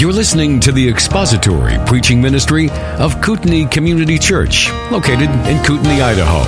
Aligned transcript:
You're 0.00 0.14
listening 0.14 0.60
to 0.60 0.72
the 0.72 0.88
expository 0.88 1.76
preaching 1.84 2.22
ministry 2.22 2.70
of 2.70 3.20
Kootenai 3.20 3.68
Community 3.68 4.18
Church, 4.18 4.70
located 4.90 5.28
in 5.46 5.62
Kootenai, 5.62 6.00
Idaho. 6.00 6.40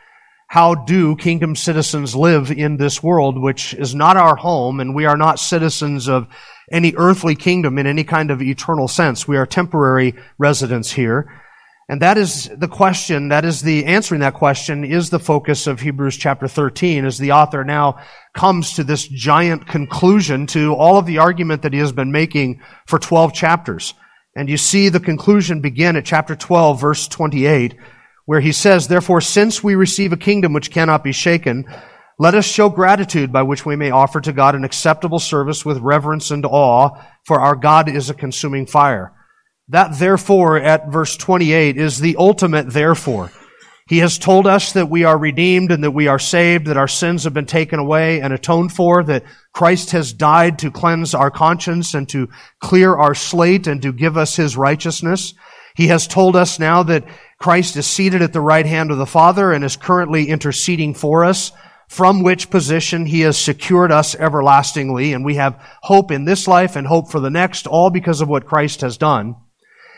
How 0.47 0.73
do 0.73 1.15
kingdom 1.15 1.55
citizens 1.55 2.15
live 2.15 2.49
in 2.49 2.77
this 2.77 3.03
world, 3.03 3.39
which 3.39 3.75
is 3.75 3.93
not 3.93 4.17
our 4.17 4.35
home, 4.35 4.79
and 4.79 4.95
we 4.95 5.05
are 5.05 5.15
not 5.15 5.39
citizens 5.39 6.09
of 6.09 6.27
any 6.71 6.93
earthly 6.95 7.35
kingdom 7.35 7.77
in 7.77 7.87
any 7.87 8.03
kind 8.03 8.31
of 8.31 8.41
eternal 8.41 8.87
sense? 8.87 9.27
We 9.27 9.37
are 9.37 9.45
temporary 9.45 10.15
residents 10.37 10.91
here. 10.91 11.41
And 11.89 12.01
that 12.01 12.17
is 12.17 12.49
the 12.55 12.67
question, 12.69 13.29
that 13.29 13.43
is 13.43 13.61
the 13.61 13.85
answering 13.85 14.21
that 14.21 14.33
question 14.33 14.85
is 14.85 15.09
the 15.09 15.19
focus 15.19 15.67
of 15.67 15.81
Hebrews 15.81 16.15
chapter 16.15 16.47
13 16.47 17.05
as 17.05 17.17
the 17.17 17.33
author 17.33 17.63
now 17.65 17.99
comes 18.33 18.73
to 18.73 18.83
this 18.83 19.05
giant 19.07 19.67
conclusion 19.67 20.47
to 20.47 20.73
all 20.73 20.97
of 20.97 21.05
the 21.05 21.17
argument 21.17 21.61
that 21.63 21.73
he 21.73 21.79
has 21.79 21.91
been 21.91 22.11
making 22.11 22.61
for 22.87 22.99
12 22.99 23.33
chapters. 23.33 23.93
And 24.35 24.49
you 24.49 24.57
see 24.57 24.89
the 24.89 24.99
conclusion 24.99 25.59
begin 25.59 25.95
at 25.95 26.05
chapter 26.05 26.35
12 26.35 26.79
verse 26.79 27.07
28 27.07 27.75
where 28.25 28.39
he 28.39 28.51
says, 28.51 28.87
Therefore, 28.87 29.21
since 29.21 29.63
we 29.63 29.75
receive 29.75 30.13
a 30.13 30.17
kingdom 30.17 30.53
which 30.53 30.71
cannot 30.71 31.03
be 31.03 31.11
shaken, 31.11 31.65
let 32.19 32.35
us 32.35 32.45
show 32.45 32.69
gratitude 32.69 33.31
by 33.31 33.43
which 33.43 33.65
we 33.65 33.75
may 33.75 33.91
offer 33.91 34.21
to 34.21 34.33
God 34.33 34.55
an 34.55 34.63
acceptable 34.63 35.19
service 35.19 35.65
with 35.65 35.79
reverence 35.79 36.31
and 36.31 36.45
awe, 36.45 36.89
for 37.25 37.39
our 37.39 37.55
God 37.55 37.89
is 37.89 38.09
a 38.09 38.13
consuming 38.13 38.65
fire. 38.65 39.13
That 39.69 39.97
therefore 39.97 40.57
at 40.57 40.91
verse 40.91 41.17
28 41.17 41.77
is 41.77 41.99
the 41.99 42.15
ultimate 42.17 42.69
therefore. 42.69 43.31
He 43.89 43.97
has 43.99 44.17
told 44.17 44.47
us 44.47 44.73
that 44.73 44.89
we 44.89 45.03
are 45.03 45.17
redeemed 45.17 45.71
and 45.71 45.83
that 45.83 45.91
we 45.91 46.07
are 46.07 46.19
saved, 46.19 46.67
that 46.67 46.77
our 46.77 46.87
sins 46.87 47.25
have 47.25 47.33
been 47.33 47.45
taken 47.45 47.79
away 47.79 48.21
and 48.21 48.31
atoned 48.31 48.71
for, 48.71 49.03
that 49.03 49.25
Christ 49.51 49.91
has 49.91 50.13
died 50.13 50.59
to 50.59 50.71
cleanse 50.71 51.13
our 51.13 51.29
conscience 51.29 51.93
and 51.93 52.07
to 52.09 52.29
clear 52.61 52.95
our 52.95 53.13
slate 53.13 53.67
and 53.67 53.81
to 53.81 53.91
give 53.91 54.17
us 54.17 54.37
his 54.37 54.55
righteousness. 54.55 55.33
He 55.75 55.87
has 55.87 56.07
told 56.07 56.35
us 56.35 56.59
now 56.59 56.83
that 56.83 57.05
Christ 57.39 57.75
is 57.75 57.85
seated 57.85 58.21
at 58.21 58.31
the 58.31 58.39
right 58.39 58.65
hand 58.65 58.91
of 58.91 58.97
the 58.97 59.05
Father 59.05 59.51
and 59.51 59.65
is 59.65 59.75
currently 59.75 60.29
interceding 60.29 60.93
for 60.93 61.25
us, 61.25 61.51
from 61.93 62.23
which 62.23 62.49
position 62.49 63.05
he 63.05 63.21
has 63.21 63.37
secured 63.37 63.91
us 63.91 64.15
everlastingly, 64.15 65.13
and 65.13 65.23
we 65.23 65.35
have 65.35 65.63
hope 65.83 66.11
in 66.11 66.25
this 66.25 66.47
life 66.47 66.75
and 66.75 66.87
hope 66.87 67.11
for 67.11 67.19
the 67.19 67.29
next, 67.29 67.67
all 67.67 67.91
because 67.91 68.19
of 68.19 68.27
what 68.27 68.47
Christ 68.47 68.81
has 68.81 68.97
done. 68.97 69.35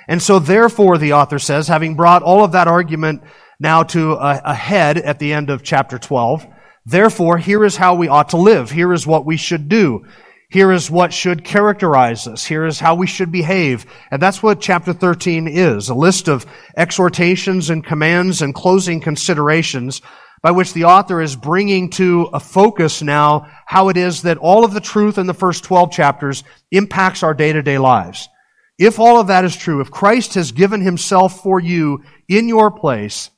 And 0.06 0.22
so 0.22 0.38
therefore, 0.38 0.98
the 0.98 1.14
author 1.14 1.40
says, 1.40 1.70
having 1.70 1.96
brought 1.96 2.22
all 2.22 2.44
of 2.44 2.52
that 2.52 2.68
argument 2.68 3.22
now 3.62 3.84
to 3.84 4.12
a, 4.12 4.42
a 4.44 4.54
head 4.54 4.98
at 4.98 5.20
the 5.20 5.32
end 5.32 5.50
of 5.50 5.64
chapter 5.64 5.98
12, 5.98 6.46
therefore, 6.86 7.38
here 7.38 7.64
is 7.64 7.78
how 7.78 7.96
we 7.96 8.10
ought 8.10 8.30
to 8.30 8.38
live. 8.38 8.72
Here 8.72 8.92
is 8.92 9.08
what 9.08 9.26
we 9.26 9.38
should 9.38 9.70
do. 9.70 10.06
Here 10.50 10.74
is 10.74 10.92
what 10.92 11.14
should 11.14 11.46
characterize 11.46 12.28
us. 12.28 12.46
Here 12.46 12.66
is 12.66 12.78
how 12.78 12.96
we 12.96 13.08
should 13.08 13.32
behave. 13.32 13.86
And 14.12 14.22
that's 14.22 14.44
what 14.44 14.60
chapter 14.60 14.92
13 14.92 15.48
is. 15.48 15.88
A 15.88 15.96
list 15.96 16.28
of 16.28 16.46
exhortations 16.76 17.70
and 17.70 17.86
commands 17.86 18.42
and 18.42 18.54
closing 18.54 19.00
considerations 19.00 20.02
by 20.42 20.52
which 20.52 20.74
the 20.74 20.86
author 20.86 21.22
is 21.22 21.36
bringing 21.36 21.90
to 21.92 22.30
a 22.34 22.40
focus 22.40 23.02
now 23.02 23.48
how 23.66 23.90
it 23.90 23.98
is 23.98 24.22
that 24.24 24.38
all 24.38 24.64
of 24.64 24.74
the 24.74 24.82
truth 24.82 25.18
in 25.18 25.28
the 25.28 25.34
first 25.34 25.64
12 25.64 25.92
chapters 25.92 26.44
impacts 26.72 27.24
our 27.24 27.34
day-to-day 27.34 27.78
lives. 27.78 28.30
If 28.78 29.00
all 29.00 29.20
of 29.20 29.28
that 29.28 29.46
is 29.46 29.56
true, 29.56 29.82
if 29.82 29.90
Christ 29.90 30.34
has 30.36 30.52
given 30.52 30.82
himself 30.82 31.42
for 31.42 31.60
you 31.60 32.04
in 32.28 32.48
your 32.48 32.72
place, 32.72 33.30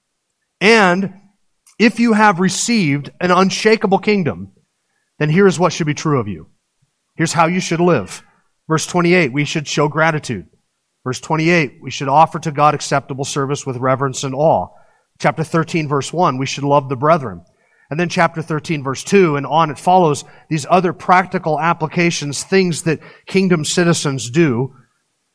and 0.59 1.13
if 1.79 1.99
you 1.99 2.13
have 2.13 2.39
received 2.39 3.11
an 3.21 3.31
unshakable 3.31 3.99
kingdom, 3.99 4.51
then 5.19 5.29
here 5.29 5.47
is 5.47 5.59
what 5.59 5.73
should 5.73 5.87
be 5.87 5.93
true 5.93 6.19
of 6.19 6.27
you. 6.27 6.47
Here's 7.15 7.33
how 7.33 7.47
you 7.47 7.59
should 7.59 7.79
live. 7.79 8.23
Verse 8.67 8.85
28, 8.85 9.31
we 9.31 9.45
should 9.45 9.67
show 9.67 9.87
gratitude. 9.87 10.47
Verse 11.03 11.19
28, 11.21 11.79
we 11.81 11.91
should 11.91 12.09
offer 12.09 12.39
to 12.39 12.51
God 12.51 12.73
acceptable 12.73 13.23
service 13.23 13.65
with 13.65 13.77
reverence 13.77 14.23
and 14.23 14.35
awe. 14.35 14.67
Chapter 15.19 15.44
13, 15.44 15.88
verse 15.88 16.13
1, 16.13 16.38
we 16.38 16.45
should 16.45 16.63
love 16.63 16.89
the 16.89 16.95
brethren. 16.95 17.44
And 17.89 18.00
then 18.00 18.09
chapter 18.09 18.41
13, 18.41 18.83
verse 18.83 19.03
2, 19.03 19.38
and 19.38 19.45
on 19.45 19.72
it 19.72 19.79
follows 19.79 20.25
these 20.50 20.66
other 20.69 20.94
practical 20.94 21.59
applications, 21.59 22.44
things 22.44 22.83
that 22.83 23.00
kingdom 23.25 23.63
citizens 23.63 24.29
do. 24.29 24.75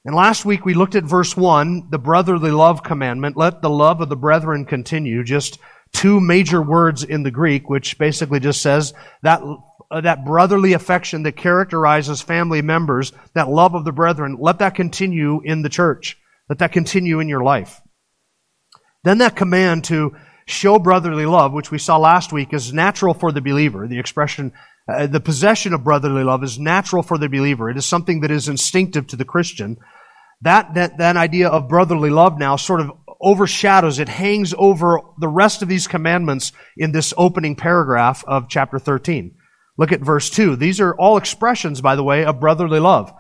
And 0.05 0.15
last 0.15 0.45
week 0.45 0.65
we 0.65 0.75
looked 0.75 0.95
at 0.95 1.05
verse 1.05 1.37
1, 1.37 1.89
the 1.91 1.99
brotherly 1.99 2.51
love 2.51 2.83
commandment. 2.83 3.37
Let 3.37 3.63
the 3.63 3.71
love 3.71 4.01
of 4.01 4.09
the 4.09 4.17
brethren 4.17 4.67
continue. 4.67 5.25
Just 5.25 5.59
two 5.93 6.21
major 6.21 6.61
words 6.61 7.05
in 7.05 7.23
the 7.23 7.31
Greek, 7.31 7.69
which 7.69 7.99
basically 7.99 8.41
just 8.41 8.61
says 8.61 8.93
that 9.23 9.41
uh, 9.91 10.01
that 10.01 10.25
brotherly 10.25 10.73
affection 10.73 11.23
that 11.23 11.37
characterizes 11.37 12.23
family 12.23 12.63
members, 12.63 13.13
that 13.35 13.49
love 13.49 13.75
of 13.75 13.85
the 13.85 13.93
brethren, 13.93 14.39
let 14.41 14.59
that 14.59 14.75
continue 14.75 15.43
in 15.45 15.61
the 15.61 15.69
church. 15.69 16.19
Let 16.49 16.61
that 16.61 16.73
continue 16.73 17.21
in 17.21 17.29
your 17.29 17.43
life. 17.43 17.82
Then 19.05 19.19
that 19.19 19.37
command 19.37 19.85
to 19.85 20.17
show 20.47 20.79
brotherly 20.79 21.27
love, 21.27 21.53
which 21.53 21.71
we 21.71 21.79
saw 21.79 21.97
last 21.97 22.33
week, 22.33 22.53
is 22.53 22.73
natural 22.73 23.15
for 23.15 23.33
the 23.33 23.41
believer. 23.41 23.87
The 23.87 23.99
expression, 23.99 24.53
uh, 24.89 25.07
the 25.07 25.21
possession 25.21 25.73
of 25.73 25.85
brotherly 25.85 26.25
love 26.25 26.45
is 26.45 26.59
natural 26.59 27.03
for 27.03 27.19
the 27.19 27.29
believer. 27.29 27.71
It 27.71 27.77
is 27.77 27.87
something 27.87 28.21
that 28.21 28.31
is 28.31 28.49
instinctive 28.49 29.07
to 29.09 29.17
the 29.17 29.25
Christian. 29.25 29.77
That, 30.43 30.75
that, 30.75 30.99
that 30.99 31.17
idea 31.17 31.49
of 31.49 31.69
brotherly 31.69 32.11
love 32.11 32.39
now 32.39 32.57
sort 32.57 32.81
of 32.81 32.91
overshadows, 33.21 33.99
it 33.99 34.09
hangs 34.09 34.53
over 34.59 35.01
the 35.19 35.29
rest 35.29 35.63
of 35.63 35.69
these 35.69 35.87
commandments 35.87 36.53
in 36.77 36.93
this 36.93 37.15
opening 37.17 37.55
paragraph 37.55 38.25
of 38.27 38.49
chapter 38.49 38.79
13. 38.79 39.37
Look 39.79 39.93
at 39.93 40.01
verse 40.01 40.29
2. 40.29 40.57
These 40.57 40.81
are 40.81 40.95
all 40.95 41.17
expressions, 41.17 41.81
by 41.81 41.97
the 41.97 42.03
way, 42.03 42.25
of 42.25 42.41
brotherly 42.41 42.81
love. 42.81 43.13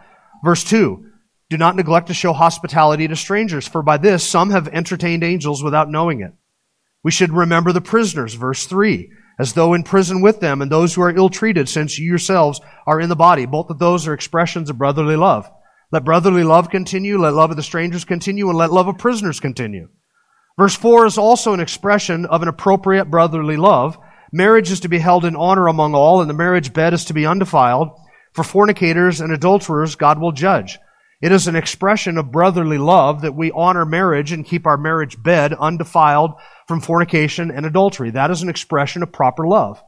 Verse 0.44 0.64
2. 0.64 1.11
Do 1.52 1.58
not 1.58 1.76
neglect 1.76 2.06
to 2.06 2.14
show 2.14 2.32
hospitality 2.32 3.06
to 3.06 3.14
strangers, 3.14 3.68
for 3.68 3.82
by 3.82 3.98
this 3.98 4.26
some 4.26 4.48
have 4.48 4.68
entertained 4.68 5.22
angels 5.22 5.62
without 5.62 5.90
knowing 5.90 6.22
it. 6.22 6.32
We 7.04 7.10
should 7.10 7.30
remember 7.30 7.72
the 7.72 7.82
prisoners, 7.82 8.32
verse 8.32 8.64
3, 8.64 9.12
as 9.38 9.52
though 9.52 9.74
in 9.74 9.82
prison 9.82 10.22
with 10.22 10.40
them, 10.40 10.62
and 10.62 10.72
those 10.72 10.94
who 10.94 11.02
are 11.02 11.14
ill 11.14 11.28
treated, 11.28 11.68
since 11.68 11.98
you 11.98 12.06
yourselves 12.08 12.58
are 12.86 13.02
in 13.02 13.10
the 13.10 13.16
body. 13.16 13.44
Both 13.44 13.68
of 13.68 13.78
those 13.78 14.06
are 14.06 14.14
expressions 14.14 14.70
of 14.70 14.78
brotherly 14.78 15.14
love. 15.14 15.46
Let 15.90 16.06
brotherly 16.06 16.42
love 16.42 16.70
continue, 16.70 17.18
let 17.18 17.34
love 17.34 17.50
of 17.50 17.58
the 17.58 17.62
strangers 17.62 18.06
continue, 18.06 18.48
and 18.48 18.56
let 18.56 18.72
love 18.72 18.88
of 18.88 18.96
prisoners 18.96 19.38
continue. 19.38 19.90
Verse 20.58 20.74
4 20.74 21.04
is 21.04 21.18
also 21.18 21.52
an 21.52 21.60
expression 21.60 22.24
of 22.24 22.40
an 22.40 22.48
appropriate 22.48 23.10
brotherly 23.10 23.58
love 23.58 23.98
Marriage 24.34 24.70
is 24.70 24.80
to 24.80 24.88
be 24.88 24.98
held 24.98 25.26
in 25.26 25.36
honor 25.36 25.68
among 25.68 25.94
all, 25.94 26.22
and 26.22 26.30
the 26.30 26.34
marriage 26.34 26.72
bed 26.72 26.94
is 26.94 27.04
to 27.04 27.12
be 27.12 27.26
undefiled. 27.26 27.90
For 28.32 28.42
fornicators 28.42 29.20
and 29.20 29.30
adulterers, 29.30 29.94
God 29.94 30.18
will 30.18 30.32
judge. 30.32 30.78
It 31.22 31.30
is 31.30 31.46
an 31.46 31.54
expression 31.54 32.18
of 32.18 32.32
brotherly 32.32 32.78
love 32.78 33.22
that 33.22 33.36
we 33.36 33.52
honor 33.52 33.84
marriage 33.84 34.32
and 34.32 34.44
keep 34.44 34.66
our 34.66 34.76
marriage 34.76 35.22
bed 35.22 35.54
undefiled 35.54 36.32
from 36.66 36.80
fornication 36.80 37.52
and 37.52 37.64
adultery. 37.64 38.10
That 38.10 38.32
is 38.32 38.42
an 38.42 38.48
expression 38.48 39.04
of 39.04 39.12
proper 39.12 39.46
love. 39.46 39.80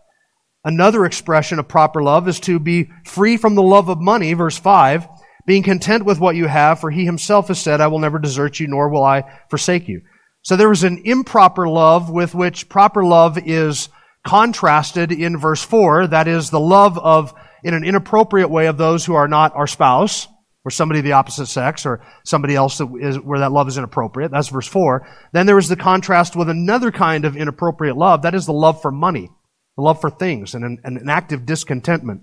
Another 0.65 1.05
expression 1.05 1.59
of 1.59 1.67
proper 1.67 2.05
love 2.05 2.29
is 2.29 2.39
to 2.41 2.61
be 2.61 2.89
free 3.05 3.37
from 3.37 3.57
the 3.57 3.63
love 3.63 3.89
of 3.89 4.01
money, 4.01 4.33
verse 4.33 4.57
5, 4.57 5.09
being 5.45 5.65
content 5.65 6.05
with 6.05 6.21
what 6.21 6.37
you 6.37 6.47
have, 6.47 6.81
for 6.81 6.93
he 6.93 7.05
himself 7.05 7.49
has 7.49 7.61
said, 7.61 7.81
I 7.81 7.89
will 7.89 7.99
never 7.99 8.21
desert 8.21 8.61
you, 8.61 8.69
nor 8.69 8.89
will 8.89 9.05
I 9.05 9.25
forsake 9.51 9.89
you. 9.89 10.03
So 10.43 10.55
there 10.55 10.73
is 10.73 10.85
an 10.85 11.03
improper 11.05 11.69
love 11.69 12.11
with 12.11 12.35
which 12.35 12.69
proper 12.69 13.05
love 13.05 13.39
is 13.45 13.89
contrasted 14.25 15.11
in 15.11 15.37
verse 15.37 15.65
4, 15.65 16.07
that 16.07 16.29
is 16.29 16.51
the 16.51 16.61
love 16.61 16.97
of, 16.97 17.35
in 17.65 17.75
an 17.75 17.83
inappropriate 17.83 18.51
way, 18.51 18.67
of 18.67 18.79
those 18.79 19.05
who 19.05 19.15
are 19.15 19.29
not 19.29 19.55
our 19.57 19.67
spouse, 19.67 20.29
or 20.65 20.71
somebody 20.71 21.01
of 21.01 21.05
the 21.05 21.13
opposite 21.13 21.47
sex, 21.47 21.85
or 21.85 22.01
somebody 22.25 22.55
else 22.55 22.79
that 22.79 22.89
is, 23.01 23.21
where 23.21 23.41
that 23.41 23.53
love 23.53 23.69
is 23.69 23.77
inappropriate. 23.77 24.31
That's 24.31 24.49
verse 24.49 24.67
4. 24.67 25.07
Then 25.33 25.47
there 25.47 25.59
is 25.59 25.69
the 25.69 25.77
contrast 25.77 26.37
with 26.37 26.49
another 26.49 26.91
kind 26.91 27.25
of 27.25 27.37
inappropriate 27.37 27.97
love, 27.97 28.23
that 28.23 28.35
is 28.35 28.47
the 28.47 28.53
love 28.53 28.81
for 28.81 28.91
money, 28.91 29.31
the 29.77 29.83
love 29.83 30.01
for 30.01 30.11
things, 30.11 30.55
and 30.55 30.65
an, 30.65 30.79
an 30.85 31.09
active 31.09 31.45
discontentment. 31.45 32.23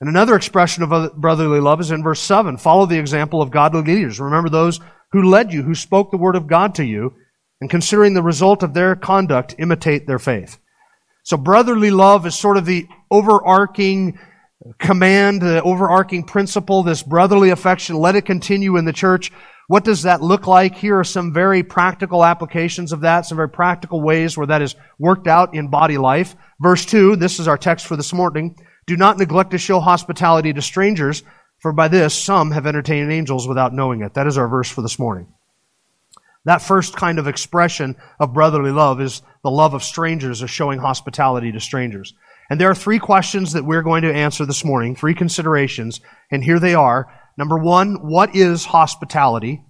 And 0.00 0.08
another 0.08 0.36
expression 0.36 0.82
of 0.82 1.16
brotherly 1.16 1.60
love 1.60 1.80
is 1.80 1.90
in 1.90 2.02
verse 2.02 2.20
7. 2.20 2.58
Follow 2.58 2.86
the 2.86 2.98
example 2.98 3.40
of 3.40 3.50
godly 3.50 3.82
leaders. 3.82 4.20
Remember 4.20 4.50
those 4.50 4.78
who 5.12 5.22
led 5.22 5.52
you, 5.52 5.62
who 5.62 5.74
spoke 5.74 6.10
the 6.10 6.18
word 6.18 6.36
of 6.36 6.46
God 6.46 6.74
to 6.76 6.84
you, 6.84 7.14
and 7.60 7.70
considering 7.70 8.12
the 8.12 8.22
result 8.22 8.62
of 8.62 8.74
their 8.74 8.94
conduct, 8.94 9.54
imitate 9.58 10.06
their 10.06 10.18
faith. 10.18 10.58
So 11.24 11.36
brotherly 11.36 11.90
love 11.90 12.26
is 12.26 12.38
sort 12.38 12.58
of 12.58 12.66
the 12.66 12.86
overarching 13.10 14.18
command, 14.78 15.42
the 15.42 15.62
overarching 15.62 16.24
principle, 16.24 16.82
this 16.82 17.02
brotherly 17.02 17.50
affection. 17.50 17.96
Let 17.96 18.16
it 18.16 18.24
continue 18.24 18.76
in 18.76 18.84
the 18.84 18.92
church. 18.92 19.32
What 19.68 19.84
does 19.84 20.02
that 20.02 20.22
look 20.22 20.46
like? 20.46 20.76
Here 20.76 20.98
are 20.98 21.04
some 21.04 21.32
very 21.32 21.62
practical 21.62 22.24
applications 22.24 22.92
of 22.92 23.00
that, 23.00 23.26
some 23.26 23.36
very 23.36 23.48
practical 23.48 24.00
ways 24.00 24.36
where 24.36 24.46
that 24.46 24.62
is 24.62 24.76
worked 24.98 25.26
out 25.26 25.54
in 25.54 25.68
body 25.68 25.98
life. 25.98 26.36
Verse 26.60 26.86
2, 26.86 27.16
this 27.16 27.40
is 27.40 27.48
our 27.48 27.58
text 27.58 27.86
for 27.86 27.96
this 27.96 28.12
morning. 28.12 28.56
Do 28.86 28.96
not 28.96 29.18
neglect 29.18 29.50
to 29.50 29.58
show 29.58 29.80
hospitality 29.80 30.52
to 30.52 30.62
strangers, 30.62 31.24
for 31.58 31.72
by 31.72 31.88
this 31.88 32.14
some 32.14 32.52
have 32.52 32.66
entertained 32.66 33.10
angels 33.10 33.48
without 33.48 33.74
knowing 33.74 34.02
it. 34.02 34.14
That 34.14 34.28
is 34.28 34.38
our 34.38 34.46
verse 34.46 34.70
for 34.70 34.82
this 34.82 34.98
morning. 34.98 35.26
That 36.44 36.62
first 36.62 36.94
kind 36.94 37.18
of 37.18 37.26
expression 37.26 37.96
of 38.20 38.32
brotherly 38.32 38.70
love 38.70 39.00
is 39.00 39.20
the 39.42 39.50
love 39.50 39.74
of 39.74 39.82
strangers 39.82 40.44
or 40.44 40.46
showing 40.46 40.78
hospitality 40.78 41.50
to 41.50 41.58
strangers. 41.58 42.14
And 42.48 42.60
there 42.60 42.70
are 42.70 42.74
three 42.74 42.98
questions 42.98 43.52
that 43.52 43.64
we're 43.64 43.82
going 43.82 44.02
to 44.02 44.14
answer 44.14 44.46
this 44.46 44.64
morning, 44.64 44.94
three 44.94 45.14
considerations, 45.14 46.00
and 46.30 46.44
here 46.44 46.60
they 46.60 46.74
are. 46.74 47.12
Number 47.36 47.58
one, 47.58 48.08
what 48.08 48.34
is 48.36 48.64
hospitality? 48.64 49.62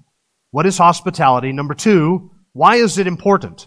What 0.50 0.67
is 0.67 0.78
hospitality? 0.78 1.52
Number 1.52 1.75
two, 1.75 2.31
why 2.52 2.76
is 2.76 2.99
it 2.99 3.06
important? 3.06 3.67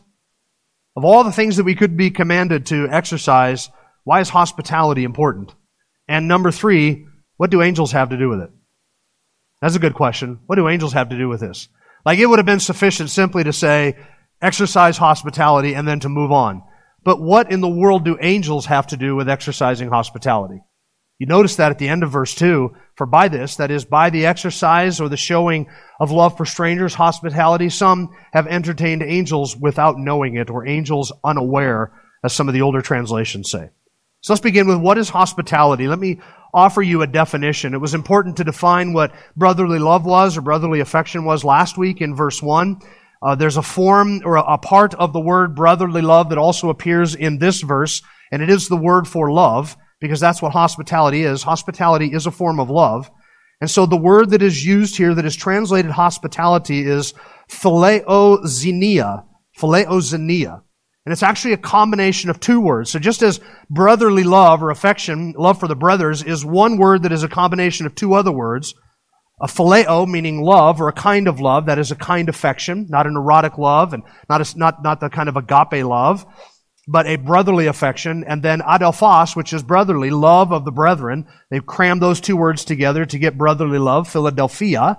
Of 0.96 1.06
all 1.06 1.24
the 1.24 1.32
things 1.32 1.58
that 1.58 1.64
we 1.64 1.76
could 1.76 1.98
be 1.98 2.12
commanded 2.12 2.68
to 2.68 2.88
exercise, 2.90 3.70
why 4.04 4.22
is 4.22 4.30
hospitality 4.30 5.04
important? 5.04 5.54
And 6.08 6.28
number 6.28 6.52
three, 6.52 7.06
what 7.38 7.52
do 7.52 7.62
angels 7.62 7.92
have 7.92 8.10
to 8.10 8.18
do 8.18 8.30
with 8.30 8.42
it? 8.42 8.50
That's 9.62 9.76
a 9.76 9.80
good 9.80 9.94
question. 9.94 10.40
What 10.46 10.56
do 10.56 10.68
angels 10.68 10.94
have 10.94 11.10
to 11.10 11.18
do 11.18 11.30
with 11.30 11.42
this? 11.42 11.68
Like 12.06 12.20
it 12.20 12.26
would 12.26 12.40
have 12.40 12.46
been 12.46 12.60
sufficient 12.60 13.10
simply 13.10 13.44
to 13.44 13.54
say, 13.54 13.98
exercise 14.42 14.98
hospitality 14.98 15.74
and 15.74 15.88
then 15.88 16.00
to 16.00 16.10
move 16.10 16.32
on. 16.32 16.64
But 17.10 17.22
what 17.22 17.52
in 17.52 17.60
the 17.60 17.68
world 17.68 18.06
do 18.06 18.20
angels 18.22 18.68
have 18.68 18.86
to 18.86 18.96
do 18.96 19.16
with 19.16 19.30
exercising 19.30 19.90
hospitality? 19.90 20.62
You 21.18 21.26
notice 21.26 21.56
that 21.56 21.72
at 21.72 21.80
the 21.80 21.88
end 21.88 22.04
of 22.04 22.12
verse 22.12 22.36
2, 22.36 22.70
for 22.98 23.08
by 23.08 23.30
this, 23.30 23.56
that 23.56 23.72
is, 23.72 23.84
by 23.84 24.12
the 24.12 24.28
exercise 24.28 25.02
or 25.02 25.10
the 25.10 25.18
showing 25.18 25.66
of 26.00 26.12
love 26.12 26.38
for 26.38 26.46
strangers, 26.46 26.94
hospitality, 26.94 27.70
some 27.70 28.16
have 28.32 28.46
entertained 28.46 29.02
angels 29.02 29.58
without 29.58 29.98
knowing 29.98 30.36
it, 30.36 30.52
or 30.52 30.68
angels 30.68 31.12
unaware, 31.24 31.92
as 32.24 32.32
some 32.32 32.48
of 32.48 32.54
the 32.54 32.62
older 32.62 32.84
translations 32.84 33.50
say. 33.50 33.72
So 34.22 34.34
let's 34.34 34.42
begin 34.42 34.68
with 34.68 34.78
what 34.78 35.00
is 35.00 35.10
hospitality? 35.10 35.88
Let 35.88 35.98
me 35.98 36.22
offer 36.54 36.84
you 36.84 37.02
a 37.02 37.08
definition. 37.08 37.74
It 37.74 37.82
was 37.82 37.96
important 37.96 38.38
to 38.38 38.44
define 38.44 38.94
what 38.94 39.16
brotherly 39.36 39.80
love 39.80 40.06
was 40.06 40.38
or 40.38 40.42
brotherly 40.42 40.80
affection 40.80 41.26
was 41.26 41.44
last 41.44 41.76
week 41.76 42.02
in 42.02 42.16
verse 42.16 42.40
1. 42.40 42.80
Uh, 43.22 43.36
there's 43.36 43.58
a 43.58 43.62
form 43.62 44.22
or 44.24 44.38
a, 44.38 44.58
part 44.58 44.94
of 44.96 45.12
the 45.12 45.20
word 45.20 45.56
brotherly 45.56 46.02
love 46.02 46.30
that 46.30 46.38
also 46.38 46.70
appears 46.70 47.16
in 47.16 47.38
this 47.38 47.62
verse, 47.62 48.02
and 48.32 48.42
it 48.42 48.50
is 48.50 48.68
the 48.68 48.78
word 48.78 49.08
for 49.08 49.32
love 49.32 49.76
because 50.00 50.20
that's 50.20 50.42
what 50.42 50.54
hospitality 50.54 51.24
is. 51.24 51.44
Hospitality 51.44 52.14
is 52.14 52.26
a 52.26 52.32
form 52.32 52.60
of 52.60 52.70
love. 52.70 53.12
And 53.60 53.70
so 53.70 53.86
the 53.86 53.98
word 53.98 54.30
that 54.30 54.42
is 54.42 54.66
used 54.66 54.96
here 54.96 55.14
that 55.14 55.26
is 55.26 55.36
translated 55.36 55.92
hospitality 55.92 56.86
is 56.86 57.14
phileoxenia. 57.50 59.26
Phileoxenia. 59.58 60.62
And 61.06 61.14
it's 61.14 61.24
actually 61.24 61.54
a 61.54 61.58
combination 61.58 62.30
of 62.30 62.40
two 62.40 62.62
words. 62.62 62.90
So 62.90 63.00
just 63.00 63.22
as 63.22 63.42
brotherly 63.70 64.24
love 64.24 64.64
or 64.64 64.70
affection, 64.70 65.34
love 65.38 65.60
for 65.60 65.68
the 65.68 65.76
brothers, 65.76 66.24
is 66.24 66.46
one 66.46 66.78
word 66.78 67.04
that 67.04 67.12
is 67.12 67.24
a 67.24 67.28
combination 67.28 67.86
of 67.86 67.96
two 67.96 68.14
other 68.14 68.32
words, 68.32 68.76
a 69.42 69.48
phileo, 69.48 70.08
meaning 70.08 70.42
love, 70.42 70.82
or 70.82 70.88
a 70.88 70.94
kind 70.94 71.28
of 71.28 71.40
love, 71.40 71.68
that 71.68 71.80
is 71.80 71.92
a 71.92 71.96
kind 71.96 72.30
affection, 72.30 72.88
not 72.90 73.08
an 73.08 73.16
erotic 73.16 73.58
love, 73.58 73.94
and 73.94 74.04
not, 74.30 74.42
a, 74.42 74.58
not, 74.58 74.84
not 74.84 75.00
the 75.00 75.10
kind 75.10 75.30
of 75.30 75.38
agape 75.38 75.86
love 75.86 76.26
but 76.90 77.06
a 77.06 77.18
brotherly 77.18 77.68
affection, 77.68 78.24
and 78.24 78.42
then 78.42 78.62
adelphos, 78.62 79.36
which 79.36 79.54
is 79.54 79.62
brotherly, 79.62 80.10
love 80.10 80.52
of 80.52 80.66
the 80.66 80.72
brethren. 80.72 81.28
They've 81.52 81.66
crammed 81.66 82.02
those 82.02 82.20
two 82.20 82.36
words 82.36 82.66
together 82.66 83.06
to 83.06 83.20
get 83.20 83.38
brotherly 83.38 83.78
love, 83.78 84.10
Philadelphia. 84.10 84.98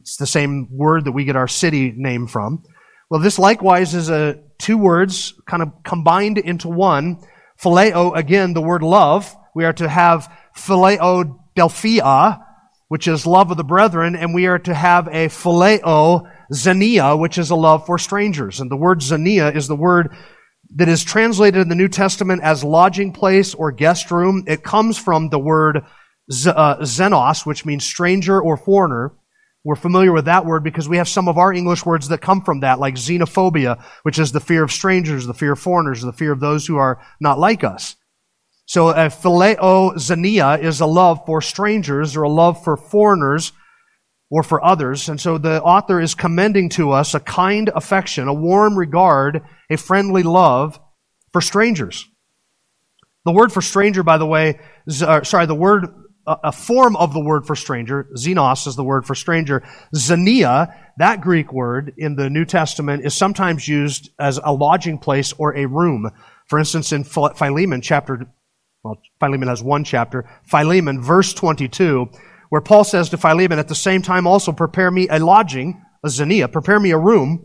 It's 0.00 0.16
the 0.16 0.26
same 0.26 0.68
word 0.70 1.06
that 1.06 1.12
we 1.12 1.24
get 1.24 1.34
our 1.34 1.48
city 1.48 1.90
name 1.96 2.26
from. 2.26 2.64
Well, 3.08 3.22
this 3.22 3.38
likewise 3.38 3.94
is 3.94 4.10
a 4.10 4.40
two 4.58 4.76
words 4.76 5.32
kind 5.46 5.62
of 5.62 5.72
combined 5.84 6.36
into 6.36 6.68
one. 6.68 7.22
Phileo, 7.58 8.14
again, 8.14 8.52
the 8.52 8.60
word 8.60 8.82
love. 8.82 9.34
We 9.54 9.64
are 9.64 9.72
to 9.74 9.88
have 9.88 10.30
phileo 10.54 11.38
delphia, 11.56 12.45
which 12.88 13.08
is 13.08 13.26
love 13.26 13.50
of 13.50 13.56
the 13.56 13.64
brethren, 13.64 14.14
and 14.14 14.34
we 14.34 14.46
are 14.46 14.58
to 14.60 14.74
have 14.74 15.08
a 15.08 15.28
phileo 15.28 16.30
xenia, 16.52 17.16
which 17.16 17.38
is 17.38 17.50
a 17.50 17.56
love 17.56 17.84
for 17.86 17.98
strangers. 17.98 18.60
And 18.60 18.70
the 18.70 18.76
word 18.76 19.02
xenia 19.02 19.50
is 19.50 19.66
the 19.66 19.76
word 19.76 20.14
that 20.74 20.88
is 20.88 21.04
translated 21.04 21.62
in 21.62 21.68
the 21.68 21.74
New 21.74 21.88
Testament 21.88 22.42
as 22.42 22.62
lodging 22.62 23.12
place 23.12 23.54
or 23.54 23.72
guest 23.72 24.10
room. 24.10 24.44
It 24.46 24.62
comes 24.62 24.98
from 24.98 25.28
the 25.28 25.38
word 25.38 25.78
uh, 25.78 26.76
xenos, 26.78 27.46
which 27.46 27.64
means 27.64 27.84
stranger 27.84 28.40
or 28.40 28.56
foreigner. 28.56 29.12
We're 29.64 29.74
familiar 29.74 30.12
with 30.12 30.26
that 30.26 30.46
word 30.46 30.62
because 30.62 30.88
we 30.88 30.98
have 30.98 31.08
some 31.08 31.28
of 31.28 31.38
our 31.38 31.52
English 31.52 31.84
words 31.84 32.08
that 32.08 32.20
come 32.20 32.42
from 32.42 32.60
that, 32.60 32.78
like 32.78 32.94
xenophobia, 32.94 33.82
which 34.04 34.18
is 34.18 34.30
the 34.30 34.40
fear 34.40 34.62
of 34.62 34.70
strangers, 34.70 35.26
the 35.26 35.34
fear 35.34 35.52
of 35.52 35.58
foreigners, 35.58 36.02
the 36.02 36.12
fear 36.12 36.30
of 36.30 36.38
those 36.38 36.66
who 36.66 36.76
are 36.76 37.00
not 37.20 37.38
like 37.38 37.64
us. 37.64 37.96
So 38.66 38.88
a 38.88 39.08
phileo 39.08 39.96
xenia 39.98 40.58
is 40.58 40.80
a 40.80 40.86
love 40.86 41.24
for 41.24 41.40
strangers 41.40 42.16
or 42.16 42.24
a 42.24 42.28
love 42.28 42.62
for 42.64 42.76
foreigners 42.76 43.52
or 44.28 44.42
for 44.42 44.64
others. 44.64 45.08
And 45.08 45.20
so 45.20 45.38
the 45.38 45.62
author 45.62 46.00
is 46.00 46.16
commending 46.16 46.68
to 46.70 46.90
us 46.90 47.14
a 47.14 47.20
kind 47.20 47.70
affection, 47.74 48.26
a 48.26 48.34
warm 48.34 48.76
regard, 48.76 49.42
a 49.70 49.76
friendly 49.76 50.24
love 50.24 50.80
for 51.32 51.40
strangers. 51.40 52.08
The 53.24 53.32
word 53.32 53.52
for 53.52 53.62
stranger, 53.62 54.02
by 54.02 54.18
the 54.18 54.26
way, 54.26 54.58
uh, 55.00 55.22
sorry, 55.22 55.46
the 55.46 55.54
word, 55.54 55.86
a 56.26 56.50
form 56.50 56.96
of 56.96 57.12
the 57.12 57.20
word 57.20 57.46
for 57.46 57.54
stranger, 57.54 58.08
xenos 58.16 58.66
is 58.66 58.74
the 58.74 58.82
word 58.82 59.06
for 59.06 59.14
stranger. 59.14 59.62
Xenia, 59.94 60.74
that 60.98 61.20
Greek 61.20 61.52
word 61.52 61.92
in 61.96 62.16
the 62.16 62.28
New 62.28 62.44
Testament 62.44 63.04
is 63.04 63.14
sometimes 63.14 63.68
used 63.68 64.10
as 64.18 64.40
a 64.42 64.52
lodging 64.52 64.98
place 64.98 65.32
or 65.38 65.56
a 65.56 65.66
room. 65.66 66.10
For 66.46 66.58
instance, 66.58 66.92
in 66.92 67.04
Philemon 67.04 67.80
chapter, 67.80 68.26
well, 68.86 69.02
Philemon 69.18 69.48
has 69.48 69.62
one 69.64 69.82
chapter, 69.82 70.30
Philemon 70.44 71.02
verse 71.02 71.34
22, 71.34 72.08
where 72.50 72.60
Paul 72.60 72.84
says 72.84 73.08
to 73.10 73.16
Philemon, 73.16 73.58
at 73.58 73.66
the 73.66 73.74
same 73.74 74.00
time 74.00 74.28
also 74.28 74.52
prepare 74.52 74.92
me 74.92 75.08
a 75.08 75.18
lodging, 75.18 75.82
a 76.04 76.08
xenia, 76.08 76.46
prepare 76.46 76.78
me 76.78 76.92
a 76.92 76.98
room, 76.98 77.44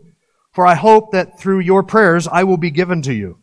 for 0.52 0.64
I 0.64 0.74
hope 0.74 1.10
that 1.12 1.40
through 1.40 1.58
your 1.58 1.82
prayers 1.82 2.28
I 2.28 2.44
will 2.44 2.58
be 2.58 2.70
given 2.70 3.02
to 3.02 3.12
you. 3.12 3.40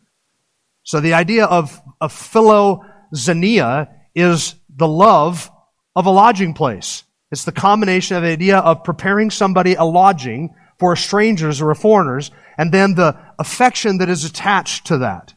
So 0.82 1.00
the 1.00 1.12
idea 1.12 1.44
of, 1.44 1.78
of 2.00 2.12
philoxenia 2.14 3.88
is 4.14 4.54
the 4.74 4.88
love 4.88 5.50
of 5.94 6.06
a 6.06 6.10
lodging 6.10 6.54
place. 6.54 7.04
It's 7.30 7.44
the 7.44 7.52
combination 7.52 8.16
of 8.16 8.22
the 8.22 8.30
idea 8.30 8.58
of 8.60 8.82
preparing 8.82 9.30
somebody 9.30 9.74
a 9.74 9.84
lodging 9.84 10.54
for 10.78 10.96
strangers 10.96 11.60
or 11.60 11.74
foreigners, 11.74 12.30
and 12.56 12.72
then 12.72 12.94
the 12.94 13.14
affection 13.38 13.98
that 13.98 14.08
is 14.08 14.24
attached 14.24 14.86
to 14.86 14.98
that. 14.98 15.34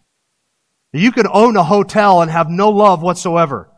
You 0.93 1.11
could 1.11 1.27
own 1.27 1.57
a 1.57 1.63
hotel 1.63 2.21
and 2.21 2.29
have 2.29 2.49
no 2.49 2.69
love 2.69 3.01
whatsoever 3.01 3.69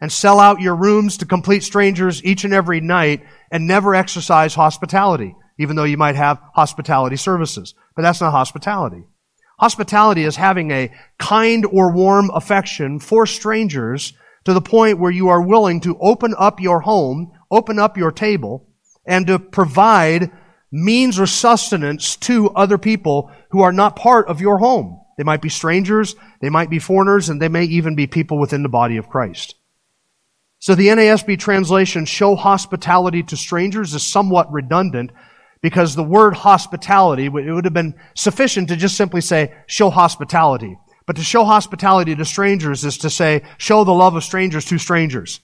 and 0.00 0.10
sell 0.10 0.38
out 0.38 0.60
your 0.60 0.76
rooms 0.76 1.18
to 1.18 1.26
complete 1.26 1.64
strangers 1.64 2.24
each 2.24 2.44
and 2.44 2.54
every 2.54 2.80
night 2.80 3.22
and 3.50 3.66
never 3.66 3.94
exercise 3.94 4.54
hospitality, 4.54 5.34
even 5.58 5.74
though 5.74 5.84
you 5.84 5.96
might 5.96 6.14
have 6.14 6.40
hospitality 6.54 7.16
services. 7.16 7.74
But 7.96 8.02
that's 8.02 8.20
not 8.20 8.30
hospitality. 8.30 9.04
Hospitality 9.58 10.24
is 10.24 10.36
having 10.36 10.70
a 10.70 10.92
kind 11.18 11.66
or 11.66 11.92
warm 11.92 12.30
affection 12.30 13.00
for 13.00 13.26
strangers 13.26 14.14
to 14.44 14.54
the 14.54 14.60
point 14.60 14.98
where 14.98 15.10
you 15.10 15.28
are 15.28 15.42
willing 15.42 15.80
to 15.80 15.98
open 15.98 16.34
up 16.38 16.60
your 16.60 16.80
home, 16.80 17.32
open 17.50 17.78
up 17.78 17.98
your 17.98 18.12
table, 18.12 18.68
and 19.04 19.26
to 19.26 19.38
provide 19.38 20.30
means 20.70 21.18
or 21.18 21.26
sustenance 21.26 22.16
to 22.16 22.48
other 22.50 22.78
people 22.78 23.30
who 23.50 23.60
are 23.60 23.72
not 23.72 23.96
part 23.96 24.28
of 24.28 24.40
your 24.40 24.58
home. 24.58 25.00
They 25.20 25.24
might 25.24 25.42
be 25.42 25.50
strangers, 25.50 26.16
they 26.40 26.48
might 26.48 26.70
be 26.70 26.78
foreigners, 26.78 27.28
and 27.28 27.42
they 27.42 27.50
may 27.50 27.64
even 27.64 27.94
be 27.94 28.06
people 28.06 28.38
within 28.38 28.62
the 28.62 28.70
body 28.70 28.96
of 28.96 29.10
Christ. 29.10 29.54
So 30.60 30.74
the 30.74 30.88
NASB 30.88 31.38
translation, 31.38 32.06
show 32.06 32.36
hospitality 32.36 33.22
to 33.24 33.36
strangers, 33.36 33.92
is 33.92 34.02
somewhat 34.02 34.50
redundant 34.50 35.10
because 35.60 35.94
the 35.94 36.02
word 36.02 36.32
hospitality, 36.32 37.26
it 37.26 37.32
would 37.32 37.66
have 37.66 37.74
been 37.74 38.00
sufficient 38.14 38.68
to 38.68 38.76
just 38.76 38.96
simply 38.96 39.20
say, 39.20 39.52
show 39.66 39.90
hospitality. 39.90 40.78
But 41.06 41.16
to 41.16 41.22
show 41.22 41.44
hospitality 41.44 42.16
to 42.16 42.24
strangers 42.24 42.82
is 42.82 42.96
to 42.96 43.10
say, 43.10 43.42
show 43.58 43.84
the 43.84 43.92
love 43.92 44.16
of 44.16 44.24
strangers 44.24 44.64
to 44.64 44.78
strangers. 44.78 45.40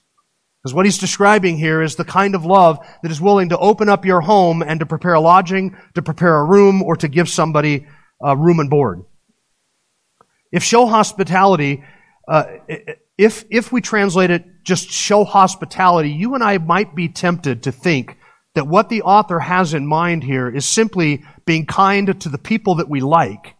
Because 0.63 0.73
what 0.73 0.87
he's 0.87 0.97
describing 0.97 1.59
here 1.59 1.83
is 1.83 1.97
the 1.97 2.03
kind 2.03 2.33
of 2.33 2.45
love 2.45 2.79
that 3.03 3.11
is 3.11 3.21
willing 3.21 3.49
to 3.49 3.59
open 3.59 3.89
up 3.89 4.05
your 4.05 4.21
home 4.21 4.63
and 4.63 4.79
to 4.79 4.87
prepare 4.87 5.13
a 5.13 5.19
lodging, 5.19 5.77
to 5.93 6.01
prepare 6.01 6.37
a 6.37 6.45
room, 6.45 6.81
or 6.81 6.95
to 6.95 7.07
give 7.07 7.29
somebody 7.29 7.85
a 8.23 8.35
room 8.35 8.59
and 8.59 8.71
board. 8.71 9.03
If 10.51 10.63
show 10.63 10.85
hospitality, 10.85 11.83
uh, 12.27 12.45
if, 13.17 13.45
if 13.49 13.71
we 13.71 13.81
translate 13.81 14.31
it 14.31 14.45
just 14.63 14.91
show 14.91 15.23
hospitality, 15.23 16.09
you 16.09 16.35
and 16.35 16.43
I 16.43 16.57
might 16.57 16.93
be 16.93 17.07
tempted 17.07 17.63
to 17.63 17.71
think 17.71 18.17
that 18.53 18.67
what 18.67 18.89
the 18.89 19.03
author 19.03 19.39
has 19.39 19.73
in 19.73 19.87
mind 19.87 20.23
here 20.23 20.49
is 20.49 20.65
simply 20.65 21.23
being 21.45 21.65
kind 21.65 22.19
to 22.21 22.27
the 22.29 22.37
people 22.37 22.75
that 22.75 22.89
we 22.89 22.99
like, 22.99 23.55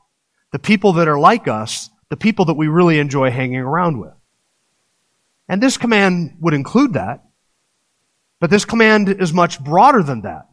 the 0.51 0.59
people 0.59 0.93
that 0.93 1.07
are 1.07 1.17
like 1.17 1.47
us, 1.47 1.89
the 2.09 2.17
people 2.17 2.45
that 2.45 2.55
we 2.55 2.67
really 2.67 2.99
enjoy 2.99 3.31
hanging 3.31 3.59
around 3.59 3.99
with. 3.99 4.13
And 5.47 5.63
this 5.63 5.77
command 5.77 6.37
would 6.41 6.53
include 6.53 6.93
that, 6.93 7.23
but 8.41 8.49
this 8.49 8.65
command 8.65 9.07
is 9.09 9.31
much 9.31 9.63
broader 9.63 10.03
than 10.03 10.21
that. 10.21 10.47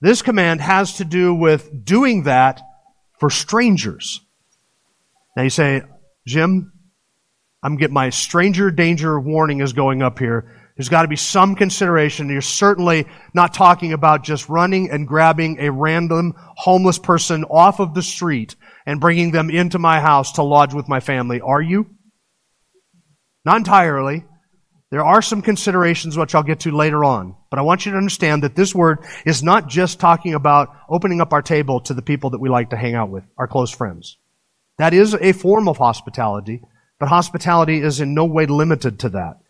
This 0.00 0.22
command 0.22 0.60
has 0.60 0.94
to 0.94 1.04
do 1.04 1.34
with 1.34 1.84
doing 1.84 2.22
that 2.22 2.62
for 3.18 3.28
strangers. 3.28 4.20
Now 5.38 5.44
you 5.44 5.50
say, 5.50 5.82
Jim, 6.26 6.72
I'm 7.62 7.76
getting 7.76 7.94
my 7.94 8.10
stranger 8.10 8.72
danger 8.72 9.20
warning 9.20 9.60
is 9.60 9.72
going 9.72 10.02
up 10.02 10.18
here. 10.18 10.52
There's 10.76 10.88
got 10.88 11.02
to 11.02 11.08
be 11.08 11.14
some 11.14 11.54
consideration. 11.54 12.28
You're 12.28 12.40
certainly 12.40 13.06
not 13.34 13.54
talking 13.54 13.92
about 13.92 14.24
just 14.24 14.48
running 14.48 14.90
and 14.90 15.06
grabbing 15.06 15.60
a 15.60 15.70
random 15.70 16.34
homeless 16.56 16.98
person 16.98 17.44
off 17.44 17.78
of 17.78 17.94
the 17.94 18.02
street 18.02 18.56
and 18.84 19.00
bringing 19.00 19.30
them 19.30 19.48
into 19.48 19.78
my 19.78 20.00
house 20.00 20.32
to 20.32 20.42
lodge 20.42 20.74
with 20.74 20.88
my 20.88 20.98
family, 20.98 21.40
are 21.40 21.62
you? 21.62 21.86
Not 23.44 23.58
entirely. 23.58 24.24
There 24.90 25.04
are 25.04 25.22
some 25.22 25.42
considerations 25.42 26.16
which 26.16 26.34
I'll 26.34 26.42
get 26.42 26.58
to 26.60 26.72
later 26.72 27.04
on. 27.04 27.36
But 27.48 27.60
I 27.60 27.62
want 27.62 27.86
you 27.86 27.92
to 27.92 27.98
understand 27.98 28.42
that 28.42 28.56
this 28.56 28.74
word 28.74 29.04
is 29.24 29.44
not 29.44 29.68
just 29.68 30.00
talking 30.00 30.34
about 30.34 30.74
opening 30.88 31.20
up 31.20 31.32
our 31.32 31.42
table 31.42 31.78
to 31.82 31.94
the 31.94 32.02
people 32.02 32.30
that 32.30 32.40
we 32.40 32.48
like 32.48 32.70
to 32.70 32.76
hang 32.76 32.96
out 32.96 33.10
with, 33.10 33.22
our 33.38 33.46
close 33.46 33.70
friends. 33.70 34.18
That 34.78 34.94
is 34.94 35.14
a 35.14 35.32
form 35.32 35.68
of 35.68 35.78
hospitality, 35.78 36.62
but 36.98 37.08
hospitality 37.08 37.78
is 37.78 38.00
in 38.00 38.14
no 38.14 38.24
way 38.24 38.46
limited 38.46 39.00
to 39.00 39.08
that. 39.10 39.40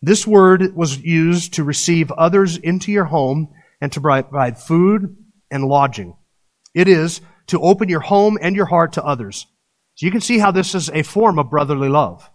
This 0.00 0.26
word 0.26 0.74
was 0.74 0.98
used 0.98 1.54
to 1.54 1.64
receive 1.64 2.10
others 2.10 2.56
into 2.56 2.90
your 2.90 3.04
home 3.04 3.48
and 3.80 3.92
to 3.92 4.00
provide 4.00 4.58
food 4.58 5.16
and 5.50 5.64
lodging. 5.64 6.16
It 6.74 6.88
is 6.88 7.20
to 7.48 7.60
open 7.60 7.88
your 7.88 8.00
home 8.00 8.38
and 8.40 8.56
your 8.56 8.66
heart 8.66 8.94
to 8.94 9.04
others. 9.04 9.46
So 9.94 10.06
you 10.06 10.12
can 10.12 10.20
see 10.20 10.38
how 10.38 10.50
this 10.50 10.74
is 10.74 10.88
a 10.88 11.02
form 11.02 11.38
of 11.38 11.50
brotherly 11.50 11.88
love. 11.88 12.28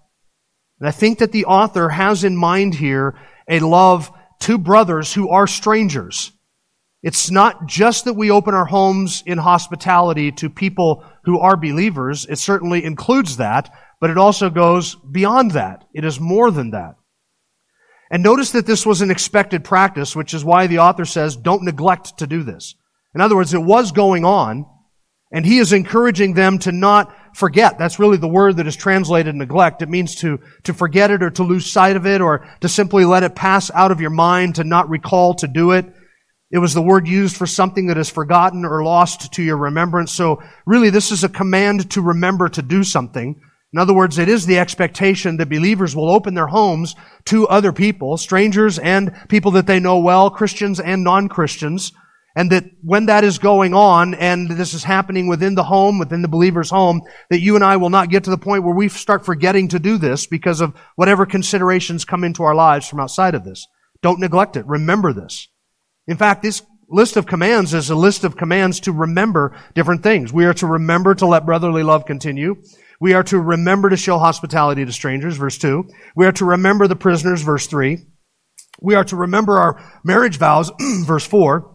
And 0.79 0.87
I 0.87 0.91
think 0.91 1.19
that 1.19 1.31
the 1.31 1.45
author 1.45 1.89
has 1.89 2.23
in 2.23 2.37
mind 2.37 2.75
here 2.75 3.15
a 3.49 3.59
love 3.59 4.11
to 4.41 4.57
brothers 4.57 5.13
who 5.13 5.29
are 5.29 5.47
strangers. 5.47 6.31
It's 7.01 7.31
not 7.31 7.67
just 7.67 8.05
that 8.05 8.13
we 8.13 8.31
open 8.31 8.53
our 8.53 8.65
homes 8.65 9.23
in 9.25 9.37
hospitality 9.37 10.31
to 10.33 10.49
people 10.49 11.03
who 11.27 11.39
are 11.39 11.57
believers. 11.57 12.25
It 12.25 12.39
certainly 12.39 12.85
includes 12.85 13.35
that, 13.35 13.69
but 13.99 14.09
it 14.09 14.17
also 14.17 14.49
goes 14.49 14.95
beyond 14.95 15.51
that. 15.51 15.83
It 15.93 16.05
is 16.05 16.21
more 16.21 16.51
than 16.51 16.71
that. 16.71 16.95
And 18.09 18.23
notice 18.23 18.51
that 18.51 18.65
this 18.65 18.85
was 18.85 19.01
an 19.01 19.11
expected 19.11 19.65
practice, 19.65 20.15
which 20.15 20.33
is 20.33 20.45
why 20.45 20.67
the 20.67 20.79
author 20.79 21.03
says, 21.03 21.35
don't 21.35 21.63
neglect 21.63 22.19
to 22.19 22.27
do 22.27 22.43
this. 22.43 22.75
In 23.13 23.19
other 23.19 23.35
words, 23.35 23.53
it 23.53 23.61
was 23.61 23.91
going 23.91 24.23
on, 24.23 24.65
and 25.29 25.45
he 25.45 25.57
is 25.57 25.73
encouraging 25.73 26.33
them 26.33 26.59
to 26.59 26.71
not 26.71 27.13
forget. 27.35 27.77
That's 27.77 27.99
really 27.99 28.15
the 28.15 28.29
word 28.29 28.55
that 28.55 28.67
is 28.67 28.77
translated 28.77 29.35
neglect. 29.35 29.81
It 29.81 29.89
means 29.89 30.15
to, 30.21 30.39
to 30.63 30.73
forget 30.73 31.11
it 31.11 31.21
or 31.21 31.31
to 31.31 31.43
lose 31.43 31.69
sight 31.69 31.97
of 31.97 32.07
it 32.07 32.21
or 32.21 32.47
to 32.61 32.69
simply 32.69 33.03
let 33.03 33.23
it 33.23 33.35
pass 33.35 33.69
out 33.71 33.91
of 33.91 33.99
your 33.99 34.11
mind, 34.11 34.55
to 34.55 34.63
not 34.63 34.89
recall 34.89 35.33
to 35.35 35.47
do 35.49 35.71
it. 35.71 35.93
It 36.49 36.59
was 36.59 36.73
the 36.73 36.81
word 36.81 37.07
used 37.07 37.35
for 37.35 37.45
something 37.45 37.87
that 37.87 37.97
is 37.97 38.09
forgotten 38.09 38.63
or 38.63 38.83
lost 38.83 39.33
to 39.33 39.43
your 39.43 39.57
remembrance. 39.57 40.13
So 40.13 40.41
really 40.65 40.89
this 40.89 41.11
is 41.11 41.23
a 41.23 41.29
command 41.29 41.91
to 41.91 42.01
remember 42.01 42.47
to 42.49 42.61
do 42.61 42.83
something. 42.83 43.41
In 43.73 43.79
other 43.79 43.93
words, 43.93 44.17
it 44.17 44.29
is 44.29 44.45
the 44.45 44.59
expectation 44.59 45.37
that 45.37 45.49
believers 45.49 45.93
will 45.93 46.09
open 46.09 46.35
their 46.35 46.47
homes 46.47 46.95
to 47.25 47.47
other 47.49 47.73
people, 47.73 48.15
strangers 48.15 48.79
and 48.79 49.13
people 49.27 49.51
that 49.51 49.67
they 49.67 49.81
know 49.81 49.99
well, 49.99 50.29
Christians 50.29 50.79
and 50.79 51.03
non-Christians, 51.03 51.91
and 52.33 52.49
that 52.51 52.63
when 52.81 53.07
that 53.07 53.25
is 53.25 53.39
going 53.39 53.73
on 53.73 54.13
and 54.13 54.49
this 54.49 54.73
is 54.73 54.85
happening 54.85 55.27
within 55.27 55.55
the 55.55 55.63
home, 55.63 55.99
within 55.99 56.21
the 56.21 56.29
believer's 56.29 56.69
home, 56.69 57.01
that 57.29 57.41
you 57.41 57.55
and 57.55 57.63
I 57.63 57.75
will 57.75 57.89
not 57.89 58.09
get 58.09 58.23
to 58.23 58.29
the 58.29 58.37
point 58.37 58.63
where 58.63 58.75
we 58.75 58.87
start 58.87 59.25
forgetting 59.25 59.67
to 59.69 59.79
do 59.79 59.97
this 59.97 60.27
because 60.27 60.61
of 60.61 60.73
whatever 60.95 61.25
considerations 61.25 62.05
come 62.05 62.23
into 62.23 62.43
our 62.43 62.55
lives 62.55 62.87
from 62.87 63.01
outside 63.01 63.35
of 63.35 63.43
this. 63.43 63.67
Don't 64.01 64.21
neglect 64.21 64.55
it. 64.55 64.65
Remember 64.65 65.11
this. 65.11 65.49
In 66.07 66.17
fact, 66.17 66.41
this 66.41 66.61
list 66.89 67.17
of 67.17 67.25
commands 67.25 67.73
is 67.73 67.89
a 67.89 67.95
list 67.95 68.23
of 68.23 68.37
commands 68.37 68.79
to 68.81 68.91
remember 68.91 69.57
different 69.75 70.03
things. 70.03 70.31
We 70.31 70.45
are 70.45 70.53
to 70.55 70.67
remember 70.67 71.15
to 71.15 71.25
let 71.25 71.45
brotherly 71.45 71.83
love 71.83 72.05
continue. 72.05 72.63
We 72.99 73.13
are 73.13 73.23
to 73.23 73.39
remember 73.39 73.89
to 73.89 73.97
show 73.97 74.17
hospitality 74.17 74.85
to 74.85 74.91
strangers, 74.91 75.37
verse 75.37 75.57
2. 75.57 75.87
We 76.15 76.25
are 76.25 76.31
to 76.33 76.45
remember 76.45 76.87
the 76.87 76.95
prisoners, 76.95 77.41
verse 77.41 77.67
3. 77.67 78.05
We 78.81 78.95
are 78.95 79.03
to 79.05 79.15
remember 79.15 79.57
our 79.57 79.99
marriage 80.03 80.37
vows, 80.37 80.71
verse 81.05 81.25
4. 81.25 81.73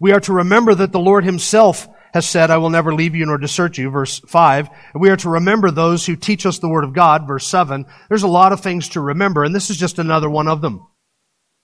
We 0.00 0.12
are 0.12 0.20
to 0.20 0.32
remember 0.32 0.74
that 0.74 0.92
the 0.92 1.00
Lord 1.00 1.24
himself 1.24 1.88
has 2.12 2.26
said, 2.26 2.50
I 2.50 2.58
will 2.58 2.70
never 2.70 2.94
leave 2.94 3.14
you 3.14 3.26
nor 3.26 3.38
desert 3.38 3.76
you, 3.76 3.90
verse 3.90 4.20
5. 4.20 4.68
And 4.94 5.02
we 5.02 5.10
are 5.10 5.16
to 5.18 5.28
remember 5.28 5.70
those 5.70 6.06
who 6.06 6.16
teach 6.16 6.46
us 6.46 6.58
the 6.58 6.68
word 6.68 6.84
of 6.84 6.94
God, 6.94 7.26
verse 7.26 7.46
7. 7.46 7.84
There's 8.08 8.22
a 8.22 8.28
lot 8.28 8.52
of 8.52 8.60
things 8.60 8.88
to 8.90 9.00
remember, 9.00 9.44
and 9.44 9.54
this 9.54 9.70
is 9.70 9.76
just 9.76 9.98
another 9.98 10.30
one 10.30 10.48
of 10.48 10.60
them. 10.60 10.86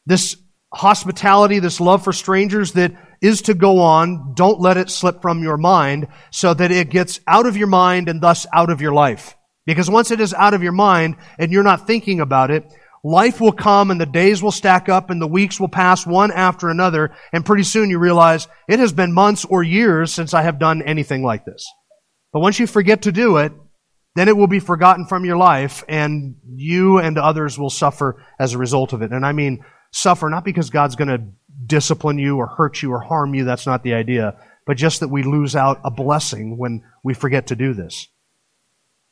This 0.05 0.37
hospitality, 0.73 1.59
this 1.59 1.81
love 1.81 2.02
for 2.02 2.12
strangers 2.12 2.73
that 2.73 2.93
is 3.21 3.43
to 3.43 3.55
go 3.55 3.81
on, 3.81 4.35
don't 4.35 4.61
let 4.61 4.76
it 4.76 4.91
slip 4.91 5.23
from 5.23 5.43
your 5.43 5.57
mind 5.57 6.09
so 6.31 6.52
that 6.52 6.73
it 6.73 6.91
gets 6.91 7.21
out 7.26 7.47
of 7.47 7.57
your 7.57 7.69
mind 7.69 8.09
and 8.09 8.21
thus 8.21 8.47
out 8.52 8.71
of 8.71 8.81
your 8.81 8.93
life. 8.93 9.37
Because 9.64 9.88
once 9.88 10.11
it 10.11 10.21
is 10.21 10.35
out 10.35 10.55
of 10.55 10.62
your 10.62 10.73
mind 10.73 11.17
and 11.38 11.52
you're 11.52 11.62
not 11.62 11.87
thinking 11.87 12.21
about 12.21 12.50
it, 12.50 12.64
life 13.05 13.41
will 13.41 13.52
come 13.52 13.91
and 13.91 14.00
the 14.00 14.07
days 14.07 14.43
will 14.43 14.50
stack 14.50 14.88
up 14.88 15.11
and 15.11 15.23
the 15.23 15.26
weeks 15.26 15.61
will 15.61 15.69
pass 15.69 16.07
one 16.07 16.33
after 16.33 16.69
another 16.69 17.14
and 17.33 17.47
pretty 17.47 17.62
soon 17.62 17.91
you 17.91 17.99
realize 17.99 18.49
it 18.69 18.81
has 18.81 18.93
been 18.93 19.12
months 19.12 19.45
or 19.45 19.62
years 19.62 20.12
since 20.12 20.35
I 20.35 20.43
have 20.43 20.59
done 20.59 20.83
anything 20.83 21.23
like 21.23 21.45
this. 21.45 21.64
But 22.33 22.41
once 22.41 22.59
you 22.59 22.67
forget 22.67 23.02
to 23.02 23.12
do 23.12 23.37
it, 23.37 23.52
then 24.14 24.29
it 24.29 24.37
will 24.37 24.49
be 24.49 24.61
forgotten 24.61 25.07
from 25.07 25.25
your 25.25 25.37
life 25.37 25.85
and 25.88 26.37
you 26.55 26.99
and 26.99 27.17
others 27.19 27.59
will 27.59 27.71
suffer 27.71 28.23
as 28.38 28.52
a 28.52 28.59
result 28.59 28.93
of 28.93 29.02
it. 29.02 29.12
And 29.12 29.25
I 29.25 29.33
mean 29.33 29.64
suffer, 29.92 30.28
not 30.28 30.44
because 30.44 30.70
God's 30.70 30.96
going 30.96 31.08
to 31.08 31.22
discipline 31.64 32.18
you 32.18 32.38
or 32.38 32.46
hurt 32.46 32.82
you 32.82 32.92
or 32.92 33.00
harm 33.00 33.34
you. 33.34 33.44
That's 33.44 33.66
not 33.66 33.84
the 33.84 33.94
idea. 33.94 34.37
But 34.66 34.76
just 34.76 35.00
that 35.00 35.08
we 35.08 35.22
lose 35.22 35.54
out 35.54 35.80
a 35.84 35.90
blessing 35.90 36.56
when 36.56 36.82
we 37.04 37.14
forget 37.14 37.49
to 37.49 37.56
do 37.56 37.75
this. 37.75 38.08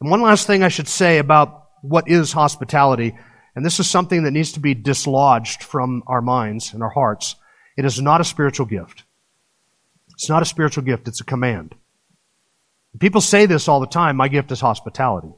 And 0.00 0.10
one 0.10 0.22
last 0.22 0.46
thing 0.46 0.62
I 0.62 0.68
should 0.68 0.88
say 0.88 1.18
about 1.18 1.68
what 1.82 2.08
is 2.08 2.32
hospitality, 2.32 3.16
and 3.54 3.64
this 3.64 3.80
is 3.80 3.88
something 3.88 4.24
that 4.24 4.30
needs 4.30 4.52
to 4.52 4.60
be 4.60 4.74
dislodged 4.74 5.62
from 5.62 6.02
our 6.06 6.22
minds 6.22 6.72
and 6.72 6.82
our 6.82 6.90
hearts. 6.90 7.36
It 7.76 7.84
is 7.84 8.00
not 8.00 8.20
a 8.20 8.24
spiritual 8.24 8.66
gift. 8.66 9.04
It's 10.12 10.28
not 10.28 10.42
a 10.42 10.46
spiritual 10.46 10.84
gift, 10.84 11.08
it's 11.08 11.20
a 11.20 11.24
command. 11.24 11.74
People 12.98 13.20
say 13.20 13.46
this 13.46 13.68
all 13.68 13.80
the 13.80 13.86
time 13.86 14.16
my 14.16 14.28
gift 14.28 14.50
is 14.52 14.60
hospitality. 14.60 15.32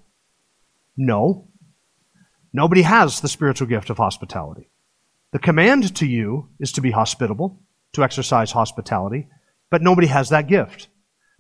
No. 0.97 1.49
Nobody 2.53 2.83
has 2.83 3.21
the 3.21 3.29
spiritual 3.29 3.69
gift 3.69 3.91
of 3.91 3.99
hospitality. 3.99 4.69
The 5.33 5.39
command 5.39 5.97
to 5.97 6.07
you 6.07 6.49
is 6.61 6.73
to 6.73 6.81
be 6.81 6.91
hospitable, 6.91 7.63
to 7.95 8.03
exercise 8.03 8.53
hospitality, 8.53 9.29
but 9.71 9.83
nobody 9.83 10.07
has 10.07 10.29
that 10.29 10.47
gift. 10.47 10.89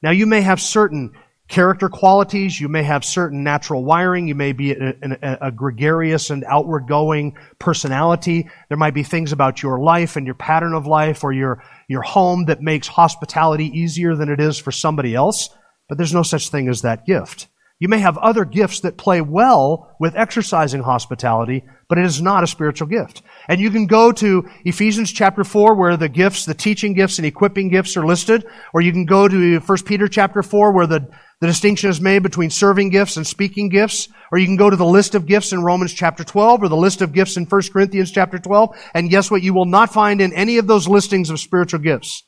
Now 0.02 0.10
you 0.10 0.26
may 0.26 0.40
have 0.40 0.60
certain 0.60 1.12
character 1.48 1.90
qualities, 1.90 2.58
you 2.58 2.68
may 2.68 2.82
have 2.82 3.04
certain 3.04 3.44
natural 3.44 3.84
wiring, 3.84 4.26
you 4.26 4.34
may 4.34 4.52
be 4.52 4.72
a, 4.72 4.94
a, 5.02 5.38
a, 5.42 5.52
gregarious 5.52 6.30
and 6.30 6.44
outward 6.44 6.88
going 6.88 7.36
personality. 7.58 8.48
There 8.68 8.78
might 8.78 8.94
be 8.94 9.02
things 9.02 9.32
about 9.32 9.62
your 9.62 9.78
life 9.78 10.16
and 10.16 10.24
your 10.24 10.34
pattern 10.34 10.72
of 10.72 10.86
life 10.86 11.22
or 11.22 11.32
your, 11.32 11.62
your 11.88 12.00
home 12.00 12.46
that 12.46 12.62
makes 12.62 12.88
hospitality 12.88 13.66
easier 13.66 14.16
than 14.16 14.30
it 14.30 14.40
is 14.40 14.56
for 14.56 14.72
somebody 14.72 15.14
else, 15.14 15.50
but 15.90 15.98
there's 15.98 16.14
no 16.14 16.22
such 16.22 16.48
thing 16.48 16.68
as 16.68 16.82
that 16.82 17.04
gift. 17.04 17.48
You 17.82 17.88
may 17.88 17.98
have 17.98 18.16
other 18.16 18.44
gifts 18.44 18.78
that 18.82 18.96
play 18.96 19.20
well 19.20 19.96
with 19.98 20.14
exercising 20.14 20.84
hospitality, 20.84 21.64
but 21.88 21.98
it 21.98 22.04
is 22.04 22.22
not 22.22 22.44
a 22.44 22.46
spiritual 22.46 22.86
gift. 22.86 23.22
And 23.48 23.60
you 23.60 23.72
can 23.72 23.88
go 23.88 24.12
to 24.12 24.48
Ephesians 24.64 25.10
chapter 25.10 25.42
4 25.42 25.74
where 25.74 25.96
the 25.96 26.08
gifts, 26.08 26.44
the 26.44 26.54
teaching 26.54 26.94
gifts 26.94 27.18
and 27.18 27.26
equipping 27.26 27.70
gifts 27.70 27.96
are 27.96 28.06
listed, 28.06 28.46
or 28.72 28.82
you 28.82 28.92
can 28.92 29.04
go 29.04 29.26
to 29.26 29.58
1 29.58 29.78
Peter 29.84 30.06
chapter 30.06 30.44
4 30.44 30.72
where 30.72 30.86
the, 30.86 31.10
the 31.40 31.48
distinction 31.48 31.90
is 31.90 32.00
made 32.00 32.22
between 32.22 32.50
serving 32.50 32.90
gifts 32.90 33.16
and 33.16 33.26
speaking 33.26 33.68
gifts, 33.68 34.06
or 34.30 34.38
you 34.38 34.46
can 34.46 34.56
go 34.56 34.70
to 34.70 34.76
the 34.76 34.86
list 34.86 35.16
of 35.16 35.26
gifts 35.26 35.52
in 35.52 35.64
Romans 35.64 35.92
chapter 35.92 36.22
12 36.22 36.62
or 36.62 36.68
the 36.68 36.76
list 36.76 37.02
of 37.02 37.12
gifts 37.12 37.36
in 37.36 37.46
1 37.46 37.62
Corinthians 37.72 38.12
chapter 38.12 38.38
12, 38.38 38.76
and 38.94 39.10
guess 39.10 39.28
what? 39.28 39.42
You 39.42 39.54
will 39.54 39.66
not 39.66 39.92
find 39.92 40.20
in 40.20 40.32
any 40.34 40.58
of 40.58 40.68
those 40.68 40.86
listings 40.86 41.30
of 41.30 41.40
spiritual 41.40 41.80
gifts 41.80 42.22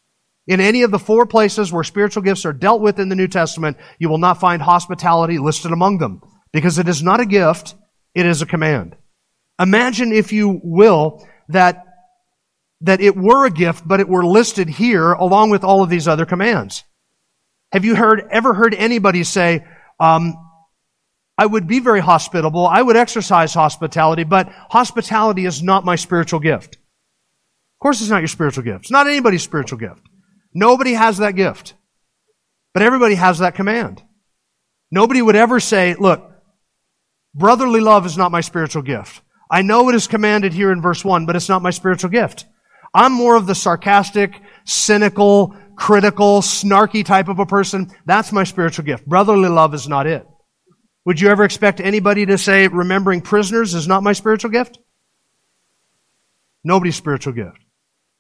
in 0.47 0.61
any 0.61 0.83
of 0.83 0.91
the 0.91 0.99
four 0.99 1.27
places 1.27 1.73
where 1.73 1.85
spiritual 1.85 2.23
gifts 2.23 2.45
are 2.45 2.53
dealt 2.53 2.81
with 2.81 2.99
in 2.99 3.09
the 3.09 3.17
New 3.17 3.29
Testament, 3.29 3.79
you 3.99 4.09
will 4.09 4.19
not 4.19 4.41
find 4.41 4.61
hospitality 4.61 5.39
listed 5.39 5.73
among 5.73 5.99
them. 5.99 6.21
Because 6.53 6.79
it 6.79 6.89
is 6.89 7.03
not 7.03 7.21
a 7.21 7.27
gift, 7.27 7.75
it 8.15 8.27
is 8.27 8.43
a 8.43 8.47
command. 8.47 8.97
Imagine, 9.59 10.13
if 10.13 10.33
you 10.33 10.61
will, 10.63 11.27
that, 11.49 11.85
that 12.83 13.01
it 13.01 13.17
were 13.17 13.47
a 13.47 13.51
gift, 13.51 13.87
but 13.87 14.01
it 14.01 14.09
were 14.09 14.25
listed 14.25 14.69
here 14.69 15.13
along 15.13 15.51
with 15.51 15.65
all 15.65 15.83
of 15.83 15.89
these 15.89 16.07
other 16.07 16.27
commands. 16.27 16.85
Have 17.73 17.85
you 17.85 17.97
heard, 17.97 18.23
ever 18.31 18.55
heard 18.55 18.75
anybody 18.75 19.25
say, 19.25 19.65
um, 19.99 20.35
I 21.37 21.47
would 21.47 21.67
be 21.67 21.81
very 21.81 22.01
hospitable, 22.01 22.67
I 22.67 22.81
would 22.81 22.97
exercise 22.97 23.55
hospitality, 23.55 24.25
but 24.25 24.49
hospitality 24.71 25.47
is 25.47 25.63
not 25.63 25.85
my 25.85 25.97
spiritual 25.97 26.39
gift? 26.39 26.77
Of 26.77 27.81
course 27.81 28.01
it's 28.01 28.11
not 28.11 28.21
your 28.21 28.29
spiritual 28.29 28.63
gift. 28.63 28.85
It's 28.85 28.91
not 28.91 29.09
anybody's 29.09 29.43
spiritual 29.43 29.79
gift. 29.79 30.01
Nobody 30.55 30.93
has 30.93 31.19
that 31.19 31.35
gift. 31.35 31.75
But 32.73 32.83
everybody 32.83 33.17
has 33.17 33.39
that 33.39 33.55
command. 33.55 34.03
Nobody 34.91 35.21
would 35.21 35.37
ever 35.37 35.61
say, 35.61 35.95
look, 35.95 36.31
brotherly 37.35 37.81
love 37.81 38.07
is 38.07 38.17
not 38.17 38.33
my 38.33 38.41
spiritual 38.41 38.83
gift. 38.83 39.23
I 39.51 39.63
know 39.63 39.89
it 39.89 39.95
is 39.95 40.07
commanded 40.07 40.53
here 40.53 40.73
in 40.73 40.81
verse 40.81 41.05
1, 41.05 41.27
but 41.27 41.37
it's 41.37 41.49
not 41.49 41.63
my 41.63 41.71
spiritual 41.71 42.11
gift. 42.11 42.47
I'm 42.95 43.13
more 43.13 43.37
of 43.37 43.47
the 43.47 43.55
sarcastic, 43.55 44.41
cynical, 44.65 45.55
critical, 45.77 46.41
snarky 46.41 47.05
type 47.05 47.29
of 47.29 47.41
a 47.41 47.47
person. 47.47 47.91
That's 48.07 48.33
my 48.33 48.45
spiritual 48.45 48.85
gift. 48.85 49.07
Brotherly 49.07 49.49
love 49.49 49.75
is 49.75 49.89
not 49.89 50.07
it. 50.07 50.27
Would 51.05 51.21
you 51.21 51.29
ever 51.29 51.45
expect 51.45 51.81
anybody 51.81 52.25
to 52.27 52.39
say 52.39 52.69
remembering 52.69 53.21
prisoners 53.21 53.75
is 53.75 53.87
not 53.87 54.03
my 54.03 54.13
spiritual 54.13 54.51
gift? 54.51 54.79
Nobody's 56.63 56.97
spiritual 56.97 57.35
gift. 57.35 57.64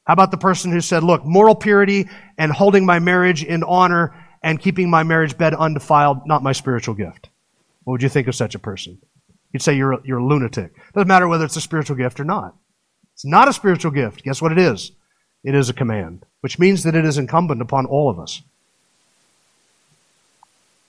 How 0.04 0.12
about 0.12 0.30
the 0.30 0.36
person 0.36 0.70
who 0.70 0.80
said, 0.80 1.02
look, 1.02 1.24
moral 1.24 1.54
purity 1.54 2.08
and 2.36 2.52
holding 2.52 2.84
my 2.84 2.98
marriage 2.98 3.42
in 3.42 3.62
honor 3.62 4.14
and 4.42 4.60
keeping 4.60 4.90
my 4.90 5.02
marriage 5.02 5.38
bed 5.38 5.54
undefiled, 5.54 6.26
not 6.26 6.42
my 6.42 6.52
spiritual 6.52 6.94
gift? 6.94 7.30
What 7.84 7.92
would 7.92 8.02
you 8.02 8.08
think 8.08 8.28
of 8.28 8.34
such 8.34 8.54
a 8.54 8.58
person? 8.58 8.98
You'd 9.52 9.62
say 9.62 9.74
you're 9.76 9.92
a, 9.92 10.00
you're 10.04 10.18
a 10.18 10.24
lunatic. 10.24 10.72
Doesn't 10.92 11.08
matter 11.08 11.28
whether 11.28 11.44
it's 11.44 11.56
a 11.56 11.60
spiritual 11.60 11.96
gift 11.96 12.20
or 12.20 12.24
not. 12.24 12.54
It's 13.14 13.24
not 13.24 13.48
a 13.48 13.52
spiritual 13.52 13.92
gift. 13.92 14.24
Guess 14.24 14.42
what 14.42 14.52
it 14.52 14.58
is? 14.58 14.92
It 15.42 15.54
is 15.54 15.68
a 15.68 15.74
command, 15.74 16.26
which 16.40 16.58
means 16.58 16.82
that 16.82 16.94
it 16.94 17.04
is 17.04 17.18
incumbent 17.18 17.62
upon 17.62 17.86
all 17.86 18.10
of 18.10 18.18
us. 18.18 18.42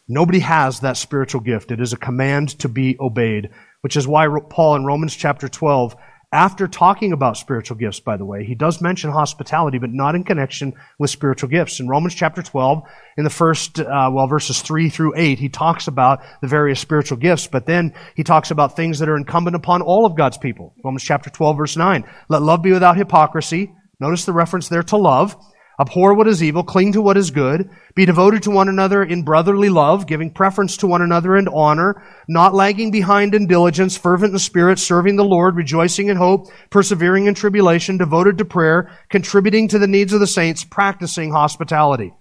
Nobody 0.07 0.39
has 0.39 0.79
that 0.81 0.97
spiritual 0.97 1.41
gift. 1.41 1.71
It 1.71 1.81
is 1.81 1.93
a 1.93 1.97
command 1.97 2.49
to 2.59 2.69
be 2.69 2.97
obeyed, 2.99 3.49
which 3.81 3.95
is 3.95 4.07
why 4.07 4.27
Paul 4.49 4.75
in 4.75 4.85
Romans 4.85 5.15
chapter 5.15 5.47
12 5.47 5.95
after 6.35 6.67
talking 6.67 7.13
about 7.13 7.37
spiritual 7.37 7.77
gifts, 7.77 8.01
by 8.01 8.17
the 8.17 8.25
way, 8.25 8.43
he 8.43 8.55
does 8.55 8.81
mention 8.81 9.09
hospitality, 9.09 9.77
but 9.77 9.93
not 9.93 10.15
in 10.15 10.25
connection 10.25 10.73
with 10.99 11.09
spiritual 11.09 11.47
gifts. 11.47 11.79
In 11.79 11.87
Romans 11.87 12.13
chapter 12.13 12.43
12, 12.43 12.83
in 13.17 13.23
the 13.23 13.29
first, 13.29 13.79
uh, 13.79 14.11
well, 14.11 14.27
verses 14.27 14.61
3 14.61 14.89
through 14.89 15.13
8, 15.15 15.39
he 15.39 15.47
talks 15.47 15.87
about 15.87 16.19
the 16.41 16.47
various 16.47 16.81
spiritual 16.81 17.17
gifts, 17.17 17.47
but 17.47 17.65
then 17.65 17.93
he 18.15 18.23
talks 18.23 18.51
about 18.51 18.75
things 18.75 18.99
that 18.99 19.07
are 19.07 19.15
incumbent 19.15 19.55
upon 19.55 19.81
all 19.81 20.05
of 20.05 20.17
God's 20.17 20.37
people. 20.37 20.73
Romans 20.83 21.03
chapter 21.03 21.29
12, 21.29 21.55
verse 21.55 21.77
9. 21.77 22.03
Let 22.27 22.41
love 22.41 22.61
be 22.61 22.73
without 22.73 22.97
hypocrisy. 22.97 23.71
Notice 24.01 24.25
the 24.25 24.33
reference 24.33 24.67
there 24.67 24.83
to 24.83 24.97
love. 24.97 25.37
Abhor 25.79 26.13
what 26.13 26.27
is 26.27 26.41
evil, 26.41 26.63
cling 26.63 26.93
to 26.93 27.01
what 27.01 27.17
is 27.17 27.31
good, 27.31 27.69
be 27.95 28.05
devoted 28.05 28.43
to 28.43 28.51
one 28.51 28.69
another 28.69 29.03
in 29.03 29.23
brotherly 29.23 29.69
love, 29.69 30.07
giving 30.07 30.31
preference 30.31 30.77
to 30.77 30.87
one 30.87 31.01
another 31.01 31.35
in 31.35 31.47
honor, 31.49 32.01
not 32.29 32.53
lagging 32.53 32.91
behind 32.91 33.35
in 33.35 33.47
diligence, 33.47 33.97
fervent 33.97 34.31
in 34.31 34.39
spirit, 34.39 34.79
serving 34.79 35.17
the 35.17 35.23
Lord, 35.25 35.55
rejoicing 35.55 36.07
in 36.07 36.15
hope, 36.15 36.47
persevering 36.69 37.25
in 37.25 37.33
tribulation, 37.33 37.97
devoted 37.97 38.37
to 38.37 38.45
prayer, 38.45 38.89
contributing 39.09 39.67
to 39.67 39.79
the 39.79 39.87
needs 39.87 40.13
of 40.13 40.21
the 40.21 40.27
saints, 40.27 40.63
practicing 40.63 41.31
hospitality. 41.31 42.13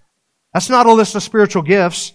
That's 0.53 0.69
not 0.69 0.85
a 0.85 0.93
list 0.93 1.15
of 1.15 1.23
spiritual 1.23 1.63
gifts. 1.63 2.13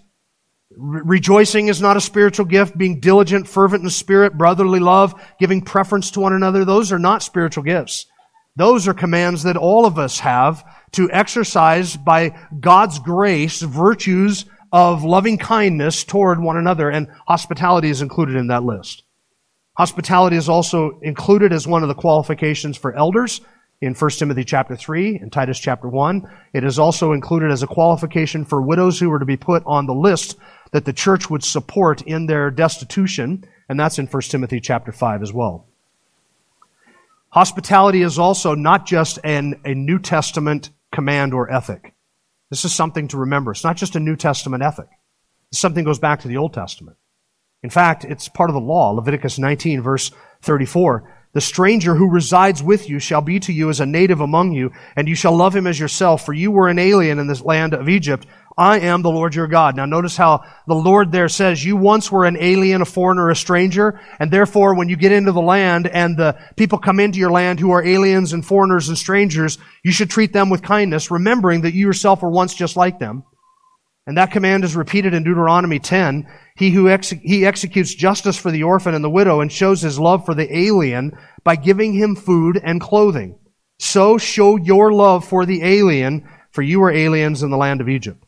Re- 0.76 1.02
rejoicing 1.04 1.68
is 1.68 1.80
not 1.80 1.96
a 1.96 2.00
spiritual 2.00 2.46
gift. 2.46 2.76
Being 2.76 3.00
diligent, 3.00 3.48
fervent 3.48 3.82
in 3.82 3.90
spirit, 3.90 4.36
brotherly 4.36 4.80
love, 4.80 5.14
giving 5.38 5.62
preference 5.62 6.10
to 6.12 6.20
one 6.20 6.32
another, 6.32 6.64
those 6.64 6.92
are 6.92 6.98
not 6.98 7.22
spiritual 7.22 7.64
gifts. 7.64 8.06
Those 8.60 8.86
are 8.86 8.92
commands 8.92 9.44
that 9.44 9.56
all 9.56 9.86
of 9.86 9.98
us 9.98 10.18
have 10.18 10.62
to 10.92 11.10
exercise 11.10 11.96
by 11.96 12.38
God's 12.60 12.98
grace 12.98 13.62
virtues 13.62 14.44
of 14.70 15.02
loving 15.02 15.38
kindness 15.38 16.04
toward 16.04 16.38
one 16.38 16.58
another, 16.58 16.90
and 16.90 17.08
hospitality 17.26 17.88
is 17.88 18.02
included 18.02 18.36
in 18.36 18.48
that 18.48 18.62
list. 18.62 19.04
Hospitality 19.78 20.36
is 20.36 20.50
also 20.50 20.98
included 21.00 21.54
as 21.54 21.66
one 21.66 21.82
of 21.82 21.88
the 21.88 21.94
qualifications 21.94 22.76
for 22.76 22.94
elders 22.94 23.40
in 23.80 23.94
1 23.94 24.10
Timothy 24.10 24.44
chapter 24.44 24.76
3 24.76 25.16
and 25.16 25.32
Titus 25.32 25.58
chapter 25.58 25.88
1. 25.88 26.22
It 26.52 26.62
is 26.62 26.78
also 26.78 27.12
included 27.12 27.50
as 27.50 27.62
a 27.62 27.66
qualification 27.66 28.44
for 28.44 28.60
widows 28.60 29.00
who 29.00 29.08
were 29.08 29.20
to 29.20 29.24
be 29.24 29.38
put 29.38 29.62
on 29.64 29.86
the 29.86 29.94
list 29.94 30.36
that 30.72 30.84
the 30.84 30.92
church 30.92 31.30
would 31.30 31.42
support 31.42 32.02
in 32.02 32.26
their 32.26 32.50
destitution, 32.50 33.42
and 33.70 33.80
that's 33.80 33.98
in 33.98 34.06
1 34.06 34.22
Timothy 34.24 34.60
chapter 34.60 34.92
5 34.92 35.22
as 35.22 35.32
well. 35.32 35.69
Hospitality 37.30 38.02
is 38.02 38.18
also 38.18 38.54
not 38.54 38.86
just 38.86 39.18
an, 39.22 39.60
a 39.64 39.74
New 39.74 39.98
Testament 39.98 40.70
command 40.90 41.32
or 41.32 41.50
ethic. 41.50 41.94
This 42.50 42.64
is 42.64 42.74
something 42.74 43.06
to 43.08 43.18
remember. 43.18 43.52
It's 43.52 43.62
not 43.62 43.76
just 43.76 43.94
a 43.94 44.00
New 44.00 44.16
Testament 44.16 44.62
ethic. 44.62 44.88
something 45.52 45.84
goes 45.84 45.98
back 45.98 46.20
to 46.20 46.28
the 46.28 46.36
Old 46.36 46.52
Testament. 46.52 46.96
In 47.62 47.70
fact, 47.70 48.04
it's 48.04 48.28
part 48.28 48.50
of 48.50 48.54
the 48.54 48.60
law. 48.60 48.90
Leviticus 48.90 49.38
19 49.38 49.80
verse 49.82 50.10
34. 50.42 51.16
The 51.32 51.40
stranger 51.40 51.94
who 51.94 52.10
resides 52.10 52.62
with 52.62 52.88
you 52.88 52.98
shall 52.98 53.20
be 53.20 53.38
to 53.40 53.52
you 53.52 53.70
as 53.70 53.78
a 53.78 53.86
native 53.86 54.20
among 54.20 54.52
you, 54.52 54.72
and 54.96 55.06
you 55.06 55.14
shall 55.14 55.36
love 55.36 55.54
him 55.54 55.66
as 55.68 55.78
yourself, 55.78 56.24
for 56.26 56.32
you 56.32 56.50
were 56.50 56.68
an 56.68 56.80
alien 56.80 57.20
in 57.20 57.28
this 57.28 57.42
land 57.42 57.72
of 57.72 57.88
Egypt. 57.88 58.26
I 58.58 58.80
am 58.80 59.02
the 59.02 59.10
Lord 59.10 59.34
your 59.34 59.46
God. 59.46 59.76
Now 59.76 59.86
notice 59.86 60.16
how 60.16 60.44
the 60.66 60.74
Lord 60.74 61.12
there 61.12 61.28
says, 61.28 61.64
you 61.64 61.76
once 61.76 62.10
were 62.10 62.24
an 62.24 62.36
alien, 62.38 62.82
a 62.82 62.84
foreigner, 62.84 63.30
a 63.30 63.36
stranger, 63.36 64.00
and 64.18 64.30
therefore 64.30 64.74
when 64.74 64.88
you 64.88 64.96
get 64.96 65.12
into 65.12 65.32
the 65.32 65.40
land 65.40 65.86
and 65.86 66.16
the 66.16 66.38
people 66.56 66.78
come 66.78 67.00
into 67.00 67.18
your 67.18 67.30
land 67.30 67.60
who 67.60 67.70
are 67.70 67.84
aliens 67.84 68.32
and 68.32 68.44
foreigners 68.44 68.88
and 68.88 68.98
strangers, 68.98 69.58
you 69.84 69.92
should 69.92 70.10
treat 70.10 70.32
them 70.32 70.50
with 70.50 70.62
kindness, 70.62 71.10
remembering 71.10 71.62
that 71.62 71.74
you 71.74 71.86
yourself 71.86 72.22
were 72.22 72.30
once 72.30 72.54
just 72.54 72.76
like 72.76 72.98
them. 72.98 73.24
And 74.06 74.16
that 74.16 74.32
command 74.32 74.64
is 74.64 74.74
repeated 74.74 75.14
in 75.14 75.22
Deuteronomy 75.22 75.78
10. 75.78 76.26
He 76.56 76.70
who 76.70 76.88
ex- 76.88 77.10
he 77.10 77.46
executes 77.46 77.94
justice 77.94 78.36
for 78.36 78.50
the 78.50 78.64
orphan 78.64 78.94
and 78.94 79.04
the 79.04 79.10
widow 79.10 79.40
and 79.40 79.52
shows 79.52 79.82
his 79.82 79.98
love 79.98 80.24
for 80.24 80.34
the 80.34 80.52
alien 80.56 81.12
by 81.44 81.56
giving 81.56 81.92
him 81.92 82.16
food 82.16 82.60
and 82.62 82.80
clothing. 82.80 83.38
So 83.78 84.18
show 84.18 84.56
your 84.56 84.92
love 84.92 85.24
for 85.24 85.46
the 85.46 85.62
alien, 85.62 86.28
for 86.50 86.62
you 86.62 86.80
were 86.80 86.90
aliens 86.90 87.42
in 87.42 87.50
the 87.50 87.56
land 87.56 87.80
of 87.80 87.88
Egypt. 87.88 88.24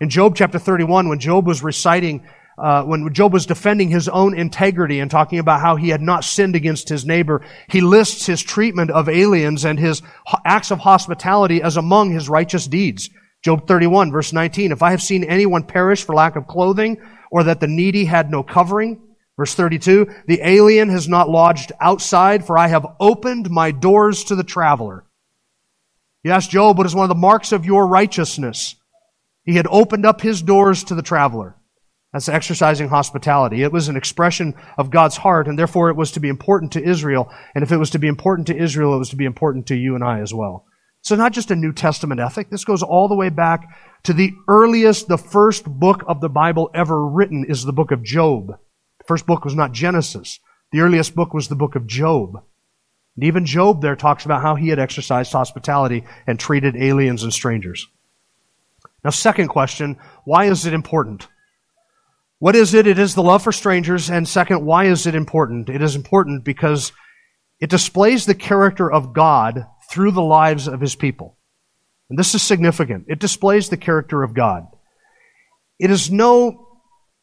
In 0.00 0.10
Job 0.10 0.36
chapter 0.36 0.58
31, 0.58 1.08
when 1.08 1.18
Job 1.18 1.46
was 1.46 1.62
reciting, 1.62 2.26
uh, 2.58 2.82
when 2.82 3.12
Job 3.14 3.32
was 3.32 3.46
defending 3.46 3.88
his 3.88 4.08
own 4.08 4.36
integrity 4.36 5.00
and 5.00 5.10
talking 5.10 5.38
about 5.38 5.60
how 5.60 5.76
he 5.76 5.88
had 5.88 6.02
not 6.02 6.24
sinned 6.24 6.54
against 6.54 6.88
his 6.88 7.06
neighbor, 7.06 7.42
he 7.70 7.80
lists 7.80 8.26
his 8.26 8.42
treatment 8.42 8.90
of 8.90 9.08
aliens 9.08 9.64
and 9.64 9.78
his 9.78 10.02
acts 10.44 10.70
of 10.70 10.78
hospitality 10.80 11.62
as 11.62 11.76
among 11.76 12.10
his 12.10 12.28
righteous 12.28 12.66
deeds. 12.66 13.08
Job 13.42 13.66
31 13.66 14.12
verse 14.12 14.32
19, 14.32 14.72
if 14.72 14.82
I 14.82 14.90
have 14.90 15.02
seen 15.02 15.24
anyone 15.24 15.62
perish 15.62 16.04
for 16.04 16.14
lack 16.14 16.36
of 16.36 16.46
clothing, 16.46 17.00
or 17.30 17.44
that 17.44 17.60
the 17.60 17.66
needy 17.66 18.04
had 18.04 18.30
no 18.30 18.42
covering, 18.42 19.00
Verse 19.36 19.54
32, 19.54 20.06
the 20.26 20.40
alien 20.42 20.88
has 20.88 21.08
not 21.08 21.28
lodged 21.28 21.70
outside, 21.78 22.46
for 22.46 22.56
I 22.56 22.68
have 22.68 22.86
opened 22.98 23.50
my 23.50 23.70
doors 23.70 24.24
to 24.24 24.34
the 24.34 24.44
traveler. 24.44 25.04
Yes, 26.24 26.48
Job, 26.48 26.78
what 26.78 26.86
is 26.86 26.94
one 26.94 27.04
of 27.04 27.10
the 27.10 27.14
marks 27.14 27.52
of 27.52 27.66
your 27.66 27.86
righteousness? 27.86 28.76
He 29.46 29.54
had 29.54 29.68
opened 29.70 30.04
up 30.04 30.20
his 30.20 30.42
doors 30.42 30.84
to 30.84 30.94
the 30.94 31.02
traveler. 31.02 31.56
That's 32.12 32.28
exercising 32.28 32.88
hospitality. 32.88 33.62
It 33.62 33.72
was 33.72 33.88
an 33.88 33.96
expression 33.96 34.54
of 34.76 34.90
God's 34.90 35.16
heart, 35.16 35.46
and 35.46 35.58
therefore 35.58 35.88
it 35.88 35.96
was 35.96 36.12
to 36.12 36.20
be 36.20 36.28
important 36.28 36.72
to 36.72 36.82
Israel. 36.82 37.32
And 37.54 37.62
if 37.62 37.70
it 37.70 37.76
was 37.76 37.90
to 37.90 37.98
be 37.98 38.08
important 38.08 38.48
to 38.48 38.56
Israel, 38.56 38.94
it 38.94 38.98
was 38.98 39.10
to 39.10 39.16
be 39.16 39.24
important 39.24 39.66
to 39.68 39.76
you 39.76 39.94
and 39.94 40.02
I 40.02 40.20
as 40.20 40.34
well. 40.34 40.66
So 41.02 41.14
not 41.14 41.32
just 41.32 41.52
a 41.52 41.56
New 41.56 41.72
Testament 41.72 42.20
ethic. 42.20 42.50
This 42.50 42.64
goes 42.64 42.82
all 42.82 43.06
the 43.06 43.14
way 43.14 43.28
back 43.28 43.68
to 44.04 44.12
the 44.12 44.32
earliest, 44.48 45.06
the 45.06 45.18
first 45.18 45.64
book 45.64 46.02
of 46.08 46.20
the 46.20 46.28
Bible 46.28 46.70
ever 46.74 47.06
written 47.06 47.44
is 47.48 47.64
the 47.64 47.72
book 47.72 47.92
of 47.92 48.02
Job. 48.02 48.48
The 48.98 49.04
first 49.06 49.26
book 49.26 49.44
was 49.44 49.54
not 49.54 49.72
Genesis. 49.72 50.40
The 50.72 50.80
earliest 50.80 51.14
book 51.14 51.32
was 51.32 51.46
the 51.46 51.54
book 51.54 51.76
of 51.76 51.86
Job. 51.86 52.34
And 53.16 53.24
even 53.24 53.46
Job 53.46 53.82
there 53.82 53.94
talks 53.94 54.24
about 54.24 54.42
how 54.42 54.56
he 54.56 54.68
had 54.68 54.80
exercised 54.80 55.32
hospitality 55.32 56.04
and 56.26 56.40
treated 56.40 56.76
aliens 56.76 57.22
and 57.22 57.32
strangers. 57.32 57.86
Now, 59.04 59.10
second 59.10 59.48
question, 59.48 59.96
why 60.24 60.46
is 60.46 60.66
it 60.66 60.74
important? 60.74 61.28
What 62.38 62.56
is 62.56 62.74
it? 62.74 62.86
It 62.86 62.98
is 62.98 63.14
the 63.14 63.22
love 63.22 63.42
for 63.42 63.52
strangers. 63.52 64.10
And 64.10 64.28
second, 64.28 64.64
why 64.64 64.86
is 64.86 65.06
it 65.06 65.14
important? 65.14 65.68
It 65.68 65.82
is 65.82 65.96
important 65.96 66.44
because 66.44 66.92
it 67.60 67.70
displays 67.70 68.26
the 68.26 68.34
character 68.34 68.90
of 68.90 69.14
God 69.14 69.66
through 69.90 70.10
the 70.10 70.22
lives 70.22 70.66
of 70.66 70.80
his 70.80 70.94
people. 70.94 71.38
And 72.10 72.18
this 72.18 72.34
is 72.34 72.42
significant. 72.42 73.06
It 73.08 73.18
displays 73.18 73.68
the 73.68 73.76
character 73.76 74.22
of 74.22 74.34
God. 74.34 74.66
It 75.78 75.90
is 75.90 76.10
no, 76.10 76.78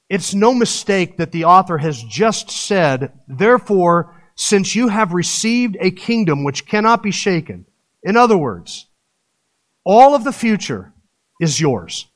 it's 0.10 0.34
no 0.34 0.54
mistake 0.54 1.18
that 1.18 1.32
the 1.32 1.46
author 1.46 1.78
has 1.78 2.02
just 2.04 2.50
said, 2.50 3.14
therefore, 3.28 4.16
since 4.36 4.76
you 4.76 4.88
have 4.88 5.14
received 5.14 5.78
a 5.80 5.92
kingdom 5.92 6.44
which 6.44 6.66
cannot 6.66 7.04
be 7.04 7.12
shaken, 7.12 7.66
in 8.02 8.18
other 8.18 8.38
words, 8.38 8.88
all 9.86 10.16
of 10.16 10.24
the 10.24 10.34
future 10.34 10.93
is 11.44 11.60
yours. 11.60 12.08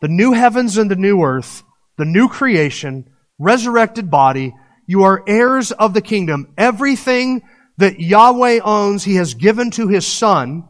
The 0.00 0.08
new 0.08 0.32
heavens 0.32 0.78
and 0.78 0.90
the 0.90 0.96
new 0.96 1.22
earth, 1.22 1.62
the 1.98 2.04
new 2.04 2.28
creation, 2.28 3.10
resurrected 3.38 4.10
body, 4.10 4.54
you 4.86 5.02
are 5.02 5.24
heirs 5.26 5.72
of 5.72 5.92
the 5.92 6.00
kingdom. 6.00 6.54
Everything 6.56 7.42
that 7.76 8.00
Yahweh 8.00 8.60
owns, 8.64 9.04
He 9.04 9.16
has 9.16 9.34
given 9.34 9.70
to 9.72 9.88
His 9.88 10.06
Son, 10.06 10.64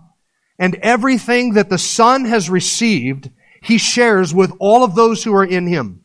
and 0.58 0.74
everything 0.76 1.52
that 1.52 1.68
the 1.68 1.78
Son 1.78 2.24
has 2.24 2.50
received, 2.50 3.30
He 3.62 3.78
shares 3.78 4.34
with 4.34 4.52
all 4.58 4.82
of 4.82 4.94
those 4.94 5.22
who 5.22 5.34
are 5.34 5.44
in 5.44 5.66
Him. 5.66 6.02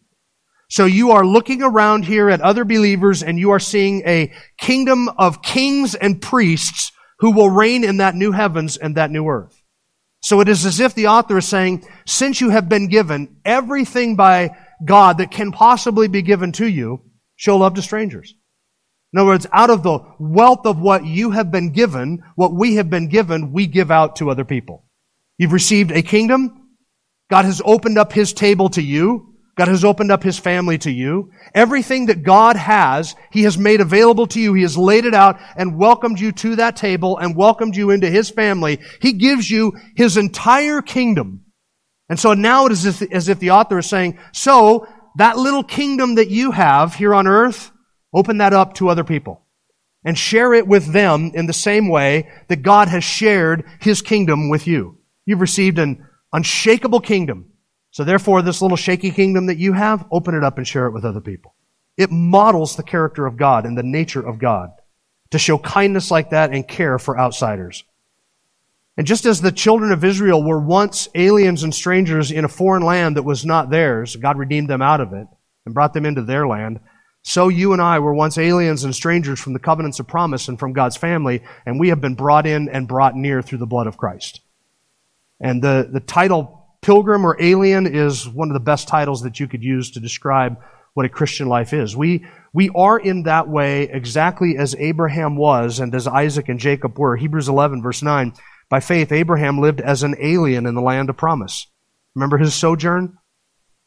So 0.70 0.86
you 0.86 1.12
are 1.12 1.26
looking 1.26 1.62
around 1.62 2.06
here 2.06 2.30
at 2.30 2.40
other 2.40 2.64
believers 2.64 3.24
and 3.24 3.38
you 3.38 3.52
are 3.52 3.60
seeing 3.60 4.04
a 4.06 4.32
kingdom 4.58 5.10
of 5.10 5.42
kings 5.42 5.96
and 5.96 6.22
priests 6.22 6.94
who 7.20 7.32
will 7.32 7.50
reign 7.50 7.84
in 7.84 7.98
that 7.98 8.16
new 8.16 8.32
heavens 8.32 8.78
and 8.78 8.96
that 8.96 9.12
new 9.12 9.28
earth. 9.28 9.61
So 10.22 10.40
it 10.40 10.48
is 10.48 10.66
as 10.66 10.80
if 10.80 10.94
the 10.94 11.08
author 11.08 11.40
is 11.40 11.48
saying, 11.48 11.88
since 12.06 12.42
you 12.42 12.50
have 12.50 12.70
been 12.70 12.88
given 12.88 13.38
everything 13.44 14.16
by 14.16 14.56
God 14.84 15.18
that 15.18 15.32
can 15.32 15.52
possibly 15.52 16.08
be 16.08 16.22
given 16.22 16.52
to 16.54 16.68
you, 16.68 17.02
show 17.36 17.58
love 17.58 17.74
to 17.76 17.82
strangers. 17.82 18.36
In 19.14 19.20
other 19.20 19.28
words, 19.28 19.48
out 19.52 19.70
of 19.70 19.84
the 19.84 20.00
wealth 20.20 20.66
of 20.66 20.80
what 20.80 21.06
you 21.06 21.32
have 21.32 21.52
been 21.52 21.72
given, 21.72 22.24
what 22.36 22.54
we 22.54 22.76
have 22.76 22.90
been 22.90 23.10
given, 23.10 23.52
we 23.52 23.68
give 23.68 23.92
out 23.92 24.18
to 24.18 24.30
other 24.30 24.46
people. 24.46 24.86
You've 25.38 25.52
received 25.52 25.92
a 25.92 26.02
kingdom. 26.02 26.70
God 27.30 27.46
has 27.46 27.62
opened 27.66 27.98
up 27.98 28.14
His 28.14 28.32
table 28.32 28.70
to 28.70 28.82
you. 28.82 29.31
God 29.62 29.68
has 29.68 29.86
opened 29.86 30.12
up 30.12 30.24
His 30.24 30.40
family 30.40 30.80
to 30.80 30.90
you. 30.90 31.30
Everything 31.54 32.08
that 32.08 32.24
God 32.24 32.56
has, 32.56 33.16
He 33.30 33.44
has 33.44 33.60
made 33.60 33.80
available 33.80 34.26
to 34.26 34.40
you. 34.40 34.56
He 34.56 34.64
has 34.64 34.76
laid 34.76 35.06
it 35.06 35.14
out 35.14 35.40
and 35.56 35.78
welcomed 35.78 36.20
you 36.20 36.32
to 36.32 36.56
that 36.56 36.76
table 36.76 37.20
and 37.20 37.36
welcomed 37.36 37.76
you 37.76 37.92
into 37.92 38.10
His 38.10 38.32
family. 38.32 38.80
He 39.04 39.14
gives 39.14 39.52
you 39.52 39.74
His 39.96 40.18
entire 40.18 40.82
kingdom. 40.82 41.46
And 42.10 42.20
so 42.20 42.34
now 42.34 42.66
it 42.66 42.72
is 42.72 42.88
as 42.88 43.04
if, 43.04 43.12
as 43.12 43.30
if 43.30 43.38
the 43.38 43.52
author 43.52 43.78
is 43.78 43.86
saying, 43.86 44.18
so 44.34 44.88
that 45.18 45.38
little 45.38 45.64
kingdom 45.64 46.16
that 46.16 46.32
you 46.32 46.50
have 46.50 46.96
here 46.96 47.14
on 47.14 47.28
earth, 47.28 47.70
open 48.16 48.40
that 48.40 48.54
up 48.54 48.74
to 48.76 48.90
other 48.90 49.04
people 49.04 49.46
and 50.04 50.18
share 50.18 50.56
it 50.56 50.66
with 50.66 50.92
them 50.92 51.34
in 51.36 51.46
the 51.46 51.54
same 51.54 51.88
way 51.88 52.32
that 52.48 52.64
God 52.64 52.88
has 52.88 53.04
shared 53.04 53.64
His 53.80 54.02
kingdom 54.02 54.50
with 54.50 54.66
you. 54.66 54.98
You've 55.28 55.40
received 55.40 55.78
an 55.78 56.04
unshakable 56.34 57.02
kingdom 57.02 57.51
so 57.92 58.06
therefore, 58.06 58.42
this 58.42 58.62
little 58.62 58.78
shaky 58.78 59.12
kingdom 59.12 59.48
that 59.48 59.58
you 59.58 59.74
have, 59.74 60.06
open 60.12 60.34
it 60.34 60.44
up 60.44 60.58
and 60.58 60.68
share 60.68 60.88
it 60.88 60.94
with 60.94 61.06
other 61.06 61.22
people. 61.22 61.54
It 61.98 62.10
models 62.10 62.76
the 62.76 62.84
character 62.84 63.26
of 63.26 63.38
God 63.38 63.66
and 63.66 63.78
the 63.78 63.84
nature 63.84 64.26
of 64.26 64.40
God 64.40 64.72
to 65.32 65.38
show 65.38 65.58
kindness 65.58 66.10
like 66.10 66.30
that 66.30 66.54
and 66.54 66.68
care 66.68 66.98
for 66.98 67.20
outsiders. 67.20 67.84
And 68.98 69.08
just 69.08 69.26
as 69.26 69.42
the 69.42 69.52
children 69.52 69.92
of 69.92 70.04
Israel 70.04 70.44
were 70.44 70.60
once 70.60 71.10
aliens 71.16 71.64
and 71.64 71.74
strangers 71.74 72.32
in 72.32 72.46
a 72.46 72.50
foreign 72.50 72.84
land 72.84 73.18
that 73.18 73.24
was 73.24 73.46
not 73.46 73.70
theirs, 73.70 74.16
God 74.16 74.38
redeemed 74.38 74.70
them 74.70 74.82
out 74.82 75.02
of 75.02 75.14
it 75.14 75.28
and 75.66 75.74
brought 75.74 75.94
them 75.94 76.06
into 76.06 76.22
their 76.22 76.48
land. 76.48 76.80
So 77.24 77.50
you 77.50 77.74
and 77.74 77.82
I 77.82 78.00
were 78.00 78.14
once 78.14 78.38
aliens 78.38 78.84
and 78.84 78.96
strangers 78.96 79.40
from 79.40 79.54
the 79.54 79.60
covenants 79.60 80.00
of 80.00 80.08
promise 80.08 80.48
and 80.48 80.58
from 80.58 80.74
God's 80.74 80.98
family, 80.98 81.44
and 81.66 81.80
we 81.80 81.90
have 81.90 82.02
been 82.02 82.16
brought 82.16 82.46
in 82.46 82.68
and 82.70 82.88
brought 82.88 83.16
near 83.16 83.42
through 83.42 83.60
the 83.60 83.66
blood 83.66 83.88
of 83.88 83.98
Christ. 83.98 84.42
And 85.40 85.62
the, 85.62 85.90
the 85.92 86.00
title 86.00 86.61
Pilgrim 86.82 87.26
or 87.26 87.38
alien 87.40 87.86
is 87.86 88.28
one 88.28 88.50
of 88.50 88.54
the 88.56 88.60
best 88.60 88.88
titles 88.88 89.22
that 89.22 89.40
you 89.40 89.48
could 89.48 89.64
use 89.64 89.92
to 89.92 90.00
describe 90.00 90.58
what 90.94 91.06
a 91.06 91.10
Christian 91.10 91.48
life 91.48 91.74
is. 91.74 91.96
We, 91.96 92.26
we 92.54 92.70
are 92.76 92.98
in 92.98 93.24
that 93.24 93.48
way 93.48 93.84
exactly 93.84 94.58
as 94.58 94.76
Abraham 94.76 95.36
was 95.36 95.80
and 95.80 95.94
as 95.94 96.08
Isaac 96.08 96.50
and 96.50 96.60
Jacob 96.60 96.98
were. 96.98 97.16
Hebrews 97.16 97.48
11 97.48 97.82
verse 97.82 98.02
9. 98.02 98.34
By 98.70 98.80
faith, 98.80 99.12
Abraham 99.12 99.60
lived 99.60 99.82
as 99.82 100.04
an 100.04 100.16
alien 100.20 100.66
in 100.66 100.76
the 100.76 100.82
land 100.82 101.10
of 101.10 101.18
promise. 101.18 101.68
Remember 102.16 102.38
his 102.38 102.54
sojourn? 102.54 103.18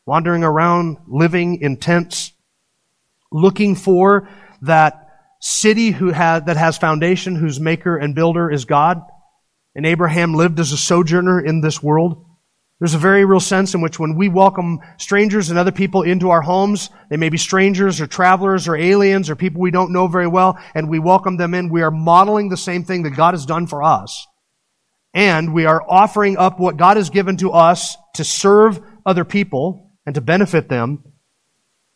Wandering 0.06 0.44
around, 0.44 0.98
living 1.06 1.62
in 1.62 1.78
tents, 1.78 2.32
looking 3.32 3.74
for 3.74 4.28
that 4.62 5.08
city 5.40 5.90
who 5.90 6.10
had, 6.10 6.46
that 6.46 6.56
has 6.56 6.76
foundation, 6.76 7.34
whose 7.34 7.58
maker 7.58 7.96
and 7.96 8.14
builder 8.14 8.50
is 8.50 8.66
God. 8.66 9.02
And 9.74 9.84
Abraham 9.86 10.34
lived 10.34 10.60
as 10.60 10.72
a 10.72 10.76
sojourner 10.76 11.40
in 11.40 11.60
this 11.60 11.82
world. 11.82 12.23
There's 12.84 12.92
a 12.92 12.98
very 12.98 13.24
real 13.24 13.40
sense 13.40 13.72
in 13.72 13.80
which 13.80 13.98
when 13.98 14.14
we 14.14 14.28
welcome 14.28 14.80
strangers 14.98 15.48
and 15.48 15.58
other 15.58 15.72
people 15.72 16.02
into 16.02 16.28
our 16.28 16.42
homes, 16.42 16.90
they 17.08 17.16
may 17.16 17.30
be 17.30 17.38
strangers 17.38 17.98
or 17.98 18.06
travelers 18.06 18.68
or 18.68 18.76
aliens 18.76 19.30
or 19.30 19.36
people 19.36 19.62
we 19.62 19.70
don't 19.70 19.90
know 19.90 20.06
very 20.06 20.26
well, 20.26 20.58
and 20.74 20.90
we 20.90 20.98
welcome 20.98 21.38
them 21.38 21.54
in, 21.54 21.70
we 21.70 21.80
are 21.80 21.90
modeling 21.90 22.50
the 22.50 22.58
same 22.58 22.84
thing 22.84 23.04
that 23.04 23.16
God 23.16 23.32
has 23.32 23.46
done 23.46 23.66
for 23.66 23.82
us. 23.82 24.26
And 25.14 25.54
we 25.54 25.64
are 25.64 25.82
offering 25.88 26.36
up 26.36 26.60
what 26.60 26.76
God 26.76 26.98
has 26.98 27.08
given 27.08 27.38
to 27.38 27.52
us 27.52 27.96
to 28.16 28.22
serve 28.22 28.82
other 29.06 29.24
people 29.24 29.90
and 30.04 30.14
to 30.16 30.20
benefit 30.20 30.68
them. 30.68 31.04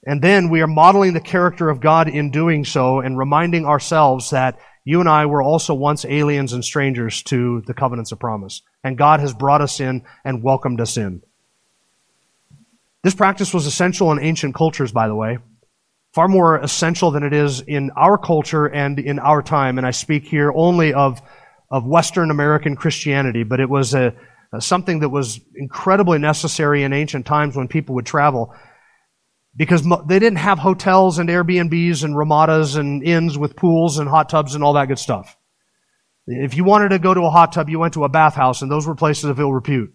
And 0.07 0.23
then 0.23 0.49
we 0.49 0.63
are 0.63 0.67
modeling 0.67 1.13
the 1.13 1.21
character 1.21 1.69
of 1.69 1.83
God 1.83 2.09
in 2.09 2.31
doing 2.31 2.65
so 2.65 3.01
and 3.01 3.19
reminding 3.19 3.67
ourselves 3.67 4.31
that 4.31 4.59
you 4.89 5.01
and 5.01 5.09
I 5.09 5.27
were 5.27 5.43
also 5.43 5.75
once 5.75 6.07
aliens 6.07 6.55
and 6.55 6.65
strangers 6.65 7.23
to 7.25 7.61
the 7.67 7.75
covenants 7.75 8.11
of 8.11 8.19
promise. 8.19 8.63
And 8.83 8.97
God 8.97 9.21
has 9.21 9.35
brought 9.35 9.61
us 9.61 9.81
in 9.81 10.03
and 10.25 10.43
welcomed 10.43 10.81
us 10.81 10.97
in. 10.97 11.21
This 13.05 13.15
practice 13.15 13.53
was 13.53 13.67
essential 13.67 14.11
in 14.13 14.19
ancient 14.19 14.55
cultures, 14.55 14.91
by 14.91 15.07
the 15.07 15.15
way. 15.15 15.41
Far 16.15 16.27
more 16.27 16.57
essential 16.57 17.11
than 17.11 17.23
it 17.23 17.35
is 17.35 17.61
in 17.61 17.91
our 17.99 18.17
culture 18.17 18.65
and 18.65 18.99
in 18.99 19.19
our 19.19 19.43
time. 19.43 19.77
And 19.77 19.87
I 19.87 19.91
speak 19.91 20.25
here 20.25 20.51
only 20.57 20.95
of, 20.95 21.21
of 21.71 21.85
Western 21.85 22.31
American 22.31 22.75
Christianity, 22.75 23.43
but 23.43 23.61
it 23.61 23.69
was 23.69 23.93
a, 23.93 24.15
something 24.59 25.01
that 25.01 25.11
was 25.11 25.39
incredibly 25.55 26.19
necessary 26.19 26.83
in 26.83 26.95
ancient 26.95 27.27
times 27.27 27.55
when 27.55 27.69
people 27.69 27.95
would 27.97 28.07
travel 28.07 28.55
because 29.59 29.83
they 30.07 30.21
didn't 30.21 30.39
have 30.39 30.61
hotels 30.61 31.19
and 31.19 31.29
Airbnbs 31.29 32.05
and 32.05 32.17
Ramadas 32.17 32.77
and 32.77 33.03
inns 33.03 33.37
with 33.37 33.57
pools 33.57 33.99
and 33.99 34.09
hot 34.09 34.29
tubs 34.29 34.55
and 34.55 34.63
all 34.63 34.75
that 34.75 34.87
good 34.87 35.01
stuff. 35.01 35.37
If 36.29 36.55
you 36.57 36.63
wanted 36.63 36.91
to 36.91 37.01
go 37.01 37.13
to 37.13 37.23
a 37.23 37.31
hot 37.31 37.53
tub, 37.53 37.69
you 37.69 37.81
went 37.81 37.95
to 37.95 38.05
a 38.05 38.09
bathhouse, 38.09 38.63
and 38.63 38.71
those 38.71 38.87
were 38.87 38.95
places 38.95 39.25
of 39.25 39.41
ill 39.41 39.53
repute. 39.53 39.93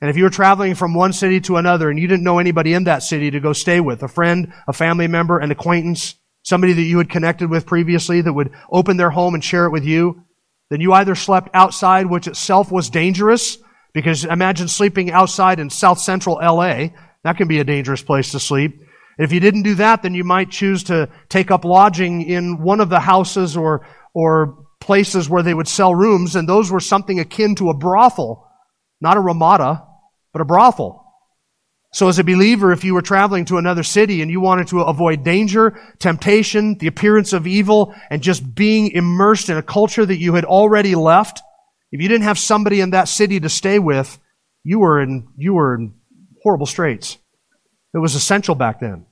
And 0.00 0.10
if 0.10 0.16
you 0.16 0.24
were 0.24 0.30
traveling 0.30 0.74
from 0.74 0.94
one 0.94 1.12
city 1.12 1.40
to 1.42 1.56
another 1.56 1.90
and 1.90 1.98
you 1.98 2.08
didn't 2.08 2.24
know 2.24 2.40
anybody 2.40 2.74
in 2.74 2.84
that 2.84 3.04
city 3.04 3.30
to 3.30 3.40
go 3.40 3.52
stay 3.52 3.78
with, 3.78 4.02
a 4.02 4.08
friend, 4.08 4.52
a 4.66 4.72
family 4.72 5.06
member, 5.06 5.38
an 5.38 5.52
acquaintance, 5.52 6.16
somebody 6.42 6.72
that 6.72 6.82
you 6.82 6.98
had 6.98 7.10
connected 7.10 7.50
with 7.50 7.66
previously 7.66 8.20
that 8.20 8.32
would 8.32 8.50
open 8.70 8.96
their 8.96 9.10
home 9.10 9.34
and 9.34 9.44
share 9.44 9.66
it 9.66 9.72
with 9.72 9.84
you, 9.84 10.24
then 10.70 10.80
you 10.80 10.92
either 10.92 11.14
slept 11.14 11.50
outside, 11.54 12.06
which 12.06 12.26
itself 12.26 12.72
was 12.72 12.90
dangerous, 12.90 13.58
because 13.92 14.24
imagine 14.24 14.66
sleeping 14.66 15.12
outside 15.12 15.60
in 15.60 15.70
south 15.70 16.00
central 16.00 16.36
LA. 16.36 16.88
That 17.22 17.36
can 17.36 17.48
be 17.48 17.60
a 17.60 17.64
dangerous 17.64 18.02
place 18.02 18.32
to 18.32 18.40
sleep. 18.40 18.82
If 19.18 19.32
you 19.32 19.40
didn't 19.40 19.62
do 19.62 19.74
that, 19.76 20.02
then 20.02 20.14
you 20.14 20.22
might 20.24 20.50
choose 20.50 20.84
to 20.84 21.08
take 21.28 21.50
up 21.50 21.64
lodging 21.64 22.22
in 22.22 22.62
one 22.62 22.80
of 22.80 22.88
the 22.88 23.00
houses 23.00 23.56
or, 23.56 23.86
or 24.14 24.66
places 24.80 25.28
where 25.28 25.42
they 25.42 25.54
would 25.54 25.68
sell 25.68 25.94
rooms, 25.94 26.36
and 26.36 26.48
those 26.48 26.70
were 26.70 26.80
something 26.80 27.18
akin 27.18 27.56
to 27.56 27.70
a 27.70 27.74
brothel. 27.74 28.48
Not 29.00 29.16
a 29.16 29.20
Ramada, 29.20 29.84
but 30.32 30.40
a 30.40 30.44
brothel. 30.44 31.04
So 31.92 32.08
as 32.08 32.18
a 32.18 32.24
believer, 32.24 32.70
if 32.70 32.84
you 32.84 32.94
were 32.94 33.02
traveling 33.02 33.46
to 33.46 33.56
another 33.56 33.82
city 33.82 34.20
and 34.20 34.30
you 34.30 34.40
wanted 34.40 34.68
to 34.68 34.82
avoid 34.82 35.24
danger, 35.24 35.80
temptation, 35.98 36.76
the 36.78 36.86
appearance 36.86 37.32
of 37.32 37.46
evil, 37.46 37.94
and 38.10 38.22
just 38.22 38.54
being 38.54 38.90
immersed 38.90 39.48
in 39.48 39.56
a 39.56 39.62
culture 39.62 40.04
that 40.04 40.18
you 40.18 40.34
had 40.34 40.44
already 40.44 40.94
left, 40.94 41.40
if 41.90 42.02
you 42.02 42.08
didn't 42.08 42.24
have 42.24 42.38
somebody 42.38 42.80
in 42.80 42.90
that 42.90 43.08
city 43.08 43.40
to 43.40 43.48
stay 43.48 43.78
with, 43.78 44.18
you 44.64 44.78
were 44.80 45.00
in, 45.00 45.28
you 45.36 45.54
were 45.54 45.74
in 45.74 45.94
horrible 46.42 46.66
straits. 46.66 47.16
It 47.94 47.98
was 47.98 48.14
essential 48.14 48.54
back 48.54 48.80
then. 48.80 49.06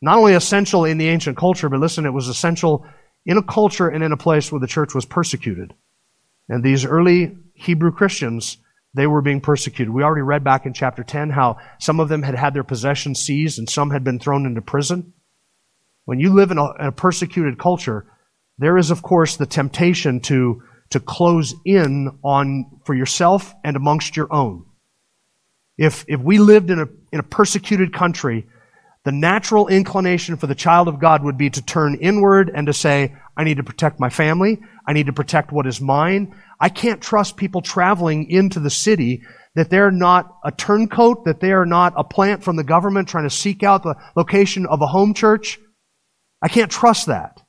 Not 0.00 0.18
only 0.18 0.34
essential 0.34 0.84
in 0.84 0.98
the 0.98 1.08
ancient 1.08 1.36
culture, 1.36 1.68
but 1.68 1.80
listen, 1.80 2.06
it 2.06 2.12
was 2.12 2.28
essential 2.28 2.86
in 3.26 3.36
a 3.36 3.42
culture 3.42 3.88
and 3.88 4.04
in 4.04 4.12
a 4.12 4.16
place 4.16 4.50
where 4.50 4.60
the 4.60 4.66
church 4.66 4.94
was 4.94 5.04
persecuted. 5.04 5.74
And 6.48 6.62
these 6.62 6.84
early 6.84 7.36
Hebrew 7.54 7.92
Christians, 7.92 8.58
they 8.94 9.06
were 9.06 9.20
being 9.20 9.40
persecuted. 9.40 9.92
We 9.92 10.02
already 10.02 10.22
read 10.22 10.44
back 10.44 10.66
in 10.66 10.72
chapter 10.72 11.02
10 11.02 11.30
how 11.30 11.58
some 11.78 12.00
of 12.00 12.08
them 12.08 12.22
had 12.22 12.34
had 12.34 12.54
their 12.54 12.64
possessions 12.64 13.20
seized 13.20 13.58
and 13.58 13.68
some 13.68 13.90
had 13.90 14.04
been 14.04 14.18
thrown 14.18 14.46
into 14.46 14.62
prison. 14.62 15.12
When 16.04 16.20
you 16.20 16.32
live 16.32 16.50
in 16.50 16.58
a, 16.58 16.72
in 16.76 16.86
a 16.86 16.92
persecuted 16.92 17.58
culture, 17.58 18.06
there 18.56 18.78
is, 18.78 18.90
of 18.90 19.02
course, 19.02 19.36
the 19.36 19.46
temptation 19.46 20.20
to, 20.20 20.62
to 20.90 21.00
close 21.00 21.54
in 21.64 22.18
on 22.22 22.80
for 22.84 22.94
yourself 22.94 23.54
and 23.62 23.76
amongst 23.76 24.16
your 24.16 24.32
own. 24.32 24.64
If, 25.76 26.04
if 26.08 26.20
we 26.20 26.38
lived 26.38 26.70
in 26.70 26.80
a, 26.80 26.88
in 27.12 27.20
a 27.20 27.24
persecuted 27.24 27.92
country, 27.92 28.46
the 29.04 29.12
natural 29.12 29.68
inclination 29.68 30.36
for 30.36 30.46
the 30.46 30.54
child 30.54 30.88
of 30.88 31.00
God 31.00 31.22
would 31.24 31.38
be 31.38 31.50
to 31.50 31.62
turn 31.62 31.94
inward 31.94 32.50
and 32.54 32.66
to 32.66 32.72
say, 32.72 33.14
I 33.36 33.44
need 33.44 33.58
to 33.58 33.62
protect 33.62 34.00
my 34.00 34.10
family. 34.10 34.60
I 34.86 34.92
need 34.92 35.06
to 35.06 35.12
protect 35.12 35.52
what 35.52 35.66
is 35.66 35.80
mine. 35.80 36.34
I 36.60 36.68
can't 36.68 37.00
trust 37.00 37.36
people 37.36 37.62
traveling 37.62 38.28
into 38.30 38.60
the 38.60 38.70
city 38.70 39.22
that 39.54 39.70
they're 39.70 39.90
not 39.90 40.36
a 40.44 40.50
turncoat, 40.50 41.24
that 41.24 41.40
they 41.40 41.52
are 41.52 41.66
not 41.66 41.92
a 41.96 42.04
plant 42.04 42.42
from 42.42 42.56
the 42.56 42.64
government 42.64 43.08
trying 43.08 43.24
to 43.24 43.30
seek 43.30 43.62
out 43.62 43.82
the 43.82 43.96
location 44.16 44.66
of 44.66 44.82
a 44.82 44.86
home 44.86 45.14
church. 45.14 45.58
I 46.42 46.48
can't 46.48 46.70
trust 46.70 47.06
that. 47.06 47.42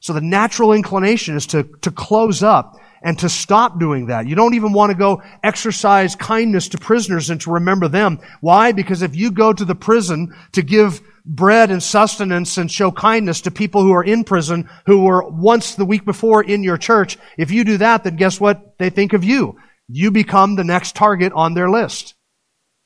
So 0.00 0.12
the 0.12 0.20
natural 0.20 0.72
inclination 0.72 1.36
is 1.36 1.46
to, 1.48 1.64
to 1.82 1.90
close 1.90 2.42
up 2.42 2.74
and 3.02 3.18
to 3.18 3.28
stop 3.28 3.80
doing 3.80 4.06
that. 4.06 4.26
You 4.26 4.34
don't 4.34 4.54
even 4.54 4.72
want 4.72 4.90
to 4.92 4.98
go 4.98 5.22
exercise 5.42 6.14
kindness 6.14 6.68
to 6.68 6.78
prisoners 6.78 7.30
and 7.30 7.40
to 7.40 7.52
remember 7.52 7.88
them. 7.88 8.20
Why? 8.40 8.72
Because 8.72 9.02
if 9.02 9.16
you 9.16 9.30
go 9.30 9.52
to 9.52 9.64
the 9.64 9.74
prison 9.74 10.34
to 10.52 10.62
give 10.62 11.00
bread 11.24 11.70
and 11.70 11.82
sustenance 11.82 12.58
and 12.58 12.70
show 12.70 12.90
kindness 12.90 13.42
to 13.42 13.50
people 13.50 13.82
who 13.82 13.92
are 13.92 14.04
in 14.04 14.24
prison 14.24 14.68
who 14.86 15.00
were 15.00 15.28
once 15.28 15.74
the 15.74 15.84
week 15.84 16.04
before 16.04 16.42
in 16.42 16.62
your 16.62 16.78
church, 16.78 17.18
if 17.36 17.50
you 17.50 17.64
do 17.64 17.76
that, 17.78 18.04
then 18.04 18.16
guess 18.16 18.40
what 18.40 18.78
they 18.78 18.90
think 18.90 19.12
of 19.12 19.24
you? 19.24 19.56
You 19.88 20.10
become 20.10 20.56
the 20.56 20.64
next 20.64 20.94
target 20.94 21.32
on 21.34 21.54
their 21.54 21.70
list. 21.70 22.14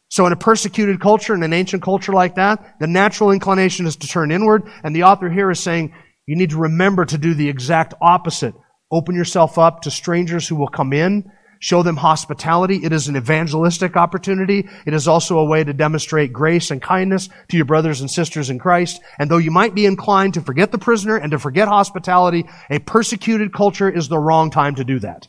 So 0.09 0.25
in 0.27 0.33
a 0.33 0.37
persecuted 0.37 1.01
culture, 1.01 1.35
in 1.35 1.43
an 1.43 1.53
ancient 1.53 1.83
culture 1.83 2.13
like 2.13 2.37
that, 2.37 2.79
the 2.79 2.87
natural 2.87 3.33
inclination 3.33 3.87
is 3.87 3.97
to 3.97 4.07
turn 4.07 4.31
inward, 4.31 4.63
and 4.85 4.95
the 4.95 5.03
author 5.03 5.29
here 5.29 5.51
is 5.51 5.59
saying, 5.59 5.95
you 6.27 6.37
need 6.37 6.51
to 6.51 6.59
remember 6.59 7.05
to 7.05 7.19
do 7.19 7.35
the 7.35 7.49
exact 7.49 7.95
opposite 8.01 8.55
Open 8.91 9.15
yourself 9.15 9.59
up 9.59 9.83
to 9.83 9.91
strangers 9.91 10.47
who 10.47 10.57
will 10.57 10.69
come 10.69 10.93
in. 10.93 11.31
Show 11.59 11.83
them 11.83 11.97
hospitality. 11.97 12.85
It 12.85 12.93
is 12.93 13.09
an 13.09 13.17
evangelistic 13.17 13.97
opportunity. 13.97 14.69
It 14.87 14.95
is 14.95 15.09
also 15.09 15.39
a 15.39 15.45
way 15.45 15.65
to 15.65 15.73
demonstrate 15.73 16.33
grace 16.33 16.71
and 16.71 16.83
kindness 16.83 17.29
to 17.49 17.57
your 17.57 17.65
brothers 17.65 18.01
and 18.01 18.11
sisters 18.11 18.51
in 18.51 18.59
Christ. 18.59 19.01
And 19.19 19.31
though 19.31 19.39
you 19.39 19.51
might 19.51 19.75
be 19.75 19.87
inclined 19.87 20.35
to 20.35 20.43
forget 20.43 20.71
the 20.71 20.79
prisoner 20.79 21.17
and 21.17 21.31
to 21.33 21.39
forget 21.39 21.67
hospitality, 21.67 22.45
a 22.71 22.79
persecuted 22.79 23.53
culture 23.53 23.89
is 23.89 24.09
the 24.09 24.19
wrong 24.19 24.51
time 24.51 24.75
to 24.75 24.85
do 24.85 24.99
that. 25.01 25.29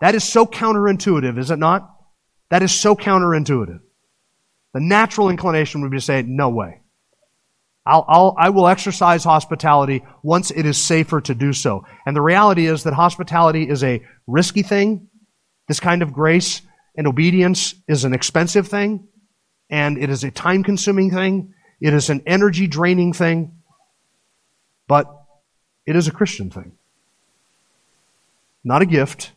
That 0.00 0.14
is 0.14 0.24
so 0.24 0.46
counterintuitive, 0.46 1.38
is 1.38 1.50
it 1.50 1.58
not? 1.58 1.90
That 2.50 2.62
is 2.62 2.72
so 2.72 2.94
counterintuitive. 2.94 3.80
The 4.72 4.80
natural 4.80 5.30
inclination 5.30 5.80
would 5.80 5.90
be 5.90 5.96
to 5.96 6.02
say, 6.02 6.22
no 6.22 6.50
way. 6.50 6.80
I'll, 7.86 8.04
I'll, 8.08 8.34
I 8.36 8.50
will 8.50 8.66
exercise 8.66 9.22
hospitality 9.22 10.02
once 10.22 10.50
it 10.50 10.66
is 10.66 10.76
safer 10.76 11.20
to 11.20 11.34
do 11.34 11.52
so. 11.52 11.84
And 12.04 12.16
the 12.16 12.20
reality 12.20 12.66
is 12.66 12.82
that 12.82 12.94
hospitality 12.94 13.68
is 13.68 13.84
a 13.84 14.02
risky 14.26 14.62
thing. 14.62 15.08
This 15.68 15.78
kind 15.78 16.02
of 16.02 16.12
grace 16.12 16.62
and 16.96 17.06
obedience 17.06 17.76
is 17.86 18.04
an 18.04 18.12
expensive 18.12 18.66
thing. 18.66 19.06
And 19.70 19.98
it 19.98 20.10
is 20.10 20.24
a 20.24 20.32
time 20.32 20.64
consuming 20.64 21.10
thing. 21.10 21.54
It 21.80 21.94
is 21.94 22.10
an 22.10 22.22
energy 22.26 22.66
draining 22.66 23.12
thing. 23.12 23.52
But 24.88 25.06
it 25.86 25.94
is 25.94 26.08
a 26.08 26.12
Christian 26.12 26.50
thing. 26.50 26.72
Not 28.64 28.82
a 28.82 28.86
gift, 28.86 29.30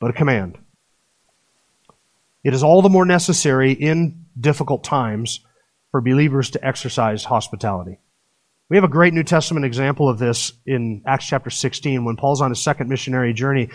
but 0.00 0.08
a 0.08 0.14
command. 0.14 0.56
It 2.42 2.54
is 2.54 2.62
all 2.62 2.80
the 2.80 2.88
more 2.88 3.04
necessary 3.04 3.72
in 3.72 4.24
difficult 4.40 4.84
times 4.84 5.40
for 5.92 6.00
believers 6.00 6.50
to 6.50 6.66
exercise 6.66 7.22
hospitality. 7.22 8.00
We 8.68 8.76
have 8.78 8.84
a 8.84 8.88
great 8.88 9.12
New 9.12 9.22
Testament 9.22 9.66
example 9.66 10.08
of 10.08 10.18
this 10.18 10.52
in 10.66 11.02
Acts 11.06 11.26
chapter 11.26 11.50
16 11.50 12.04
when 12.04 12.16
Paul's 12.16 12.40
on 12.40 12.50
his 12.50 12.60
second 12.60 12.88
missionary 12.88 13.34
journey. 13.34 13.68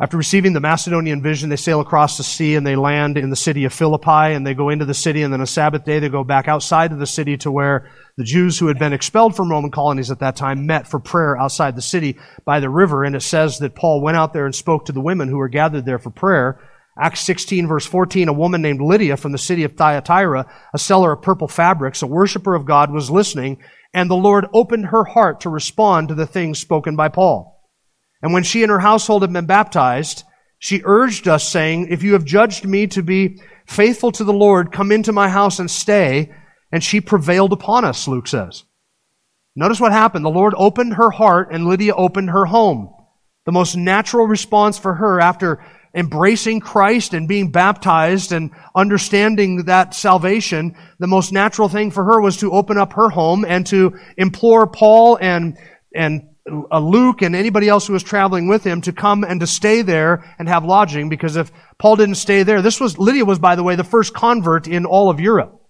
After 0.00 0.16
receiving 0.16 0.52
the 0.52 0.60
Macedonian 0.60 1.22
vision, 1.22 1.48
they 1.48 1.56
sail 1.56 1.80
across 1.80 2.16
the 2.16 2.24
sea 2.24 2.56
and 2.56 2.66
they 2.66 2.76
land 2.76 3.16
in 3.16 3.30
the 3.30 3.36
city 3.36 3.64
of 3.64 3.72
Philippi 3.72 4.34
and 4.34 4.44
they 4.44 4.54
go 4.54 4.68
into 4.68 4.84
the 4.84 4.94
city 4.94 5.22
and 5.22 5.32
then 5.32 5.40
a 5.40 5.46
Sabbath 5.46 5.84
day 5.84 6.00
they 6.00 6.08
go 6.08 6.24
back 6.24 6.48
outside 6.48 6.92
of 6.92 6.98
the 6.98 7.06
city 7.06 7.36
to 7.38 7.50
where 7.50 7.90
the 8.16 8.24
Jews 8.24 8.58
who 8.58 8.66
had 8.66 8.78
been 8.78 8.92
expelled 8.92 9.36
from 9.36 9.50
Roman 9.50 9.70
colonies 9.70 10.10
at 10.10 10.20
that 10.20 10.36
time 10.36 10.66
met 10.66 10.88
for 10.88 10.98
prayer 10.98 11.36
outside 11.36 11.76
the 11.76 11.82
city 11.82 12.16
by 12.44 12.58
the 12.58 12.70
river. 12.70 13.04
And 13.04 13.14
it 13.14 13.22
says 13.22 13.58
that 13.58 13.76
Paul 13.76 14.00
went 14.00 14.16
out 14.16 14.32
there 14.32 14.46
and 14.46 14.54
spoke 14.54 14.86
to 14.86 14.92
the 14.92 15.00
women 15.00 15.28
who 15.28 15.36
were 15.36 15.48
gathered 15.48 15.84
there 15.84 15.98
for 15.98 16.10
prayer. 16.10 16.60
Acts 17.00 17.20
16 17.20 17.66
verse 17.68 17.86
14, 17.86 18.28
a 18.28 18.32
woman 18.32 18.60
named 18.60 18.80
Lydia 18.80 19.16
from 19.16 19.32
the 19.32 19.38
city 19.38 19.64
of 19.64 19.74
Thyatira, 19.74 20.46
a 20.74 20.78
seller 20.78 21.12
of 21.12 21.22
purple 21.22 21.48
fabrics, 21.48 22.02
a 22.02 22.06
worshiper 22.06 22.54
of 22.54 22.66
God, 22.66 22.90
was 22.90 23.10
listening, 23.10 23.58
and 23.94 24.10
the 24.10 24.16
Lord 24.16 24.46
opened 24.52 24.86
her 24.86 25.04
heart 25.04 25.40
to 25.40 25.48
respond 25.48 26.08
to 26.08 26.14
the 26.14 26.26
things 26.26 26.58
spoken 26.58 26.96
by 26.96 27.08
Paul. 27.08 27.58
And 28.22 28.32
when 28.32 28.42
she 28.42 28.62
and 28.62 28.70
her 28.70 28.80
household 28.80 29.22
had 29.22 29.32
been 29.32 29.46
baptized, 29.46 30.24
she 30.58 30.82
urged 30.84 31.28
us 31.28 31.48
saying, 31.48 31.88
if 31.88 32.02
you 32.02 32.14
have 32.14 32.24
judged 32.24 32.64
me 32.64 32.86
to 32.88 33.02
be 33.02 33.40
faithful 33.66 34.10
to 34.12 34.24
the 34.24 34.32
Lord, 34.32 34.72
come 34.72 34.90
into 34.90 35.12
my 35.12 35.28
house 35.28 35.58
and 35.58 35.70
stay. 35.70 36.32
And 36.72 36.82
she 36.82 37.00
prevailed 37.00 37.52
upon 37.52 37.84
us, 37.84 38.08
Luke 38.08 38.26
says. 38.26 38.64
Notice 39.54 39.80
what 39.80 39.92
happened. 39.92 40.24
The 40.24 40.30
Lord 40.30 40.54
opened 40.56 40.94
her 40.94 41.10
heart 41.10 41.48
and 41.52 41.66
Lydia 41.66 41.94
opened 41.94 42.30
her 42.30 42.44
home. 42.44 42.94
The 43.46 43.52
most 43.52 43.76
natural 43.76 44.26
response 44.26 44.78
for 44.78 44.94
her 44.94 45.20
after 45.20 45.64
embracing 45.98 46.60
Christ 46.60 47.12
and 47.12 47.26
being 47.26 47.50
baptized 47.50 48.30
and 48.30 48.52
understanding 48.72 49.64
that 49.64 49.94
salvation, 49.94 50.76
the 51.00 51.08
most 51.08 51.32
natural 51.32 51.68
thing 51.68 51.90
for 51.90 52.04
her 52.04 52.20
was 52.20 52.36
to 52.36 52.52
open 52.52 52.78
up 52.78 52.92
her 52.92 53.10
home 53.10 53.44
and 53.44 53.66
to 53.66 53.98
implore 54.16 54.68
Paul 54.68 55.18
and, 55.20 55.58
and 55.92 56.28
uh, 56.48 56.78
Luke 56.78 57.22
and 57.22 57.34
anybody 57.34 57.68
else 57.68 57.88
who 57.88 57.94
was 57.94 58.04
traveling 58.04 58.46
with 58.46 58.62
him 58.62 58.80
to 58.82 58.92
come 58.92 59.24
and 59.24 59.40
to 59.40 59.46
stay 59.48 59.82
there 59.82 60.24
and 60.38 60.48
have 60.48 60.64
lodging 60.64 61.08
because 61.08 61.34
if 61.34 61.50
Paul 61.78 61.96
didn't 61.96 62.14
stay 62.14 62.44
there, 62.44 62.62
this 62.62 62.80
was, 62.80 62.96
Lydia 62.96 63.24
was, 63.24 63.40
by 63.40 63.56
the 63.56 63.64
way, 63.64 63.74
the 63.74 63.82
first 63.82 64.14
convert 64.14 64.68
in 64.68 64.86
all 64.86 65.10
of 65.10 65.18
Europe. 65.18 65.60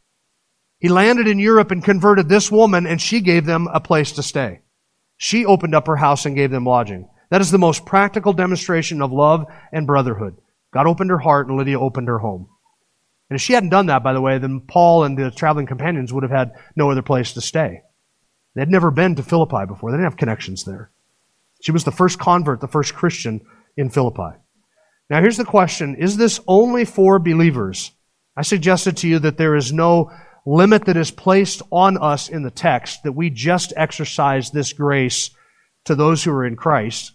He 0.78 0.90
landed 0.90 1.26
in 1.26 1.38
Europe 1.38 1.70
and 1.70 1.82
converted 1.82 2.28
this 2.28 2.52
woman 2.52 2.86
and 2.86 3.00
she 3.00 3.22
gave 3.22 3.46
them 3.46 3.66
a 3.72 3.80
place 3.80 4.12
to 4.12 4.22
stay. 4.22 4.60
She 5.16 5.46
opened 5.46 5.74
up 5.74 5.86
her 5.86 5.96
house 5.96 6.26
and 6.26 6.36
gave 6.36 6.50
them 6.50 6.64
lodging. 6.64 7.08
That 7.30 7.40
is 7.40 7.50
the 7.50 7.58
most 7.58 7.84
practical 7.84 8.32
demonstration 8.32 9.02
of 9.02 9.12
love 9.12 9.46
and 9.72 9.86
brotherhood. 9.86 10.36
God 10.72 10.86
opened 10.86 11.10
her 11.10 11.18
heart 11.18 11.48
and 11.48 11.56
Lydia 11.56 11.78
opened 11.78 12.08
her 12.08 12.18
home. 12.18 12.48
And 13.30 13.36
if 13.36 13.42
she 13.42 13.52
hadn't 13.52 13.68
done 13.70 13.86
that, 13.86 14.02
by 14.02 14.14
the 14.14 14.20
way, 14.20 14.38
then 14.38 14.60
Paul 14.60 15.04
and 15.04 15.18
the 15.18 15.30
traveling 15.30 15.66
companions 15.66 16.12
would 16.12 16.22
have 16.22 16.32
had 16.32 16.52
no 16.74 16.90
other 16.90 17.02
place 17.02 17.34
to 17.34 17.40
stay. 17.40 17.82
They 18.54 18.62
had 18.62 18.70
never 18.70 18.90
been 18.90 19.14
to 19.16 19.22
Philippi 19.22 19.66
before. 19.66 19.90
They 19.90 19.98
didn't 19.98 20.10
have 20.10 20.16
connections 20.16 20.64
there. 20.64 20.90
She 21.60 21.72
was 21.72 21.84
the 21.84 21.92
first 21.92 22.18
convert, 22.18 22.60
the 22.60 22.68
first 22.68 22.94
Christian 22.94 23.42
in 23.76 23.90
Philippi. 23.90 24.38
Now 25.10 25.20
here's 25.20 25.36
the 25.36 25.44
question. 25.44 25.96
Is 25.96 26.16
this 26.16 26.40
only 26.46 26.84
for 26.84 27.18
believers? 27.18 27.92
I 28.36 28.42
suggested 28.42 28.96
to 28.98 29.08
you 29.08 29.18
that 29.20 29.36
there 29.36 29.56
is 29.56 29.72
no 29.72 30.10
limit 30.46 30.86
that 30.86 30.96
is 30.96 31.10
placed 31.10 31.60
on 31.70 31.98
us 31.98 32.28
in 32.28 32.42
the 32.42 32.50
text, 32.50 33.02
that 33.02 33.12
we 33.12 33.28
just 33.28 33.72
exercise 33.76 34.50
this 34.50 34.72
grace 34.72 35.30
to 35.84 35.94
those 35.94 36.24
who 36.24 36.32
are 36.32 36.46
in 36.46 36.56
Christ. 36.56 37.12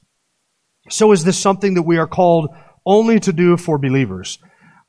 So 0.90 1.12
is 1.12 1.24
this 1.24 1.38
something 1.38 1.76
that 1.76 1.84
we 1.84 1.98
are 1.98 2.08
called 2.08 2.50
only 2.86 3.20
to 3.22 3.34
do 3.34 3.58
for 3.58 3.78
believers? 3.78 4.40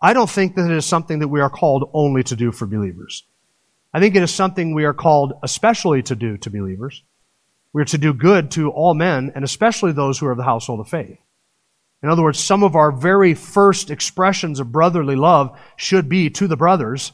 I 0.02 0.12
don't 0.12 0.28
think 0.28 0.56
that 0.56 0.70
it 0.70 0.76
is 0.76 0.84
something 0.84 1.20
that 1.20 1.28
we 1.28 1.40
are 1.40 1.50
called 1.50 1.88
only 1.94 2.22
to 2.24 2.36
do 2.36 2.52
for 2.52 2.66
believers. 2.66 3.24
I 3.92 4.00
think 4.00 4.16
it 4.16 4.22
is 4.22 4.34
something 4.34 4.74
we 4.74 4.84
are 4.84 4.92
called 4.92 5.34
especially 5.42 6.02
to 6.02 6.16
do 6.16 6.36
to 6.38 6.50
believers. 6.50 7.02
We 7.72 7.82
are 7.82 7.86
to 7.86 7.98
do 7.98 8.12
good 8.12 8.50
to 8.52 8.70
all 8.70 8.94
men, 8.94 9.32
and 9.34 9.44
especially 9.44 9.92
those 9.92 10.18
who 10.18 10.26
are 10.26 10.32
of 10.32 10.36
the 10.36 10.44
household 10.44 10.80
of 10.80 10.88
faith. 10.88 11.18
In 12.02 12.10
other 12.10 12.22
words, 12.22 12.38
some 12.38 12.62
of 12.62 12.76
our 12.76 12.92
very 12.92 13.34
first 13.34 13.90
expressions 13.90 14.60
of 14.60 14.72
brotherly 14.72 15.16
love 15.16 15.58
should 15.76 16.08
be 16.08 16.28
to 16.30 16.46
the 16.46 16.56
brothers 16.56 17.12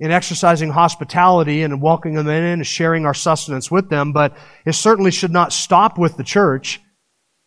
in 0.00 0.10
exercising 0.10 0.70
hospitality 0.70 1.62
and 1.62 1.80
welcoming 1.80 2.16
them 2.16 2.28
in 2.28 2.44
and 2.44 2.66
sharing 2.66 3.06
our 3.06 3.14
sustenance 3.14 3.70
with 3.70 3.88
them, 3.88 4.12
but 4.12 4.36
it 4.66 4.74
certainly 4.74 5.10
should 5.10 5.32
not 5.32 5.52
stop 5.52 5.98
with 5.98 6.16
the 6.16 6.24
church. 6.24 6.80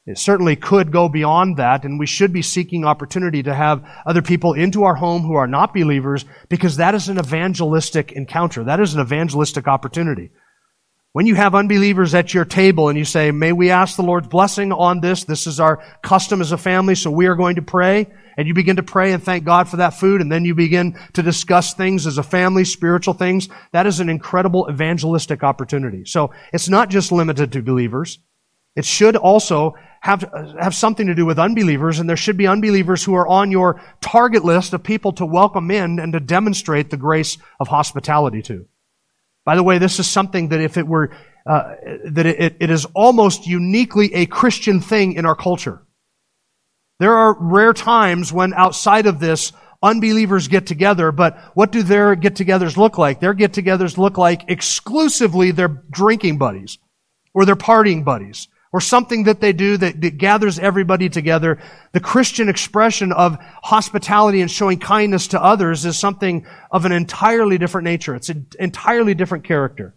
It 0.08 0.18
certainly 0.18 0.56
could 0.56 0.92
go 0.92 1.10
beyond 1.10 1.58
that, 1.58 1.86
and 1.86 2.00
we 2.00 2.08
should 2.08 2.34
be 2.34 2.42
seeking 2.42 2.86
opportunity 2.86 3.44
to 3.44 3.54
have 3.54 3.88
other 4.06 4.24
people 4.24 4.54
into 4.54 4.84
our 4.84 4.96
home 4.96 5.22
who 5.22 5.36
are 5.36 5.48
not 5.48 5.76
believers 5.76 6.26
because 6.50 6.78
that 6.78 6.96
is 6.96 7.08
an 7.08 7.20
evangelistic 7.20 8.12
encounter. 8.12 8.64
That 8.64 8.80
is 8.80 8.96
an 8.96 9.02
evangelistic 9.02 9.68
opportunity. 9.68 10.32
When 11.14 11.28
you 11.28 11.36
have 11.36 11.54
unbelievers 11.54 12.16
at 12.16 12.34
your 12.34 12.46
table 12.46 12.90
and 12.90 12.98
you 12.98 13.06
say, 13.06 13.32
may 13.32 13.52
we 13.52 13.70
ask 13.70 13.96
the 13.96 14.02
Lord's 14.02 14.30
blessing 14.30 14.72
on 14.72 15.02
this? 15.02 15.26
This 15.26 15.46
is 15.46 15.60
our 15.60 15.84
custom 16.02 16.42
as 16.42 16.52
a 16.52 16.58
family, 16.58 16.96
so 16.96 17.12
we 17.12 17.28
are 17.28 17.36
going 17.36 17.58
to 17.58 17.62
pray. 17.62 18.08
And 18.38 18.48
you 18.48 18.54
begin 18.54 18.78
to 18.78 18.84
pray 18.84 19.12
and 19.12 19.22
thank 19.22 19.44
God 19.44 19.68
for 19.68 19.78
that 19.78 19.94
food, 19.94 20.22
and 20.22 20.32
then 20.32 20.46
you 20.46 20.56
begin 20.56 20.98
to 21.14 21.22
discuss 21.22 21.74
things 21.74 22.08
as 22.08 22.18
a 22.18 22.24
family, 22.24 22.64
spiritual 22.64 23.14
things. 23.14 23.50
That 23.74 23.86
is 23.86 24.00
an 24.00 24.10
incredible 24.10 24.68
evangelistic 24.72 25.44
opportunity. 25.44 26.06
So 26.06 26.32
it's 26.54 26.70
not 26.70 26.90
just 26.90 27.12
limited 27.12 27.52
to 27.52 27.62
believers. 27.62 28.20
It 28.76 28.86
should 28.86 29.18
also 29.18 29.76
have, 30.02 30.30
have 30.60 30.74
something 30.76 31.08
to 31.08 31.16
do 31.16 31.26
with 31.28 31.38
unbelievers, 31.40 32.00
and 32.00 32.10
there 32.10 32.18
should 32.18 32.36
be 32.36 32.48
unbelievers 32.48 33.04
who 33.04 33.14
are 33.14 33.28
on 33.28 33.52
your 33.52 33.80
target 34.02 34.44
list 34.44 34.74
of 34.74 34.84
people 34.84 35.14
to 35.14 35.26
welcome 35.26 35.70
in 35.70 36.00
and 36.00 36.14
to 36.14 36.20
demonstrate 36.20 36.90
the 36.90 36.98
grace 36.98 37.38
of 37.60 37.68
hospitality 37.68 38.42
to. 38.42 38.66
By 39.46 39.56
the 39.56 39.64
way, 39.64 39.78
this 39.78 40.00
is 40.00 40.08
something 40.08 40.50
that 40.50 40.60
if 40.60 40.78
it 40.78 40.88
were, 40.88 41.12
uh, 41.46 41.76
that 42.06 42.26
it, 42.26 42.58
it 42.60 42.70
is 42.72 42.86
almost 42.96 43.46
uniquely 43.46 44.14
a 44.16 44.26
Christian 44.26 44.82
thing 44.82 45.14
in 45.14 45.26
our 45.26 45.36
culture. 45.36 45.84
There 47.00 47.16
are 47.16 47.38
rare 47.40 47.74
times 47.74 48.34
when 48.34 48.54
outside 48.54 49.06
of 49.06 49.20
this, 49.20 49.54
unbelievers 49.84 50.48
get 50.48 50.66
together, 50.66 51.12
but 51.12 51.38
what 51.54 51.72
do 51.72 51.84
their 51.84 52.16
get-togethers 52.16 52.78
look 52.78 52.98
like? 52.98 53.20
Their 53.20 53.34
get-togethers 53.34 53.98
look 53.98 54.18
like 54.18 54.46
exclusively 54.48 55.52
their 55.52 55.68
drinking 55.68 56.38
buddies 56.38 56.80
or 57.34 57.46
their 57.46 57.56
partying 57.56 58.04
buddies 58.04 58.48
or 58.74 58.80
something 58.80 59.26
that 59.26 59.42
they 59.42 59.52
do 59.54 59.78
that, 59.78 60.00
that, 60.02 60.18
gathers 60.18 60.58
everybody 60.58 61.10
together. 61.10 61.60
The 61.92 62.00
Christian 62.00 62.48
expression 62.48 63.12
of 63.12 63.38
hospitality 63.64 64.42
and 64.42 64.50
showing 64.50 64.80
kindness 64.80 65.28
to 65.30 65.44
others 65.44 65.86
is 65.86 65.98
something 65.98 66.46
of 66.72 66.86
an 66.86 66.92
entirely 66.92 67.58
different 67.58 67.86
nature. 67.86 68.16
It's 68.16 68.30
an 68.30 68.48
entirely 68.60 69.14
different 69.14 69.44
character. 69.44 69.96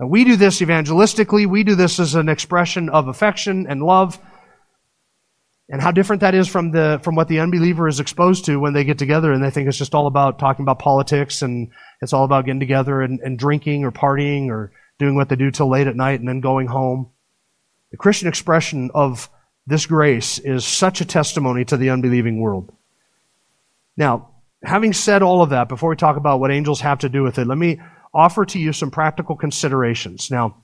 Now, 0.00 0.08
we 0.08 0.24
do 0.24 0.34
this 0.36 0.60
evangelistically. 0.60 1.46
We 1.46 1.62
do 1.62 1.76
this 1.76 2.00
as 2.00 2.16
an 2.16 2.28
expression 2.28 2.88
of 2.88 3.06
affection 3.06 3.66
and 3.68 3.80
love. 3.80 4.18
And 5.68 5.80
how 5.80 5.92
different 5.92 6.20
that 6.20 6.34
is 6.34 6.48
from 6.48 6.72
the, 6.72 7.00
from 7.02 7.14
what 7.14 7.28
the 7.28 7.40
unbeliever 7.40 7.88
is 7.88 8.00
exposed 8.00 8.44
to 8.46 8.58
when 8.58 8.74
they 8.74 8.84
get 8.84 8.98
together 8.98 9.32
and 9.32 9.42
they 9.42 9.50
think 9.50 9.66
it's 9.66 9.78
just 9.78 9.94
all 9.94 10.06
about 10.06 10.38
talking 10.38 10.64
about 10.64 10.78
politics 10.78 11.40
and 11.40 11.70
it's 12.02 12.12
all 12.12 12.24
about 12.24 12.44
getting 12.44 12.60
together 12.60 13.00
and, 13.00 13.20
and 13.20 13.38
drinking 13.38 13.84
or 13.84 13.90
partying 13.90 14.48
or 14.48 14.72
doing 14.98 15.14
what 15.14 15.28
they 15.28 15.36
do 15.36 15.50
till 15.50 15.70
late 15.70 15.86
at 15.86 15.96
night 15.96 16.20
and 16.20 16.28
then 16.28 16.40
going 16.40 16.66
home. 16.66 17.13
The 17.94 17.98
Christian 17.98 18.26
expression 18.26 18.90
of 18.92 19.30
this 19.68 19.86
grace 19.86 20.40
is 20.40 20.64
such 20.64 21.00
a 21.00 21.04
testimony 21.04 21.64
to 21.66 21.76
the 21.76 21.90
unbelieving 21.90 22.40
world. 22.40 22.72
Now, 23.96 24.30
having 24.64 24.92
said 24.92 25.22
all 25.22 25.42
of 25.42 25.50
that, 25.50 25.68
before 25.68 25.90
we 25.90 25.94
talk 25.94 26.16
about 26.16 26.40
what 26.40 26.50
angels 26.50 26.80
have 26.80 26.98
to 26.98 27.08
do 27.08 27.22
with 27.22 27.38
it, 27.38 27.46
let 27.46 27.56
me 27.56 27.80
offer 28.12 28.44
to 28.46 28.58
you 28.58 28.72
some 28.72 28.90
practical 28.90 29.36
considerations. 29.36 30.28
Now, 30.28 30.63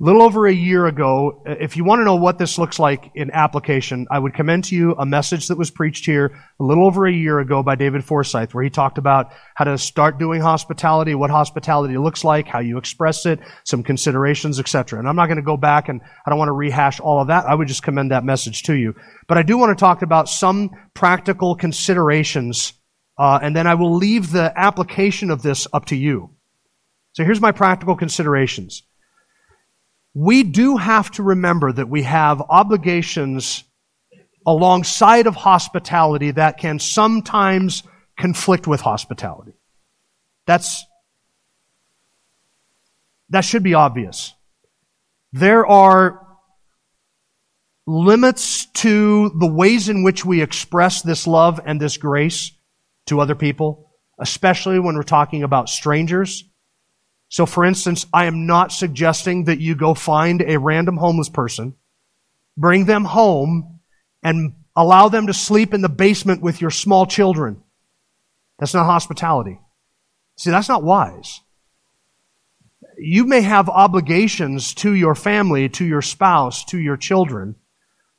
A 0.00 0.02
little 0.02 0.22
over 0.22 0.46
a 0.46 0.52
year 0.52 0.86
ago, 0.86 1.42
if 1.44 1.76
you 1.76 1.84
want 1.84 2.00
to 2.00 2.06
know 2.06 2.14
what 2.14 2.38
this 2.38 2.56
looks 2.56 2.78
like 2.78 3.10
in 3.14 3.30
application, 3.32 4.06
I 4.10 4.18
would 4.18 4.32
commend 4.32 4.64
to 4.64 4.74
you 4.74 4.94
a 4.98 5.04
message 5.04 5.48
that 5.48 5.58
was 5.58 5.70
preached 5.70 6.06
here 6.06 6.40
a 6.58 6.64
little 6.64 6.86
over 6.86 7.06
a 7.06 7.12
year 7.12 7.38
ago 7.38 7.62
by 7.62 7.74
David 7.74 8.02
Forsyth, 8.02 8.54
where 8.54 8.64
he 8.64 8.70
talked 8.70 8.96
about 8.96 9.34
how 9.56 9.66
to 9.66 9.76
start 9.76 10.18
doing 10.18 10.40
hospitality, 10.40 11.14
what 11.14 11.28
hospitality 11.28 11.98
looks 11.98 12.24
like, 12.24 12.48
how 12.48 12.60
you 12.60 12.78
express 12.78 13.26
it, 13.26 13.40
some 13.64 13.82
considerations, 13.82 14.58
etc. 14.58 14.98
And 14.98 15.06
I'm 15.06 15.16
not 15.16 15.26
going 15.26 15.36
to 15.36 15.42
go 15.42 15.58
back 15.58 15.90
and 15.90 16.00
I 16.24 16.30
don't 16.30 16.38
want 16.38 16.48
to 16.48 16.54
rehash 16.54 16.98
all 16.98 17.20
of 17.20 17.28
that. 17.28 17.44
I 17.44 17.54
would 17.54 17.68
just 17.68 17.82
commend 17.82 18.10
that 18.10 18.24
message 18.24 18.62
to 18.62 18.74
you. 18.74 18.94
But 19.28 19.36
I 19.36 19.42
do 19.42 19.58
want 19.58 19.76
to 19.76 19.78
talk 19.78 20.00
about 20.00 20.30
some 20.30 20.70
practical 20.94 21.56
considerations, 21.56 22.72
uh, 23.18 23.40
and 23.42 23.54
then 23.54 23.66
I 23.66 23.74
will 23.74 23.96
leave 23.96 24.32
the 24.32 24.50
application 24.56 25.30
of 25.30 25.42
this 25.42 25.66
up 25.74 25.84
to 25.86 25.96
you. 25.96 26.30
So 27.12 27.22
here's 27.22 27.42
my 27.42 27.52
practical 27.52 27.96
considerations 27.96 28.82
we 30.14 30.42
do 30.42 30.76
have 30.76 31.10
to 31.12 31.22
remember 31.22 31.72
that 31.72 31.88
we 31.88 32.02
have 32.02 32.42
obligations 32.48 33.64
alongside 34.46 35.26
of 35.26 35.34
hospitality 35.34 36.32
that 36.32 36.58
can 36.58 36.78
sometimes 36.78 37.82
conflict 38.18 38.66
with 38.66 38.80
hospitality. 38.80 39.52
That's, 40.46 40.84
that 43.28 43.42
should 43.42 43.62
be 43.62 43.74
obvious. 43.74 44.34
There 45.32 45.66
are 45.66 46.26
limits 47.86 48.66
to 48.66 49.30
the 49.38 49.46
ways 49.46 49.88
in 49.88 50.02
which 50.02 50.24
we 50.24 50.42
express 50.42 51.02
this 51.02 51.26
love 51.26 51.60
and 51.64 51.80
this 51.80 51.96
grace 51.96 52.52
to 53.06 53.20
other 53.20 53.34
people, 53.34 53.90
especially 54.18 54.78
when 54.78 54.96
we're 54.96 55.02
talking 55.02 55.42
about 55.42 55.68
strangers. 55.68 56.44
So, 57.30 57.46
for 57.46 57.64
instance, 57.64 58.06
I 58.12 58.24
am 58.24 58.46
not 58.46 58.72
suggesting 58.72 59.44
that 59.44 59.60
you 59.60 59.76
go 59.76 59.94
find 59.94 60.42
a 60.42 60.58
random 60.58 60.96
homeless 60.96 61.28
person, 61.28 61.76
bring 62.56 62.86
them 62.86 63.04
home, 63.04 63.78
and 64.20 64.54
allow 64.74 65.08
them 65.08 65.28
to 65.28 65.32
sleep 65.32 65.72
in 65.72 65.80
the 65.80 65.88
basement 65.88 66.42
with 66.42 66.60
your 66.60 66.72
small 66.72 67.06
children. 67.06 67.62
That's 68.58 68.74
not 68.74 68.84
hospitality. 68.84 69.60
See, 70.36 70.50
that's 70.50 70.68
not 70.68 70.82
wise. 70.82 71.40
You 72.98 73.24
may 73.24 73.42
have 73.42 73.68
obligations 73.68 74.74
to 74.74 74.92
your 74.92 75.14
family, 75.14 75.68
to 75.70 75.84
your 75.84 76.02
spouse, 76.02 76.64
to 76.66 76.78
your 76.78 76.96
children 76.96 77.54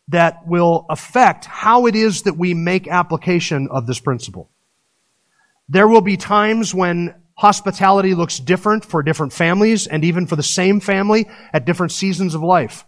that 0.07 0.47
will 0.47 0.85
affect 0.89 1.43
how 1.45 1.85
it 1.85 1.95
is 1.97 2.23
that 2.23 2.37
we 2.37 2.53
make 2.53 2.87
application 2.87 3.67
of 3.69 3.87
this 3.87 3.99
principle. 3.99 4.49
There 5.67 5.87
will 5.87 6.01
be 6.01 6.15
times 6.15 6.73
when 6.73 7.20
Hospitality 7.41 8.13
looks 8.13 8.37
different 8.37 8.85
for 8.85 9.01
different 9.01 9.33
families 9.33 9.87
and 9.87 10.05
even 10.05 10.27
for 10.27 10.35
the 10.35 10.43
same 10.43 10.79
family 10.79 11.27
at 11.51 11.65
different 11.65 11.91
seasons 11.91 12.35
of 12.35 12.43
life. 12.43 12.85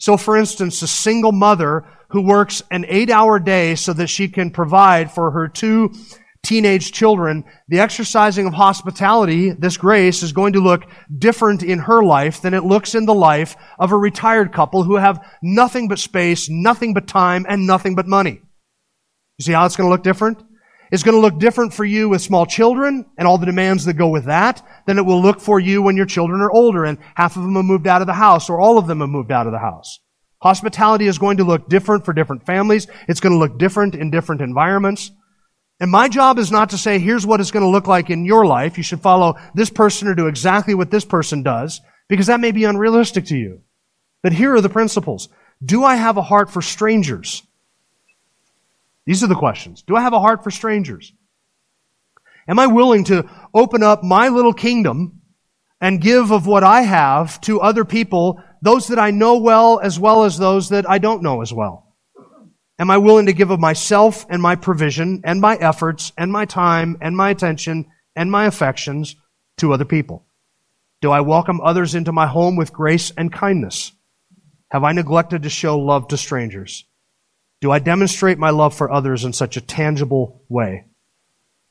So 0.00 0.16
for 0.16 0.36
instance, 0.36 0.82
a 0.82 0.88
single 0.88 1.30
mother 1.30 1.84
who 2.08 2.20
works 2.20 2.60
an 2.72 2.84
eight 2.88 3.08
hour 3.08 3.38
day 3.38 3.76
so 3.76 3.92
that 3.92 4.08
she 4.08 4.26
can 4.26 4.50
provide 4.50 5.12
for 5.12 5.30
her 5.30 5.46
two 5.46 5.94
teenage 6.42 6.90
children, 6.90 7.44
the 7.68 7.78
exercising 7.78 8.48
of 8.48 8.54
hospitality, 8.54 9.52
this 9.52 9.76
grace, 9.76 10.24
is 10.24 10.32
going 10.32 10.54
to 10.54 10.60
look 10.60 10.82
different 11.16 11.62
in 11.62 11.78
her 11.78 12.02
life 12.02 12.42
than 12.42 12.52
it 12.52 12.64
looks 12.64 12.96
in 12.96 13.06
the 13.06 13.14
life 13.14 13.54
of 13.78 13.92
a 13.92 13.96
retired 13.96 14.52
couple 14.52 14.82
who 14.82 14.96
have 14.96 15.24
nothing 15.40 15.86
but 15.86 16.00
space, 16.00 16.48
nothing 16.50 16.94
but 16.94 17.06
time, 17.06 17.46
and 17.48 17.64
nothing 17.64 17.94
but 17.94 18.08
money. 18.08 18.40
You 19.38 19.44
see 19.44 19.52
how 19.52 19.64
it's 19.66 19.76
going 19.76 19.86
to 19.86 19.92
look 19.92 20.02
different? 20.02 20.42
Is 20.94 21.02
going 21.02 21.16
to 21.16 21.20
look 21.20 21.40
different 21.40 21.74
for 21.74 21.84
you 21.84 22.08
with 22.08 22.22
small 22.22 22.46
children 22.46 23.04
and 23.18 23.26
all 23.26 23.36
the 23.36 23.46
demands 23.46 23.84
that 23.84 23.94
go 23.94 24.06
with 24.06 24.26
that 24.26 24.64
than 24.86 24.96
it 24.96 25.04
will 25.04 25.20
look 25.20 25.40
for 25.40 25.58
you 25.58 25.82
when 25.82 25.96
your 25.96 26.06
children 26.06 26.40
are 26.40 26.52
older 26.52 26.84
and 26.84 26.98
half 27.16 27.34
of 27.34 27.42
them 27.42 27.56
have 27.56 27.64
moved 27.64 27.88
out 27.88 28.00
of 28.00 28.06
the 28.06 28.12
house 28.12 28.48
or 28.48 28.60
all 28.60 28.78
of 28.78 28.86
them 28.86 29.00
have 29.00 29.08
moved 29.08 29.32
out 29.32 29.46
of 29.46 29.52
the 29.52 29.58
house. 29.58 29.98
Hospitality 30.40 31.08
is 31.08 31.18
going 31.18 31.38
to 31.38 31.42
look 31.42 31.68
different 31.68 32.04
for 32.04 32.12
different 32.12 32.46
families. 32.46 32.86
It's 33.08 33.18
going 33.18 33.32
to 33.32 33.40
look 33.40 33.58
different 33.58 33.96
in 33.96 34.12
different 34.12 34.40
environments. 34.40 35.10
And 35.80 35.90
my 35.90 36.08
job 36.08 36.38
is 36.38 36.52
not 36.52 36.70
to 36.70 36.78
say, 36.78 37.00
here's 37.00 37.26
what 37.26 37.40
it's 37.40 37.50
going 37.50 37.64
to 37.64 37.68
look 37.68 37.88
like 37.88 38.08
in 38.08 38.24
your 38.24 38.46
life. 38.46 38.76
You 38.76 38.84
should 38.84 39.00
follow 39.00 39.34
this 39.52 39.70
person 39.70 40.06
or 40.06 40.14
do 40.14 40.28
exactly 40.28 40.74
what 40.74 40.92
this 40.92 41.04
person 41.04 41.42
does, 41.42 41.80
because 42.08 42.28
that 42.28 42.38
may 42.38 42.52
be 42.52 42.62
unrealistic 42.62 43.24
to 43.26 43.36
you. 43.36 43.62
But 44.22 44.32
here 44.32 44.54
are 44.54 44.60
the 44.60 44.68
principles. 44.68 45.28
Do 45.60 45.82
I 45.82 45.96
have 45.96 46.18
a 46.18 46.22
heart 46.22 46.50
for 46.50 46.62
strangers? 46.62 47.42
These 49.06 49.22
are 49.22 49.28
the 49.28 49.34
questions. 49.34 49.82
Do 49.82 49.96
I 49.96 50.00
have 50.00 50.12
a 50.12 50.20
heart 50.20 50.42
for 50.42 50.50
strangers? 50.50 51.12
Am 52.48 52.58
I 52.58 52.66
willing 52.66 53.04
to 53.04 53.28
open 53.52 53.82
up 53.82 54.02
my 54.02 54.28
little 54.28 54.52
kingdom 54.52 55.20
and 55.80 56.00
give 56.00 56.30
of 56.30 56.46
what 56.46 56.64
I 56.64 56.82
have 56.82 57.40
to 57.42 57.60
other 57.60 57.84
people, 57.84 58.42
those 58.62 58.88
that 58.88 58.98
I 58.98 59.10
know 59.10 59.38
well 59.38 59.80
as 59.80 59.98
well 59.98 60.24
as 60.24 60.38
those 60.38 60.70
that 60.70 60.88
I 60.88 60.98
don't 60.98 61.22
know 61.22 61.42
as 61.42 61.52
well? 61.52 61.94
Am 62.78 62.90
I 62.90 62.98
willing 62.98 63.26
to 63.26 63.32
give 63.32 63.50
of 63.50 63.60
myself 63.60 64.26
and 64.28 64.42
my 64.42 64.56
provision 64.56 65.22
and 65.24 65.40
my 65.40 65.56
efforts 65.56 66.12
and 66.18 66.32
my 66.32 66.44
time 66.44 66.96
and 67.00 67.16
my 67.16 67.30
attention 67.30 67.86
and 68.16 68.30
my 68.30 68.46
affections 68.46 69.16
to 69.58 69.72
other 69.72 69.84
people? 69.84 70.26
Do 71.00 71.10
I 71.10 71.20
welcome 71.20 71.60
others 71.60 71.94
into 71.94 72.12
my 72.12 72.26
home 72.26 72.56
with 72.56 72.72
grace 72.72 73.12
and 73.16 73.32
kindness? 73.32 73.92
Have 74.70 74.84
I 74.84 74.92
neglected 74.92 75.42
to 75.42 75.50
show 75.50 75.78
love 75.78 76.08
to 76.08 76.16
strangers? 76.16 76.84
Do 77.64 77.70
I 77.70 77.78
demonstrate 77.78 78.36
my 78.36 78.50
love 78.50 78.74
for 78.76 78.92
others 78.92 79.24
in 79.24 79.32
such 79.32 79.56
a 79.56 79.60
tangible 79.62 80.42
way? 80.50 80.84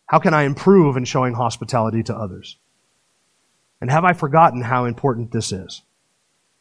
How 0.08 0.18
can 0.18 0.34
I 0.34 0.42
improve 0.42 0.98
in 0.98 1.06
showing 1.06 1.36
hospitality 1.36 2.02
to 2.02 2.16
others? 2.16 2.58
And 3.80 3.92
have 3.92 4.04
I 4.04 4.14
forgotten 4.14 4.64
how 4.64 4.86
important 4.86 5.32
this 5.32 5.52
is? 5.52 5.84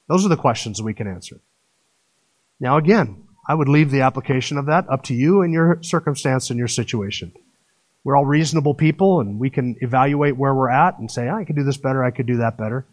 Those 0.07 0.27
are 0.27 0.29
the 0.29 0.37
questions 0.37 0.83
we 0.83 0.93
can 0.93 1.07
answer. 1.07 1.41
Now, 2.61 2.77
again, 2.77 3.27
I 3.49 3.55
would 3.55 3.71
leave 3.71 3.91
the 3.91 4.03
application 4.03 4.59
of 4.59 4.67
that 4.67 4.85
up 4.91 5.05
to 5.05 5.15
you 5.15 5.41
and 5.41 5.51
your 5.51 5.79
circumstance 5.81 6.51
and 6.51 6.59
your 6.59 6.69
situation. 6.69 7.33
We're 8.05 8.19
all 8.19 8.27
reasonable 8.27 8.75
people 8.75 9.21
and 9.21 9.39
we 9.39 9.49
can 9.49 9.77
evaluate 9.81 10.37
where 10.37 10.55
we're 10.55 10.69
at 10.69 10.99
and 10.99 11.11
say, 11.11 11.29
ah, 11.29 11.39
I 11.39 11.45
could 11.45 11.57
do 11.57 11.65
this 11.65 11.79
better, 11.79 12.05
I 12.05 12.11
could 12.11 12.27
do 12.27 12.37
that 12.37 12.59
better. 12.59 12.85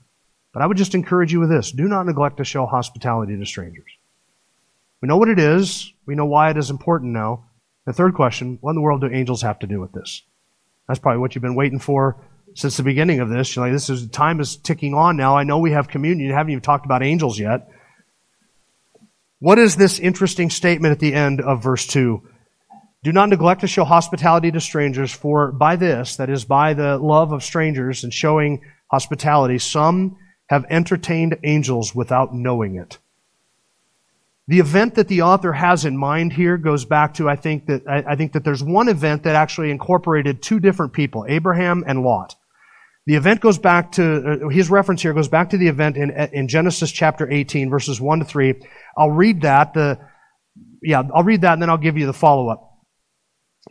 But 0.54 0.62
I 0.62 0.68
would 0.68 0.78
just 0.78 0.96
encourage 0.96 1.34
you 1.34 1.42
with 1.42 1.50
this 1.50 1.74
do 1.74 1.90
not 1.90 2.06
neglect 2.06 2.38
to 2.38 2.46
show 2.46 2.66
hospitality 2.66 3.36
to 3.36 3.46
strangers. 3.46 3.99
We 5.02 5.08
know 5.08 5.18
what 5.18 5.30
it 5.30 5.40
is. 5.40 5.94
We 6.06 6.16
know 6.16 6.26
why 6.26 6.50
it 6.50 6.58
is 6.58 6.70
important 6.70 7.14
now. 7.14 7.46
The 7.86 7.94
third 7.94 8.14
question, 8.14 8.58
what 8.62 8.72
in 8.72 8.76
the 8.76 8.82
world 8.82 9.02
do 9.02 9.10
angels 9.10 9.42
have 9.42 9.60
to 9.60 9.68
do 9.68 9.80
with 9.80 9.92
this? 9.94 10.22
That's 10.88 11.00
probably 11.00 11.20
what 11.20 11.36
you've 11.36 11.42
been 11.42 11.56
waiting 11.56 11.80
for 11.80 12.18
since 12.56 12.78
the 12.78 12.84
beginning 12.84 13.20
of 13.20 13.30
this. 13.30 13.56
You're 13.56 13.66
like, 13.66 13.74
this 13.74 13.90
is, 13.90 14.08
time 14.08 14.40
is 14.40 14.58
ticking 14.58 14.94
on 14.94 15.18
now. 15.18 15.38
I 15.38 15.44
know 15.44 15.60
we 15.60 15.72
have 15.72 15.88
communion. 15.88 16.28
You 16.28 16.34
haven't 16.34 16.52
even 16.52 16.62
talked 16.62 16.86
about 16.86 17.04
angels 17.04 17.40
yet. 17.40 17.70
What 19.40 19.58
is 19.58 19.76
this 19.76 20.00
interesting 20.00 20.50
statement 20.50 20.92
at 20.92 21.00
the 21.00 21.14
end 21.14 21.42
of 21.42 21.64
verse 21.64 21.88
2? 21.88 22.22
Do 23.04 23.12
not 23.14 23.30
neglect 23.30 23.62
to 23.62 23.68
show 23.68 23.86
hospitality 23.86 24.52
to 24.52 24.60
strangers, 24.60 25.14
for 25.14 25.54
by 25.54 25.78
this, 25.78 26.18
that 26.18 26.30
is, 26.30 26.44
by 26.44 26.74
the 26.74 26.98
love 26.98 27.32
of 27.32 27.44
strangers 27.44 28.04
and 28.04 28.14
showing 28.14 28.62
hospitality, 28.92 29.58
some 29.58 30.18
have 30.50 30.66
entertained 30.70 31.38
angels 31.44 31.96
without 31.96 32.36
knowing 32.36 32.76
it. 32.76 32.98
The 34.50 34.60
event 34.60 34.96
that 34.96 35.08
the 35.08 35.22
author 35.22 35.54
has 35.54 35.86
in 35.86 35.96
mind 35.96 36.34
here 36.34 36.58
goes 36.58 36.84
back 36.84 37.14
to, 37.14 37.30
I 37.30 37.36
think 37.36 37.68
that, 37.68 37.84
I, 37.88 38.16
think 38.16 38.34
that 38.34 38.44
there's 38.44 38.64
one 38.64 38.90
event 38.90 39.22
that 39.24 39.36
actually 39.36 39.70
incorporated 39.70 40.42
two 40.42 40.60
different 40.60 40.92
people, 40.92 41.24
Abraham 41.30 41.84
and 41.86 42.02
Lot. 42.02 42.36
The 43.06 43.14
event 43.14 43.42
goes 43.42 43.60
back 43.60 43.92
to, 43.94 44.48
uh, 44.48 44.50
his 44.50 44.72
reference 44.72 45.04
here 45.04 45.14
goes 45.14 45.28
back 45.28 45.52
to 45.52 45.58
the 45.60 45.68
event 45.68 45.98
in, 45.98 46.10
in 46.34 46.48
Genesis 46.48 46.92
chapter 46.92 47.32
18, 47.32 47.70
verses 47.70 48.02
1 48.02 48.20
to 48.20 48.26
3. 48.26 48.56
I'll 48.98 49.12
read 49.12 49.42
that, 49.42 49.76
the, 49.76 50.00
yeah, 50.82 51.04
I'll 51.14 51.24
read 51.24 51.42
that 51.42 51.54
and 51.54 51.62
then 51.62 51.70
I'll 51.70 51.78
give 51.78 52.00
you 52.00 52.08
the 52.08 52.14
follow 52.14 52.50
up. 52.50 52.76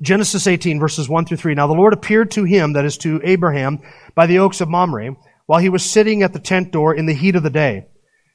Genesis 0.01 0.47
18, 0.47 0.79
verses 0.79 1.09
1 1.09 1.25
through 1.25 1.39
3. 1.39 1.57
Now 1.57 1.67
the 1.67 1.73
Lord 1.73 1.93
appeared 1.93 2.31
to 2.33 2.45
him, 2.45 2.75
that 2.75 2.85
is 2.85 2.97
to 2.99 3.21
Abraham, 3.25 3.81
by 4.15 4.29
the 4.29 4.39
oaks 4.39 4.61
of 4.61 4.69
Mamre, 4.69 5.17
while 5.47 5.59
he 5.59 5.71
was 5.71 5.85
sitting 5.85 6.23
at 6.23 6.33
the 6.33 6.39
tent 6.39 6.71
door 6.71 6.95
in 6.95 7.07
the 7.07 7.15
heat 7.15 7.35
of 7.35 7.43
the 7.43 7.51
day. 7.51 7.89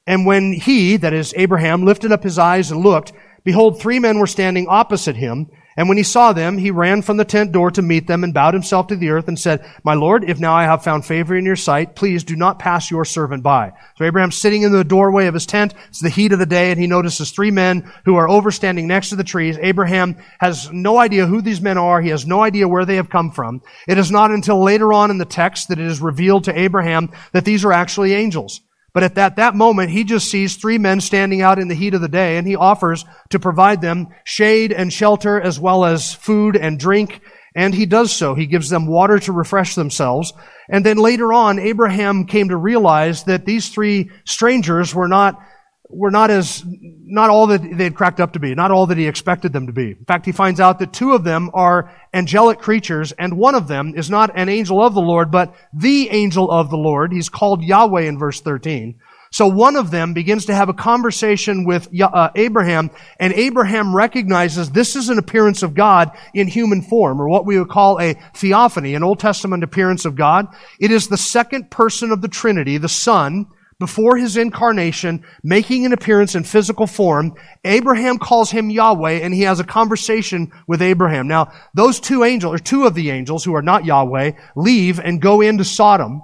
And 0.06 0.26
when 0.26 0.52
he, 0.52 0.96
that 0.98 1.12
is 1.12 1.32
Abraham, 1.36 1.84
lifted 1.84 2.12
up 2.12 2.22
his 2.22 2.38
eyes 2.38 2.70
and 2.70 2.80
looked, 2.80 3.12
behold, 3.42 3.80
three 3.80 3.98
men 3.98 4.18
were 4.18 4.26
standing 4.26 4.66
opposite 4.68 5.16
him. 5.16 5.50
And 5.76 5.88
when 5.88 5.96
he 5.96 6.04
saw 6.04 6.32
them, 6.32 6.58
he 6.58 6.70
ran 6.70 7.02
from 7.02 7.16
the 7.16 7.24
tent 7.24 7.50
door 7.50 7.70
to 7.72 7.82
meet 7.82 8.06
them 8.06 8.22
and 8.22 8.32
bowed 8.32 8.54
himself 8.54 8.86
to 8.88 8.96
the 8.96 9.10
earth 9.10 9.26
and 9.26 9.36
said, 9.36 9.66
My 9.82 9.94
Lord, 9.94 10.22
if 10.22 10.38
now 10.38 10.54
I 10.54 10.64
have 10.64 10.84
found 10.84 11.04
favor 11.04 11.36
in 11.36 11.44
your 11.44 11.56
sight, 11.56 11.96
please 11.96 12.22
do 12.22 12.36
not 12.36 12.60
pass 12.60 12.92
your 12.92 13.04
servant 13.04 13.42
by. 13.42 13.72
So 13.96 14.04
Abraham's 14.04 14.36
sitting 14.36 14.62
in 14.62 14.70
the 14.70 14.84
doorway 14.84 15.26
of 15.26 15.34
his 15.34 15.46
tent. 15.46 15.74
It's 15.88 16.00
the 16.00 16.10
heat 16.10 16.32
of 16.32 16.38
the 16.38 16.46
day 16.46 16.70
and 16.70 16.78
he 16.78 16.86
notices 16.86 17.32
three 17.32 17.50
men 17.50 17.90
who 18.04 18.14
are 18.14 18.28
overstanding 18.28 18.84
next 18.84 19.08
to 19.08 19.16
the 19.16 19.24
trees. 19.24 19.58
Abraham 19.60 20.16
has 20.38 20.70
no 20.70 20.98
idea 20.98 21.26
who 21.26 21.42
these 21.42 21.60
men 21.60 21.76
are. 21.76 22.00
He 22.00 22.10
has 22.10 22.24
no 22.24 22.42
idea 22.42 22.68
where 22.68 22.84
they 22.84 22.96
have 22.96 23.10
come 23.10 23.32
from. 23.32 23.60
It 23.88 23.98
is 23.98 24.12
not 24.12 24.30
until 24.30 24.62
later 24.62 24.92
on 24.92 25.10
in 25.10 25.18
the 25.18 25.24
text 25.24 25.68
that 25.68 25.80
it 25.80 25.86
is 25.86 26.00
revealed 26.00 26.44
to 26.44 26.56
Abraham 26.56 27.10
that 27.32 27.44
these 27.44 27.64
are 27.64 27.72
actually 27.72 28.12
angels. 28.12 28.60
But 28.94 29.02
at 29.02 29.16
that, 29.16 29.36
that 29.36 29.56
moment, 29.56 29.90
he 29.90 30.04
just 30.04 30.30
sees 30.30 30.56
three 30.56 30.78
men 30.78 31.00
standing 31.00 31.42
out 31.42 31.58
in 31.58 31.66
the 31.66 31.74
heat 31.74 31.94
of 31.94 32.00
the 32.00 32.08
day, 32.08 32.38
and 32.38 32.46
he 32.46 32.54
offers 32.54 33.04
to 33.30 33.40
provide 33.40 33.80
them 33.80 34.06
shade 34.22 34.72
and 34.72 34.92
shelter 34.92 35.40
as 35.40 35.58
well 35.58 35.84
as 35.84 36.14
food 36.14 36.56
and 36.56 36.78
drink. 36.78 37.20
And 37.56 37.74
he 37.74 37.86
does 37.86 38.12
so. 38.12 38.34
He 38.34 38.46
gives 38.46 38.70
them 38.70 38.86
water 38.86 39.18
to 39.18 39.32
refresh 39.32 39.74
themselves. 39.74 40.32
And 40.68 40.86
then 40.86 40.96
later 40.96 41.32
on, 41.32 41.58
Abraham 41.58 42.26
came 42.26 42.48
to 42.48 42.56
realize 42.56 43.24
that 43.24 43.44
these 43.44 43.68
three 43.68 44.10
strangers 44.24 44.94
were 44.94 45.08
not, 45.08 45.40
were 45.88 46.10
not 46.10 46.30
as, 46.30 46.64
not 46.66 47.30
all 47.30 47.46
that 47.48 47.62
they 47.62 47.84
had 47.84 47.94
cracked 47.94 48.20
up 48.20 48.32
to 48.32 48.38
be, 48.38 48.54
not 48.54 48.70
all 48.70 48.86
that 48.86 48.98
he 48.98 49.06
expected 49.06 49.52
them 49.52 49.66
to 49.66 49.72
be. 49.72 49.90
In 49.90 50.04
fact, 50.06 50.26
he 50.26 50.32
finds 50.32 50.60
out 50.60 50.78
that 50.78 50.92
two 50.92 51.12
of 51.12 51.24
them 51.24 51.50
are 51.52 51.92
angelic 52.12 52.58
creatures, 52.58 53.12
and 53.12 53.36
one 53.36 53.54
of 53.54 53.68
them 53.68 53.94
is 53.94 54.08
not 54.08 54.32
an 54.34 54.48
angel 54.48 54.82
of 54.82 54.94
the 54.94 55.00
Lord, 55.00 55.30
but 55.30 55.54
the 55.72 56.08
angel 56.10 56.50
of 56.50 56.70
the 56.70 56.76
Lord. 56.76 57.12
He's 57.12 57.28
called 57.28 57.62
Yahweh 57.62 58.02
in 58.02 58.18
verse 58.18 58.40
13. 58.40 58.98
So 59.30 59.48
one 59.48 59.74
of 59.74 59.90
them 59.90 60.14
begins 60.14 60.46
to 60.46 60.54
have 60.54 60.68
a 60.68 60.74
conversation 60.74 61.64
with 61.64 61.88
uh, 62.00 62.30
Abraham, 62.36 62.92
and 63.18 63.32
Abraham 63.32 63.94
recognizes 63.94 64.70
this 64.70 64.94
is 64.94 65.08
an 65.08 65.18
appearance 65.18 65.64
of 65.64 65.74
God 65.74 66.16
in 66.32 66.46
human 66.46 66.82
form, 66.82 67.20
or 67.20 67.28
what 67.28 67.44
we 67.44 67.58
would 67.58 67.68
call 67.68 68.00
a 68.00 68.14
theophany, 68.34 68.94
an 68.94 69.02
Old 69.02 69.18
Testament 69.18 69.64
appearance 69.64 70.04
of 70.04 70.14
God. 70.14 70.46
It 70.78 70.92
is 70.92 71.08
the 71.08 71.16
second 71.16 71.68
person 71.68 72.12
of 72.12 72.22
the 72.22 72.28
Trinity, 72.28 72.78
the 72.78 72.88
Son, 72.88 73.48
before 73.84 74.16
his 74.16 74.38
incarnation, 74.38 75.22
making 75.42 75.84
an 75.84 75.92
appearance 75.92 76.34
in 76.34 76.42
physical 76.42 76.86
form. 76.86 77.34
Abraham 77.64 78.16
calls 78.16 78.50
him 78.50 78.70
Yahweh, 78.70 79.18
and 79.20 79.34
he 79.34 79.42
has 79.42 79.60
a 79.60 79.64
conversation 79.64 80.50
with 80.66 80.80
Abraham. 80.80 81.28
Now, 81.28 81.52
those 81.74 82.00
two 82.00 82.24
angels, 82.24 82.54
or 82.54 82.58
two 82.58 82.86
of 82.86 82.94
the 82.94 83.10
angels 83.10 83.44
who 83.44 83.54
are 83.54 83.60
not 83.60 83.84
Yahweh, 83.84 84.30
leave 84.56 84.98
and 85.00 85.20
go 85.20 85.42
into 85.42 85.66
Sodom. 85.66 86.22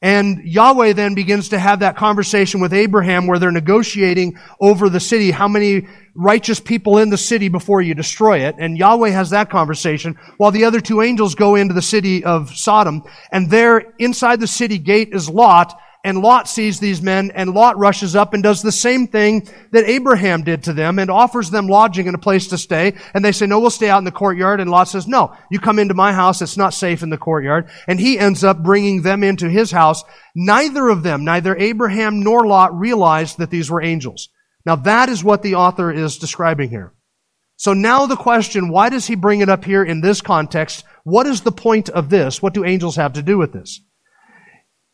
And 0.00 0.38
Yahweh 0.44 0.94
then 0.94 1.14
begins 1.14 1.50
to 1.50 1.58
have 1.58 1.80
that 1.80 1.98
conversation 1.98 2.62
with 2.62 2.72
Abraham 2.72 3.26
where 3.26 3.38
they're 3.38 3.52
negotiating 3.52 4.38
over 4.58 4.88
the 4.88 4.98
city, 4.98 5.30
how 5.30 5.46
many 5.46 5.88
righteous 6.14 6.58
people 6.58 6.96
in 6.96 7.10
the 7.10 7.18
city 7.18 7.50
before 7.50 7.82
you 7.82 7.94
destroy 7.94 8.38
it. 8.46 8.54
And 8.58 8.78
Yahweh 8.78 9.10
has 9.10 9.28
that 9.28 9.50
conversation 9.50 10.16
while 10.38 10.52
the 10.52 10.64
other 10.64 10.80
two 10.80 11.02
angels 11.02 11.34
go 11.34 11.54
into 11.54 11.74
the 11.74 11.82
city 11.82 12.24
of 12.24 12.56
Sodom. 12.56 13.02
And 13.30 13.50
there 13.50 13.92
inside 13.98 14.40
the 14.40 14.46
city 14.46 14.78
gate 14.78 15.10
is 15.12 15.28
Lot 15.28 15.78
and 16.04 16.22
Lot 16.22 16.48
sees 16.48 16.78
these 16.78 17.02
men, 17.02 17.32
and 17.34 17.54
Lot 17.54 17.76
rushes 17.76 18.14
up 18.14 18.32
and 18.32 18.42
does 18.42 18.62
the 18.62 18.70
same 18.70 19.08
thing 19.08 19.48
that 19.72 19.84
Abraham 19.84 20.42
did 20.42 20.62
to 20.64 20.72
them 20.72 20.98
and 20.98 21.10
offers 21.10 21.50
them 21.50 21.66
lodging 21.66 22.06
and 22.06 22.14
a 22.14 22.20
place 22.20 22.48
to 22.48 22.58
stay. 22.58 22.94
And 23.14 23.24
they 23.24 23.32
say, 23.32 23.46
no, 23.46 23.58
we'll 23.58 23.70
stay 23.70 23.90
out 23.90 23.98
in 23.98 24.04
the 24.04 24.12
courtyard. 24.12 24.60
And 24.60 24.70
Lot 24.70 24.84
says, 24.84 25.08
no, 25.08 25.34
you 25.50 25.58
come 25.58 25.78
into 25.78 25.94
my 25.94 26.12
house. 26.12 26.40
It's 26.40 26.56
not 26.56 26.72
safe 26.72 27.02
in 27.02 27.10
the 27.10 27.18
courtyard. 27.18 27.68
And 27.88 27.98
he 27.98 28.18
ends 28.18 28.44
up 28.44 28.62
bringing 28.62 29.02
them 29.02 29.24
into 29.24 29.50
his 29.50 29.72
house. 29.72 30.04
Neither 30.36 30.88
of 30.88 31.02
them, 31.02 31.24
neither 31.24 31.56
Abraham 31.56 32.22
nor 32.22 32.46
Lot 32.46 32.78
realized 32.78 33.38
that 33.38 33.50
these 33.50 33.70
were 33.70 33.82
angels. 33.82 34.28
Now 34.64 34.76
that 34.76 35.08
is 35.08 35.24
what 35.24 35.42
the 35.42 35.56
author 35.56 35.90
is 35.90 36.18
describing 36.18 36.70
here. 36.70 36.94
So 37.56 37.72
now 37.72 38.06
the 38.06 38.14
question, 38.14 38.68
why 38.68 38.88
does 38.88 39.08
he 39.08 39.16
bring 39.16 39.40
it 39.40 39.48
up 39.48 39.64
here 39.64 39.82
in 39.82 40.00
this 40.00 40.20
context? 40.20 40.84
What 41.02 41.26
is 41.26 41.40
the 41.40 41.50
point 41.50 41.88
of 41.88 42.08
this? 42.08 42.40
What 42.40 42.54
do 42.54 42.64
angels 42.64 42.94
have 42.96 43.14
to 43.14 43.22
do 43.22 43.36
with 43.36 43.52
this? 43.52 43.80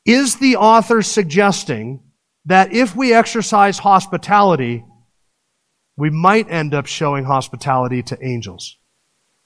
Is 0.04 0.36
the 0.36 0.56
author 0.56 1.00
suggesting 1.00 2.00
that 2.44 2.72
if 2.72 2.94
we 2.94 3.14
exercise 3.14 3.78
hospitality, 3.78 4.84
we 5.96 6.10
might 6.10 6.50
end 6.50 6.74
up 6.74 6.86
showing 6.86 7.24
hospitality 7.24 8.02
to 8.04 8.18
angels? 8.22 8.76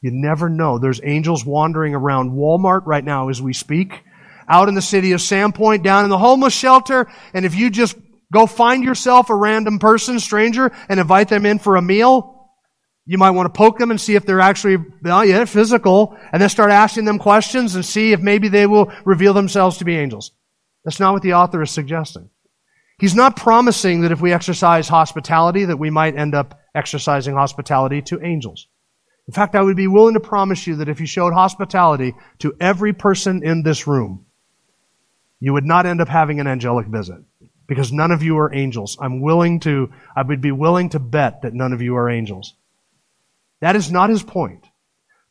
You 0.01 0.11
never 0.13 0.49
know. 0.49 0.79
There's 0.79 1.01
angels 1.05 1.45
wandering 1.45 1.95
around 1.95 2.33
Walmart 2.33 2.87
right 2.87 3.05
now 3.05 3.29
as 3.29 3.41
we 3.41 3.53
speak, 3.53 4.03
out 4.49 4.69
in 4.69 4.75
the 4.75 4.83
city 4.83 5.13
of 5.13 5.21
Sandpoint, 5.21 5.85
down 5.85 6.05
in 6.05 6.11
the 6.11 6.19
homeless 6.19 6.55
shelter, 6.55 7.07
and 7.35 7.45
if 7.45 7.55
you 7.55 7.71
just 7.71 7.97
go 8.33 8.47
find 8.47 8.83
yourself 8.83 9.31
a 9.31 9.35
random 9.35 9.79
person, 9.79 10.19
stranger, 10.19 10.73
and 10.89 10.99
invite 10.99 11.29
them 11.29 11.47
in 11.47 11.59
for 11.59 11.77
a 11.77 11.83
meal, 11.83 12.35
you 13.07 13.17
might 13.17 13.31
want 13.31 13.53
to 13.53 13.57
poke 13.57 13.79
them 13.79 13.91
and 13.91 14.01
see 14.01 14.17
if 14.17 14.27
they're 14.27 14.41
actually, 14.41 14.77
well, 15.03 15.25
yeah, 15.25 15.45
physical, 15.45 16.17
and 16.33 16.43
then 16.43 16.49
start 16.49 16.71
asking 16.71 17.05
them 17.05 17.19
questions 17.19 17.75
and 17.75 17.85
see 17.85 18.13
if 18.13 18.21
maybe 18.21 18.49
they 18.49 18.67
will 18.67 18.93
reveal 19.05 19.33
themselves 19.33 19.79
to 19.79 19.85
be 19.85 19.97
angels. 19.97 20.33
That's 20.89 21.01
not 21.01 21.12
what 21.12 21.20
the 21.20 21.34
author 21.34 21.61
is 21.61 21.70
suggesting. 21.70 22.30
He's 22.99 23.14
not 23.14 23.36
promising 23.36 24.01
that 24.01 24.11
if 24.11 24.22
we 24.22 24.32
exercise 24.32 24.89
hospitality 24.89 25.66
that 25.66 25.76
we 25.76 25.91
might 25.91 26.16
end 26.16 26.34
up 26.34 26.59
exercising 26.74 27.34
hospitality 27.34 28.01
to 28.01 28.24
angels. 28.24 28.68
In 29.26 29.34
fact, 29.34 29.55
I 29.55 29.61
would 29.61 29.76
be 29.76 29.86
willing 29.86 30.14
to 30.14 30.20
promise 30.20 30.66
you 30.66 30.76
that 30.76 30.89
if 30.89 30.99
you 30.99 31.05
showed 31.05 31.34
hospitality 31.34 32.14
to 32.39 32.57
every 32.59 32.95
person 32.95 33.43
in 33.45 33.62
this 33.62 33.86
room, 33.86 34.24
you 35.41 35.53
would 35.53 35.66
not 35.66 35.84
end 35.84 36.01
up 36.01 36.09
having 36.09 36.41
an 36.41 36.47
angelic 36.47 36.86
visit 36.86 37.18
because 37.66 37.93
none 37.93 38.11
of 38.11 38.22
you 38.22 38.39
are 38.39 38.55
angels. 38.55 38.97
I'm 38.99 39.20
willing 39.20 39.61
to, 39.61 39.93
I 40.16 40.22
would 40.22 40.41
be 40.41 40.53
willing 40.53 40.89
to 40.89 40.99
bet 40.99 41.43
that 41.43 41.53
none 41.53 41.74
of 41.74 41.82
you 41.82 41.97
are 41.97 42.09
angels. 42.09 42.55
That 43.61 43.76
is 43.76 43.93
not 43.93 44.09
his 44.09 44.22
point. 44.22 44.64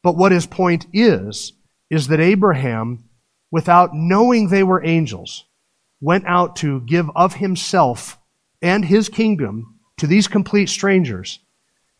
But 0.03 0.17
what 0.17 0.31
his 0.31 0.45
point 0.45 0.85
is, 0.93 1.53
is 1.89 2.09
that 2.09 2.19
Abraham, 2.19 3.05
without 3.49 3.95
knowing 3.95 4.49
they 4.49 4.61
were 4.61 4.85
angels, 4.85 5.45
went 5.99 6.25
out 6.25 6.57
to 6.57 6.81
give 6.81 7.09
of 7.15 7.35
himself 7.35 8.17
and 8.61 8.83
his 8.85 9.09
kingdom 9.09 9.79
to 9.97 10.07
these 10.07 10.27
complete 10.27 10.69
strangers. 10.69 11.39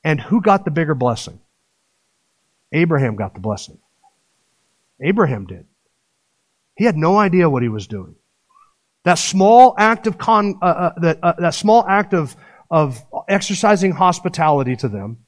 And 0.04 0.22
who 0.22 0.42
got 0.42 0.66
the 0.66 0.72
bigger 0.72 0.96
blessing? 0.96 1.40
Abraham 2.72 3.16
got 3.16 3.34
the 3.34 3.40
blessing. 3.40 3.80
Abraham 5.02 5.46
did. 5.46 5.66
He 6.76 6.86
had 6.86 6.96
no 6.96 7.18
idea 7.18 7.50
what 7.50 7.64
he 7.64 7.70
was 7.70 7.88
doing. 7.88 8.16
That 9.04 9.18
small 9.18 9.74
act 9.78 10.06
of 10.06 10.18
con, 10.18 10.60
uh, 10.62 10.66
uh, 10.66 11.00
that, 11.00 11.20
uh, 11.24 11.34
that 11.40 11.54
small 11.54 11.86
act 11.88 12.14
of, 12.14 12.36
of 12.70 13.04
exercising 13.28 13.92
hospitality 13.92 14.76
to 14.78 14.90
them, 14.90 15.20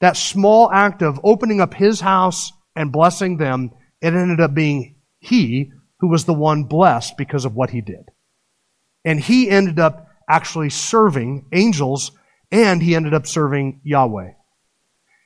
that 0.00 0.16
small 0.16 0.70
act 0.70 1.02
of 1.02 1.20
opening 1.24 1.60
up 1.60 1.74
his 1.74 2.00
house 2.00 2.52
and 2.76 2.92
blessing 2.92 3.38
them, 3.38 3.70
it 4.00 4.14
ended 4.14 4.40
up 4.40 4.54
being 4.54 4.96
he 5.18 5.72
who 6.04 6.08
was 6.08 6.26
the 6.26 6.34
one 6.34 6.64
blessed 6.64 7.16
because 7.16 7.46
of 7.46 7.54
what 7.54 7.70
he 7.70 7.80
did. 7.80 8.10
And 9.06 9.18
he 9.18 9.48
ended 9.48 9.78
up 9.78 10.06
actually 10.28 10.68
serving 10.68 11.46
angels 11.50 12.12
and 12.52 12.82
he 12.82 12.94
ended 12.94 13.14
up 13.14 13.26
serving 13.26 13.80
Yahweh. 13.84 14.32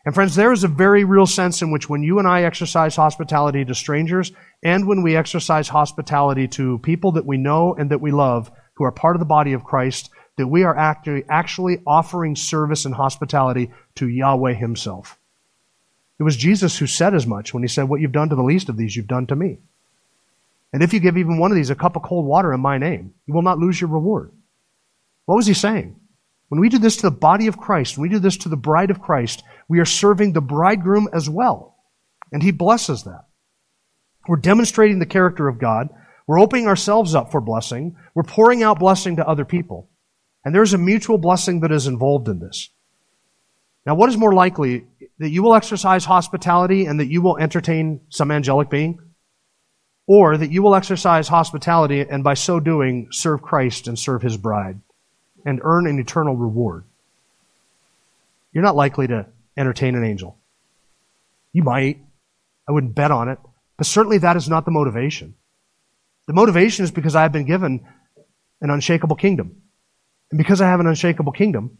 And 0.04 0.14
friends, 0.14 0.36
there 0.36 0.52
is 0.52 0.62
a 0.62 0.68
very 0.68 1.02
real 1.02 1.26
sense 1.26 1.62
in 1.62 1.72
which 1.72 1.88
when 1.88 2.04
you 2.04 2.20
and 2.20 2.28
I 2.28 2.44
exercise 2.44 2.94
hospitality 2.94 3.64
to 3.64 3.74
strangers 3.74 4.30
and 4.62 4.86
when 4.86 5.02
we 5.02 5.16
exercise 5.16 5.66
hospitality 5.66 6.46
to 6.46 6.78
people 6.78 7.10
that 7.12 7.26
we 7.26 7.38
know 7.38 7.74
and 7.74 7.90
that 7.90 8.00
we 8.00 8.12
love 8.12 8.48
who 8.74 8.84
are 8.84 8.92
part 8.92 9.16
of 9.16 9.20
the 9.20 9.26
body 9.26 9.54
of 9.54 9.64
Christ, 9.64 10.10
that 10.36 10.46
we 10.46 10.62
are 10.62 10.78
actually, 10.78 11.24
actually 11.28 11.82
offering 11.88 12.36
service 12.36 12.84
and 12.84 12.94
hospitality 12.94 13.72
to 13.96 14.06
Yahweh 14.06 14.54
himself. 14.54 15.18
It 16.20 16.22
was 16.22 16.36
Jesus 16.36 16.78
who 16.78 16.86
said 16.86 17.16
as 17.16 17.26
much 17.26 17.52
when 17.52 17.64
he 17.64 17.68
said, 17.68 17.88
What 17.88 18.00
you've 18.00 18.12
done 18.12 18.28
to 18.28 18.36
the 18.36 18.44
least 18.44 18.68
of 18.68 18.76
these, 18.76 18.94
you've 18.94 19.08
done 19.08 19.26
to 19.26 19.34
me. 19.34 19.58
And 20.72 20.82
if 20.82 20.92
you 20.92 21.00
give 21.00 21.16
even 21.16 21.38
one 21.38 21.50
of 21.50 21.56
these 21.56 21.70
a 21.70 21.74
cup 21.74 21.96
of 21.96 22.02
cold 22.02 22.26
water 22.26 22.52
in 22.52 22.60
my 22.60 22.78
name, 22.78 23.14
you 23.26 23.34
will 23.34 23.42
not 23.42 23.58
lose 23.58 23.80
your 23.80 23.90
reward. 23.90 24.32
What 25.24 25.36
was 25.36 25.46
he 25.46 25.54
saying? 25.54 25.98
When 26.48 26.60
we 26.60 26.68
do 26.68 26.78
this 26.78 26.96
to 26.96 27.02
the 27.02 27.10
body 27.10 27.46
of 27.46 27.58
Christ, 27.58 27.96
when 27.96 28.08
we 28.08 28.14
do 28.14 28.18
this 28.18 28.36
to 28.38 28.48
the 28.48 28.56
bride 28.56 28.90
of 28.90 29.00
Christ, 29.00 29.44
we 29.68 29.80
are 29.80 29.84
serving 29.84 30.32
the 30.32 30.40
bridegroom 30.40 31.08
as 31.12 31.28
well. 31.28 31.76
And 32.32 32.42
he 32.42 32.50
blesses 32.50 33.04
that. 33.04 33.26
We're 34.26 34.36
demonstrating 34.36 34.98
the 34.98 35.06
character 35.06 35.48
of 35.48 35.58
God. 35.58 35.88
We're 36.26 36.40
opening 36.40 36.66
ourselves 36.66 37.14
up 37.14 37.30
for 37.30 37.40
blessing. 37.40 37.96
We're 38.14 38.22
pouring 38.22 38.62
out 38.62 38.78
blessing 38.78 39.16
to 39.16 39.26
other 39.26 39.44
people. 39.44 39.88
And 40.44 40.54
there's 40.54 40.74
a 40.74 40.78
mutual 40.78 41.18
blessing 41.18 41.60
that 41.60 41.72
is 41.72 41.86
involved 41.86 42.28
in 42.28 42.38
this. 42.38 42.70
Now, 43.84 43.94
what 43.94 44.10
is 44.10 44.16
more 44.16 44.34
likely? 44.34 44.86
That 45.18 45.30
you 45.30 45.42
will 45.42 45.54
exercise 45.54 46.04
hospitality 46.04 46.84
and 46.86 47.00
that 47.00 47.10
you 47.10 47.22
will 47.22 47.38
entertain 47.38 48.00
some 48.10 48.30
angelic 48.30 48.70
being? 48.70 48.98
Or 50.08 50.38
that 50.38 50.50
you 50.50 50.62
will 50.62 50.74
exercise 50.74 51.28
hospitality 51.28 52.00
and 52.00 52.24
by 52.24 52.32
so 52.32 52.58
doing 52.58 53.08
serve 53.12 53.42
Christ 53.42 53.86
and 53.86 53.96
serve 53.96 54.22
his 54.22 54.38
bride 54.38 54.80
and 55.44 55.60
earn 55.62 55.86
an 55.86 55.98
eternal 55.98 56.34
reward. 56.34 56.84
You're 58.52 58.64
not 58.64 58.74
likely 58.74 59.06
to 59.06 59.26
entertain 59.56 59.94
an 59.94 60.04
angel. 60.04 60.38
You 61.52 61.62
might. 61.62 62.00
I 62.66 62.72
wouldn't 62.72 62.94
bet 62.94 63.10
on 63.10 63.28
it. 63.28 63.38
But 63.76 63.86
certainly 63.86 64.18
that 64.18 64.36
is 64.36 64.48
not 64.48 64.64
the 64.64 64.70
motivation. 64.70 65.34
The 66.26 66.32
motivation 66.32 66.84
is 66.84 66.90
because 66.90 67.14
I 67.14 67.22
have 67.22 67.32
been 67.32 67.46
given 67.46 67.86
an 68.62 68.70
unshakable 68.70 69.16
kingdom. 69.16 69.60
And 70.30 70.38
because 70.38 70.62
I 70.62 70.68
have 70.68 70.80
an 70.80 70.86
unshakable 70.86 71.32
kingdom, 71.32 71.78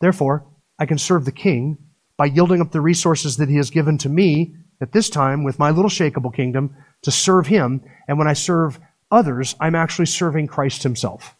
therefore, 0.00 0.46
I 0.80 0.86
can 0.86 0.98
serve 0.98 1.24
the 1.24 1.32
king 1.32 1.78
by 2.16 2.26
yielding 2.26 2.60
up 2.60 2.72
the 2.72 2.80
resources 2.80 3.36
that 3.36 3.48
he 3.48 3.56
has 3.56 3.70
given 3.70 3.98
to 3.98 4.08
me 4.08 4.56
at 4.80 4.92
this 4.92 5.10
time 5.10 5.44
with 5.44 5.58
my 5.58 5.70
little 5.70 5.90
shakable 5.90 6.34
kingdom 6.34 6.74
to 7.02 7.10
serve 7.10 7.46
Him. 7.46 7.82
And 8.06 8.18
when 8.18 8.28
I 8.28 8.32
serve 8.32 8.78
others, 9.10 9.54
I'm 9.60 9.74
actually 9.74 10.06
serving 10.06 10.46
Christ 10.46 10.82
Himself. 10.82 11.34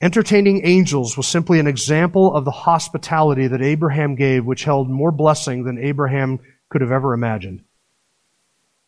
Entertaining 0.00 0.64
angels 0.64 1.16
was 1.16 1.26
simply 1.26 1.58
an 1.58 1.66
example 1.66 2.32
of 2.32 2.44
the 2.44 2.52
hospitality 2.52 3.48
that 3.48 3.62
Abraham 3.62 4.14
gave, 4.14 4.44
which 4.44 4.64
held 4.64 4.88
more 4.88 5.10
blessing 5.10 5.64
than 5.64 5.76
Abraham 5.78 6.38
could 6.68 6.82
have 6.82 6.92
ever 6.92 7.14
imagined. 7.14 7.64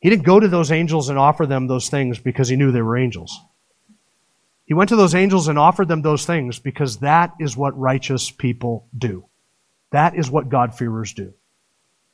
He 0.01 0.09
didn't 0.09 0.25
go 0.25 0.39
to 0.39 0.49
those 0.49 0.71
angels 0.71 1.09
and 1.09 1.19
offer 1.19 1.47
them 1.47 1.67
those 1.67 1.89
things 1.89 2.19
because 2.19 2.49
he 2.49 2.57
knew 2.57 2.71
they 2.71 2.81
were 2.81 2.97
angels. 2.97 3.41
He 4.67 4.75
went 4.75 4.91
to 4.91 4.97
those 4.97 5.17
angels 5.17 5.49
and 5.49 5.59
offered 5.59 5.89
them 5.89 6.03
those 6.03 6.25
things 6.25 6.61
because 6.61 6.99
that 6.99 7.35
is 7.41 7.57
what 7.57 7.77
righteous 7.77 8.31
people 8.31 8.87
do. 8.97 9.25
That 9.91 10.15
is 10.15 10.31
what 10.31 10.49
God-fearers 10.49 11.13
do. 11.13 11.35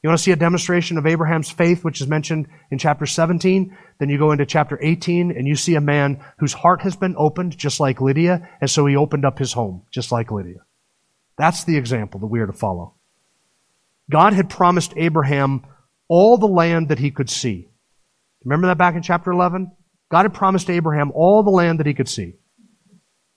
You 0.07 0.11
want 0.11 0.20
to 0.20 0.22
see 0.22 0.30
a 0.30 0.36
demonstration 0.36 0.98
of 0.98 1.07
Abraham's 1.07 1.50
faith, 1.50 1.82
which 1.82 2.00
is 2.00 2.07
mentioned 2.07 2.46
in 2.70 2.78
chapter 2.78 3.07
17? 3.07 3.76
Then 3.98 4.09
you 4.09 4.18
go 4.18 4.30
into 4.30 4.46
chapter 4.46 4.78
18 4.80 5.32
and 5.32 5.48
you 5.48 5.57
see 5.57 5.74
a 5.74 5.80
man 5.80 6.24
whose 6.38 6.52
heart 6.52 6.82
has 6.82 6.94
been 6.94 7.16
opened, 7.18 7.59
just 7.59 7.80
like 7.80 8.00
Lydia, 8.00 8.48
and 8.61 8.70
so 8.70 8.86
he 8.86 8.94
opened 8.94 9.24
up 9.24 9.40
his 9.40 9.52
home, 9.52 9.82
just 9.90 10.12
like 10.12 10.30
Lydia. 10.30 10.61
That's 11.36 11.64
the 11.64 11.76
example 11.76 12.20
that 12.20 12.28
we 12.28 12.38
are 12.38 12.46
to 12.46 12.52
follow. 12.52 12.94
God 14.09 14.32
had 14.32 14.48
promised 14.48 14.92
Abraham 14.96 15.66
all 16.07 16.38
the 16.38 16.46
land 16.46 16.90
that 16.90 17.00
he 17.00 17.11
could 17.11 17.28
see. 17.28 17.68
Remember 18.44 18.68
that 18.68 18.78
back 18.78 18.94
in 18.94 19.02
chapter 19.02 19.32
11? 19.32 19.72
God 20.09 20.22
had 20.22 20.34
promised 20.34 20.70
Abraham 20.70 21.11
all 21.16 21.42
the 21.42 21.50
land 21.50 21.80
that 21.80 21.86
he 21.86 21.94
could 21.94 22.09
see. 22.09 22.34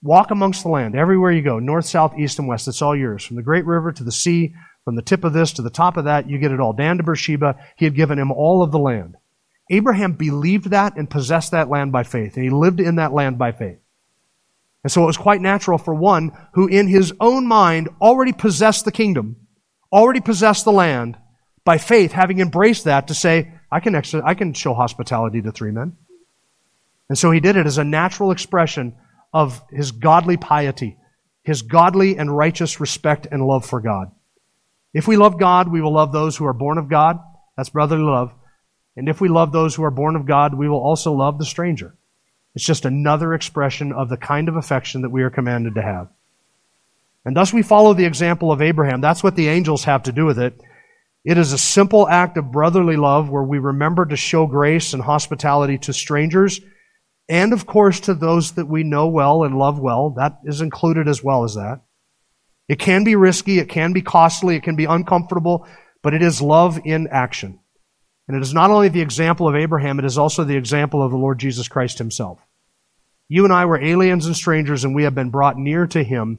Walk 0.02 0.30
amongst 0.30 0.62
the 0.62 0.70
land, 0.70 0.94
everywhere 0.94 1.32
you 1.32 1.42
go, 1.42 1.58
north, 1.58 1.86
south, 1.86 2.16
east, 2.16 2.38
and 2.38 2.46
west. 2.46 2.68
It's 2.68 2.80
all 2.80 2.96
yours. 2.96 3.24
From 3.24 3.34
the 3.34 3.42
great 3.42 3.66
river 3.66 3.90
to 3.90 4.04
the 4.04 4.12
sea, 4.12 4.54
from 4.90 4.96
the 4.96 5.02
tip 5.02 5.22
of 5.22 5.32
this 5.32 5.52
to 5.52 5.62
the 5.62 5.70
top 5.70 5.96
of 5.96 6.06
that, 6.06 6.28
you 6.28 6.36
get 6.38 6.50
it 6.50 6.58
all. 6.58 6.72
Dan 6.72 6.96
to 6.96 7.04
Beersheba, 7.04 7.54
he 7.76 7.84
had 7.84 7.94
given 7.94 8.18
him 8.18 8.32
all 8.32 8.60
of 8.60 8.72
the 8.72 8.78
land. 8.80 9.14
Abraham 9.70 10.14
believed 10.14 10.70
that 10.70 10.96
and 10.96 11.08
possessed 11.08 11.52
that 11.52 11.68
land 11.68 11.92
by 11.92 12.02
faith, 12.02 12.34
and 12.34 12.42
he 12.42 12.50
lived 12.50 12.80
in 12.80 12.96
that 12.96 13.12
land 13.12 13.38
by 13.38 13.52
faith. 13.52 13.78
And 14.82 14.90
so 14.90 15.04
it 15.04 15.06
was 15.06 15.16
quite 15.16 15.40
natural 15.40 15.78
for 15.78 15.94
one 15.94 16.32
who 16.54 16.66
in 16.66 16.88
his 16.88 17.12
own 17.20 17.46
mind 17.46 17.88
already 18.00 18.32
possessed 18.32 18.84
the 18.84 18.90
kingdom, 18.90 19.36
already 19.92 20.18
possessed 20.18 20.64
the 20.64 20.72
land, 20.72 21.16
by 21.64 21.78
faith, 21.78 22.10
having 22.10 22.40
embraced 22.40 22.82
that, 22.86 23.06
to 23.06 23.14
say, 23.14 23.52
I 23.70 23.78
can, 23.78 23.94
actually, 23.94 24.24
I 24.26 24.34
can 24.34 24.54
show 24.54 24.74
hospitality 24.74 25.40
to 25.42 25.52
three 25.52 25.70
men. 25.70 25.98
And 27.08 27.16
so 27.16 27.30
he 27.30 27.38
did 27.38 27.56
it 27.56 27.66
as 27.66 27.78
a 27.78 27.84
natural 27.84 28.32
expression 28.32 28.96
of 29.32 29.62
his 29.70 29.92
godly 29.92 30.36
piety, 30.36 30.96
his 31.44 31.62
godly 31.62 32.18
and 32.18 32.36
righteous 32.36 32.80
respect 32.80 33.28
and 33.30 33.46
love 33.46 33.64
for 33.64 33.80
God. 33.80 34.10
If 34.92 35.06
we 35.06 35.16
love 35.16 35.38
God, 35.38 35.68
we 35.68 35.80
will 35.80 35.92
love 35.92 36.12
those 36.12 36.36
who 36.36 36.46
are 36.46 36.52
born 36.52 36.78
of 36.78 36.88
God. 36.88 37.18
That's 37.56 37.70
brotherly 37.70 38.02
love. 38.02 38.32
And 38.96 39.08
if 39.08 39.20
we 39.20 39.28
love 39.28 39.52
those 39.52 39.74
who 39.74 39.84
are 39.84 39.90
born 39.90 40.16
of 40.16 40.26
God, 40.26 40.54
we 40.54 40.68
will 40.68 40.80
also 40.80 41.12
love 41.12 41.38
the 41.38 41.44
stranger. 41.44 41.94
It's 42.54 42.64
just 42.64 42.84
another 42.84 43.32
expression 43.34 43.92
of 43.92 44.08
the 44.08 44.16
kind 44.16 44.48
of 44.48 44.56
affection 44.56 45.02
that 45.02 45.10
we 45.10 45.22
are 45.22 45.30
commanded 45.30 45.76
to 45.76 45.82
have. 45.82 46.08
And 47.24 47.36
thus 47.36 47.52
we 47.52 47.62
follow 47.62 47.94
the 47.94 48.06
example 48.06 48.50
of 48.50 48.62
Abraham. 48.62 49.00
That's 49.00 49.22
what 49.22 49.36
the 49.36 49.48
angels 49.48 49.84
have 49.84 50.04
to 50.04 50.12
do 50.12 50.24
with 50.24 50.38
it. 50.38 50.60
It 51.24 51.36
is 51.38 51.52
a 51.52 51.58
simple 51.58 52.08
act 52.08 52.38
of 52.38 52.50
brotherly 52.50 52.96
love 52.96 53.28
where 53.28 53.42
we 53.42 53.58
remember 53.58 54.06
to 54.06 54.16
show 54.16 54.46
grace 54.46 54.94
and 54.94 55.02
hospitality 55.02 55.76
to 55.78 55.92
strangers 55.92 56.60
and, 57.28 57.52
of 57.52 57.66
course, 57.66 58.00
to 58.00 58.14
those 58.14 58.52
that 58.52 58.66
we 58.66 58.82
know 58.82 59.06
well 59.06 59.44
and 59.44 59.56
love 59.56 59.78
well. 59.78 60.10
That 60.10 60.40
is 60.44 60.62
included 60.62 61.06
as 61.08 61.22
well 61.22 61.44
as 61.44 61.54
that. 61.54 61.82
It 62.70 62.78
can 62.78 63.02
be 63.02 63.16
risky, 63.16 63.58
it 63.58 63.68
can 63.68 63.92
be 63.92 64.00
costly, 64.00 64.54
it 64.54 64.62
can 64.62 64.76
be 64.76 64.84
uncomfortable, 64.84 65.66
but 66.02 66.14
it 66.14 66.22
is 66.22 66.40
love 66.40 66.80
in 66.84 67.08
action. 67.08 67.58
And 68.28 68.36
it 68.36 68.42
is 68.42 68.54
not 68.54 68.70
only 68.70 68.88
the 68.88 69.00
example 69.00 69.48
of 69.48 69.56
Abraham, 69.56 69.98
it 69.98 70.04
is 70.04 70.16
also 70.16 70.44
the 70.44 70.56
example 70.56 71.02
of 71.02 71.10
the 71.10 71.18
Lord 71.18 71.40
Jesus 71.40 71.66
Christ 71.66 71.98
himself. 71.98 72.38
You 73.28 73.44
and 73.44 73.52
I 73.52 73.64
were 73.64 73.82
aliens 73.82 74.26
and 74.26 74.36
strangers, 74.36 74.84
and 74.84 74.94
we 74.94 75.02
have 75.02 75.14
been 75.14 75.30
brought 75.30 75.58
near 75.58 75.86
to 75.88 76.02
him 76.02 76.38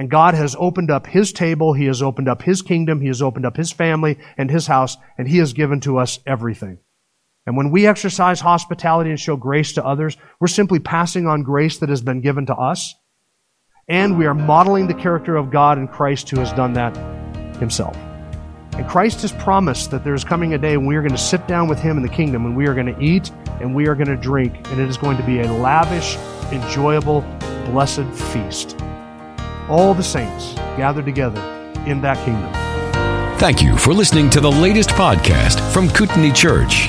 and 0.00 0.10
God 0.10 0.32
has 0.32 0.56
opened 0.58 0.90
up 0.90 1.06
His 1.06 1.30
table, 1.30 1.74
He 1.74 1.84
has 1.84 2.00
opened 2.00 2.26
up 2.26 2.40
His 2.40 2.62
kingdom, 2.62 3.02
He 3.02 3.08
has 3.08 3.20
opened 3.20 3.44
up 3.44 3.58
His 3.58 3.70
family 3.70 4.18
and 4.38 4.50
His 4.50 4.66
house, 4.66 4.96
and 5.18 5.28
He 5.28 5.36
has 5.36 5.52
given 5.52 5.80
to 5.80 5.98
us 5.98 6.20
everything. 6.26 6.78
And 7.46 7.54
when 7.54 7.70
we 7.70 7.86
exercise 7.86 8.40
hospitality 8.40 9.10
and 9.10 9.20
show 9.20 9.36
grace 9.36 9.74
to 9.74 9.84
others, 9.84 10.16
we're 10.40 10.46
simply 10.46 10.78
passing 10.78 11.26
on 11.26 11.42
grace 11.42 11.76
that 11.78 11.90
has 11.90 12.00
been 12.00 12.22
given 12.22 12.46
to 12.46 12.54
us. 12.54 12.94
And 13.88 14.16
we 14.16 14.26
are 14.26 14.34
modeling 14.34 14.86
the 14.86 14.94
character 14.94 15.36
of 15.36 15.50
God 15.50 15.78
in 15.78 15.88
Christ 15.88 16.30
who 16.30 16.38
has 16.38 16.52
done 16.52 16.72
that 16.74 16.96
Himself. 17.56 17.96
And 18.74 18.88
Christ 18.88 19.22
has 19.22 19.32
promised 19.32 19.90
that 19.90 20.04
there 20.04 20.14
is 20.14 20.24
coming 20.24 20.54
a 20.54 20.58
day 20.58 20.76
when 20.76 20.86
we 20.86 20.96
are 20.96 21.02
going 21.02 21.10
to 21.10 21.18
sit 21.18 21.46
down 21.46 21.68
with 21.68 21.80
Him 21.80 21.96
in 21.96 22.02
the 22.02 22.08
kingdom 22.08 22.46
and 22.46 22.56
we 22.56 22.66
are 22.66 22.74
going 22.74 22.94
to 22.94 23.00
eat 23.02 23.30
and 23.60 23.74
we 23.74 23.88
are 23.88 23.94
going 23.94 24.08
to 24.08 24.16
drink, 24.16 24.54
and 24.70 24.80
it 24.80 24.88
is 24.88 24.96
going 24.96 25.18
to 25.18 25.22
be 25.22 25.40
a 25.40 25.52
lavish, 25.52 26.16
enjoyable, 26.50 27.20
blessed 27.66 28.06
feast 28.32 28.80
all 29.70 29.94
the 29.94 30.02
saints 30.02 30.54
gathered 30.76 31.04
together 31.04 31.40
in 31.86 32.00
that 32.02 32.22
kingdom. 32.24 32.52
Thank 33.38 33.62
you 33.62 33.78
for 33.78 33.94
listening 33.94 34.28
to 34.30 34.40
the 34.40 34.50
latest 34.50 34.90
podcast 34.90 35.72
from 35.72 35.88
Kootenai 35.88 36.32
Church. 36.32 36.88